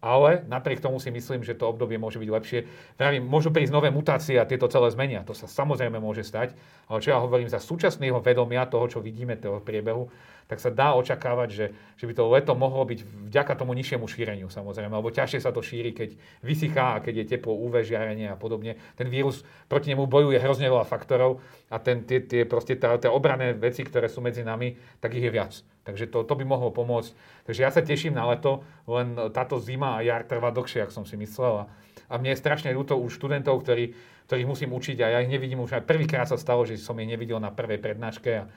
[0.00, 2.64] Ale napriek tomu si myslím, že to obdobie môže byť lepšie.
[2.96, 5.20] Vravím, môžu prísť nové mutácie a tieto celé zmenia.
[5.28, 6.56] To sa samozrejme môže stať.
[6.88, 10.08] Ale čo ja hovorím za súčasného vedomia toho, čo vidíme, toho priebehu,
[10.50, 14.50] tak sa dá očakávať, že, že by to leto mohlo byť vďaka tomu nižšiemu šíreniu
[14.50, 18.34] samozrejme, lebo ťažšie sa to šíri, keď vysychá a keď je teplo, UV žiarenie a
[18.34, 18.74] podobne.
[18.98, 21.38] Ten vírus proti nemu bojuje hrozne veľa faktorov
[21.70, 25.22] a ten, tie, tie, proste tá, tie obrané veci, ktoré sú medzi nami, tak ich
[25.22, 25.54] je viac.
[25.86, 27.14] Takže to, to by mohlo pomôcť.
[27.46, 31.04] Takže ja sa teším na leto, len táto zima a jar trvá dlhšie, ako som
[31.06, 31.70] si myslel.
[32.10, 33.94] A mne je strašne ľúto už študentov, ktorí,
[34.26, 37.06] ktorých musím učiť a ja ich nevidím už aj prvýkrát sa stalo, že som ich
[37.06, 38.50] nevidel na prvej prednáške a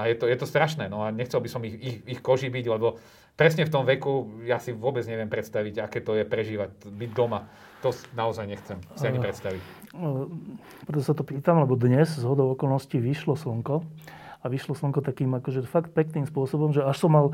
[0.00, 0.88] a je to, je to strašné.
[0.88, 2.96] No a nechcel by som ich, ich, ich koži byť, lebo
[3.36, 7.48] presne v tom veku ja si vôbec neviem predstaviť, aké to je prežívať, byť doma.
[7.80, 9.62] To naozaj nechcem si ani predstaviť.
[10.84, 13.80] Preto sa to pýtam, lebo dnes z hodou okolností vyšlo slnko
[14.40, 17.32] a vyšlo slnko takým akože fakt pekným spôsobom, že až som mal,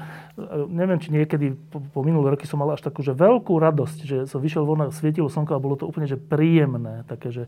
[0.67, 4.17] neviem, či niekedy po, po minulé roky som mal až takú, že veľkú radosť, že
[4.27, 7.43] som vyšiel von a svietilo slnko a bolo to úplne, že príjemné, také, že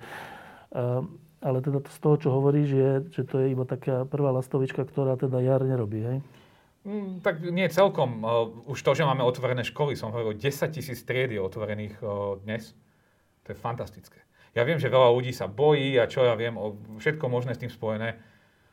[0.74, 1.03] uh,
[1.39, 5.15] ale teda z toho, čo hovoríš, je, že to je iba taká prvá lastovička, ktorá
[5.15, 6.19] teda jar nerobí, hej?
[6.82, 8.23] Mm, tak nie celkom.
[8.66, 11.98] Už to, že máme otvorené školy, som hovoril, 10 tisíc tried je otvorených
[12.43, 12.74] dnes.
[13.47, 14.19] To je fantastické.
[14.56, 16.59] Ja viem, že veľa ľudí sa bojí a čo ja viem,
[16.98, 18.19] všetko možné s tým spojené.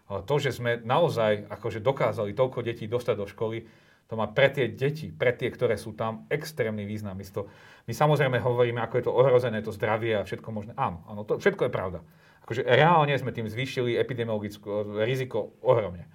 [0.06, 3.66] Ale to, že sme naozaj akože dokázali toľko detí dostať do školy,
[4.06, 7.18] to má pre tie deti, pre tie, ktoré sú tam, extrémny význam.
[7.18, 7.50] My, to,
[7.90, 10.78] my samozrejme hovoríme, ako je to ohrozené, to zdravie a všetko možné.
[10.78, 12.00] Áno, áno, to všetko je pravda
[12.46, 14.70] akože reálne sme tým zvýšili epidemiologické
[15.02, 16.06] riziko ohromne.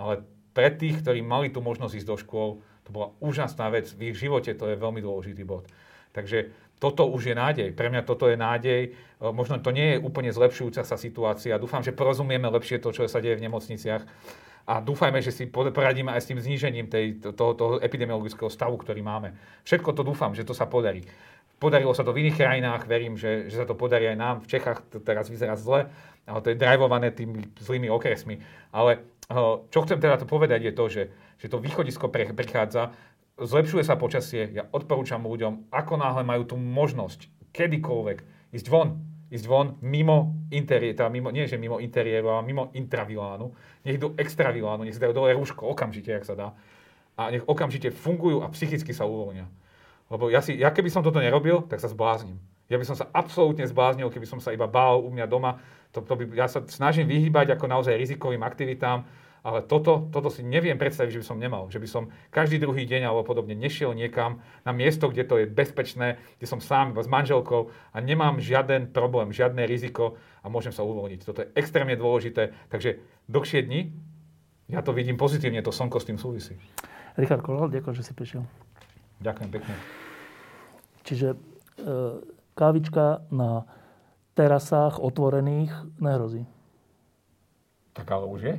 [0.00, 0.24] Ale
[0.56, 2.50] pre tých, ktorí mali tú možnosť ísť do škôl,
[2.82, 3.92] to bola úžasná vec.
[3.92, 5.68] V ich živote to je veľmi dôležitý bod.
[6.16, 6.50] Takže
[6.80, 7.68] toto už je nádej.
[7.76, 8.82] Pre mňa toto je nádej.
[8.88, 8.90] E,
[9.28, 11.60] možno to nie je úplne zlepšujúca sa situácia.
[11.60, 14.02] Dúfam, že porozumieme lepšie to, čo sa deje v nemocniciach.
[14.68, 19.00] A dúfajme, že si poradíme aj s tým znížením tej, toho, toho epidemiologického stavu, ktorý
[19.00, 19.32] máme.
[19.64, 21.08] Všetko to dúfam, že to sa podarí.
[21.58, 24.36] Podarilo sa to v iných krajinách, verím, že, že sa to podarí aj nám.
[24.46, 25.90] V Čechách to teraz vyzerá zle,
[26.22, 28.38] ale to je drivované tými zlými okresmi.
[28.70, 31.02] Ale eh, čo chcem teda to povedať je to, že,
[31.42, 32.94] že to východisko pre, prichádza,
[33.38, 38.18] zlepšuje sa počasie, ja odporúčam ľuďom, ako náhle majú tú možnosť kedykoľvek
[38.50, 38.98] ísť von,
[39.30, 43.54] ísť von mimo interiéru, teda mimo, nie že mimo interiéru, ale mimo intravilánu,
[43.86, 46.48] nech idú extravilánu, nech si dajú dole rúško okamžite, ak sa dá.
[47.18, 49.46] A nech okamžite fungujú a psychicky sa uvoľnia.
[50.08, 52.40] Lebo ja, si, ja keby som toto nerobil, tak sa zblázním.
[52.68, 55.60] Ja by som sa absolútne zbláznil, keby som sa iba bál u mňa doma.
[55.96, 59.08] To, to by, ja sa snažím vyhýbať ako naozaj rizikovým aktivitám,
[59.40, 61.72] ale toto, toto si neviem predstaviť, že by som nemal.
[61.72, 65.46] Že by som každý druhý deň alebo podobne nešiel niekam na miesto, kde to je
[65.48, 70.84] bezpečné, kde som sám s manželkou a nemám žiaden problém, žiadne riziko a môžem sa
[70.84, 71.20] uvoľniť.
[71.24, 72.52] Toto je extrémne dôležité.
[72.68, 73.00] Takže
[73.32, 73.96] dlhšie dni,
[74.68, 76.60] ja to vidím pozitívne, to slnko s tým súvisí.
[77.16, 78.44] Richard Kolal, ďakujem, že si prišiel.
[79.18, 79.74] Ďakujem pekne.
[81.02, 81.38] Čiže e,
[82.54, 83.66] kávička na
[84.38, 86.46] terasách otvorených nehrozí.
[87.94, 88.54] Tak ale už je?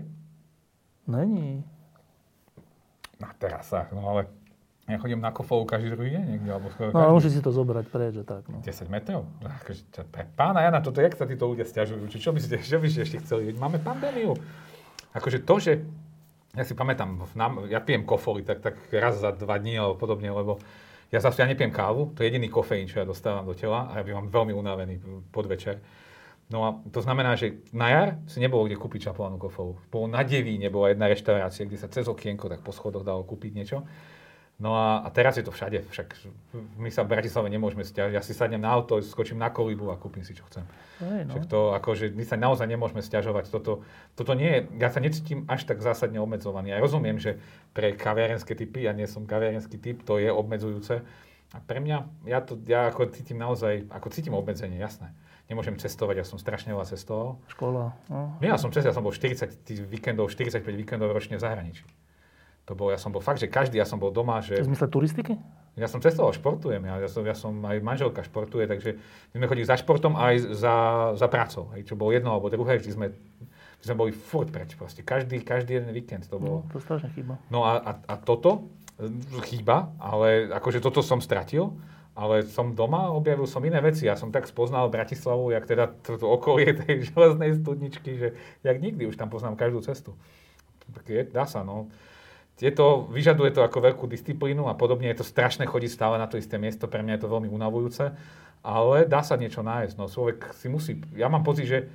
[1.08, 1.64] Není.
[3.20, 4.28] Na terasách, no ale
[4.90, 7.54] ja chodím na kofolu každý druhý deň niekde, alebo skoro No ale musí si to
[7.54, 8.50] zobrať preč, že tak.
[8.50, 8.58] No.
[8.66, 9.30] 10 metrov?
[9.38, 9.86] No, akože,
[10.34, 12.10] pána Jana, toto, jak sa títo ľudia stiažujú?
[12.10, 13.54] Či čo by ste, čo by ste ešte chceli?
[13.54, 14.34] Máme pandémiu.
[15.14, 15.86] Akože to, že
[16.58, 17.22] ja si pamätám,
[17.70, 20.58] ja pijem kofoly tak, tak raz za dva dní alebo podobne, lebo
[21.10, 24.02] ja zase ja nepijem kávu, to je jediný kofeín, čo ja dostávam do tela a
[24.02, 25.02] ja bývam veľmi unavený
[25.34, 25.82] podvečer.
[26.50, 29.78] No a to znamená, že na jar si nebolo kde kúpiť čapovanú kofolu.
[29.94, 33.52] Bolo na Devíne, bola jedna reštaurácia, kde sa cez okienko tak po schodoch dalo kúpiť
[33.54, 33.86] niečo.
[34.60, 36.20] No a, a teraz je to všade, však
[36.76, 38.12] my sa v Bratislave nemôžeme stiažiť.
[38.12, 40.68] Ja si sadnem na auto, skočím na kolibu a kúpim si, čo chcem.
[41.00, 41.32] Aj, no.
[41.32, 43.48] Však to, akože, my sa naozaj nemôžeme stiažovať.
[43.56, 43.88] Toto,
[44.20, 46.76] toto nie je, ja sa necítim až tak zásadne obmedzovaný.
[46.76, 47.40] Ja rozumiem, že
[47.72, 51.08] pre kaviarenské typy, ja nie som kaviarenský typ, to je obmedzujúce.
[51.56, 55.16] A pre mňa, ja, to, ja ako cítim naozaj, ako cítim obmedzenie, jasné.
[55.48, 57.40] Nemôžem cestovať, ja som strašne veľa cestoval.
[57.48, 57.96] Škola.
[58.12, 58.36] No.
[58.44, 59.56] Ja som cestoval, ja som bol 40
[59.88, 61.88] víkendov, 45 víkendov ročne v zahraničí.
[62.70, 64.62] To bol, ja som bol fakt, že každý, ja som bol doma, že...
[64.62, 65.34] V zmysle turistiky?
[65.74, 69.02] Ja som cestoval, športujem, ja, ja, som, ja som, aj manželka športuje, takže
[69.34, 70.76] my sme chodili za športom aj za,
[71.18, 73.08] za prácou, hej, čo bolo jedno alebo druhé, vždy sme,
[73.82, 76.62] vždy sme boli furt preč, proste, každý, každý jeden víkend to bolo.
[76.62, 77.42] No, to strašne chýba.
[77.50, 78.70] No a, a, a toto
[79.02, 79.10] e,
[79.50, 81.74] chýba, ale akože toto som stratil,
[82.14, 84.06] ale som doma, objavil som iné veci.
[84.06, 88.28] Ja som tak spoznal Bratislavu, jak teda to, to okolie tej železnej studničky, že
[88.62, 90.14] jak nikdy už tam poznám každú cestu.
[90.94, 91.90] Tak je, dá sa, no
[92.60, 95.08] je to, vyžaduje to ako veľkú disciplínu a podobne.
[95.08, 96.92] Je to strašné chodiť stále na to isté miesto.
[96.92, 98.12] Pre mňa je to veľmi unavujúce.
[98.60, 99.96] Ale dá sa niečo nájsť.
[99.96, 101.00] No, človek si musí...
[101.16, 101.88] Ja mám pocit, že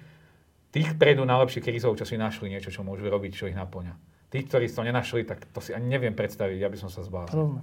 [0.74, 3.95] Tých prejdú najlepšie krízov, čo si našli niečo, čo môžu robiť, čo ich naplňa.
[4.27, 7.62] Tí, ktorí to nenašli, tak to si ani neviem predstaviť, ja by som sa zbláznil.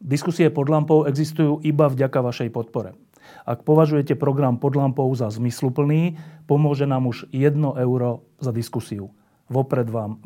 [0.00, 2.96] Diskusie pod lampou existujú iba vďaka vašej podpore.
[3.44, 6.16] Ak považujete program pod lampou za zmysluplný,
[6.48, 9.12] pomôže nám už 1 euro za diskusiu.
[9.52, 10.16] Vopred vám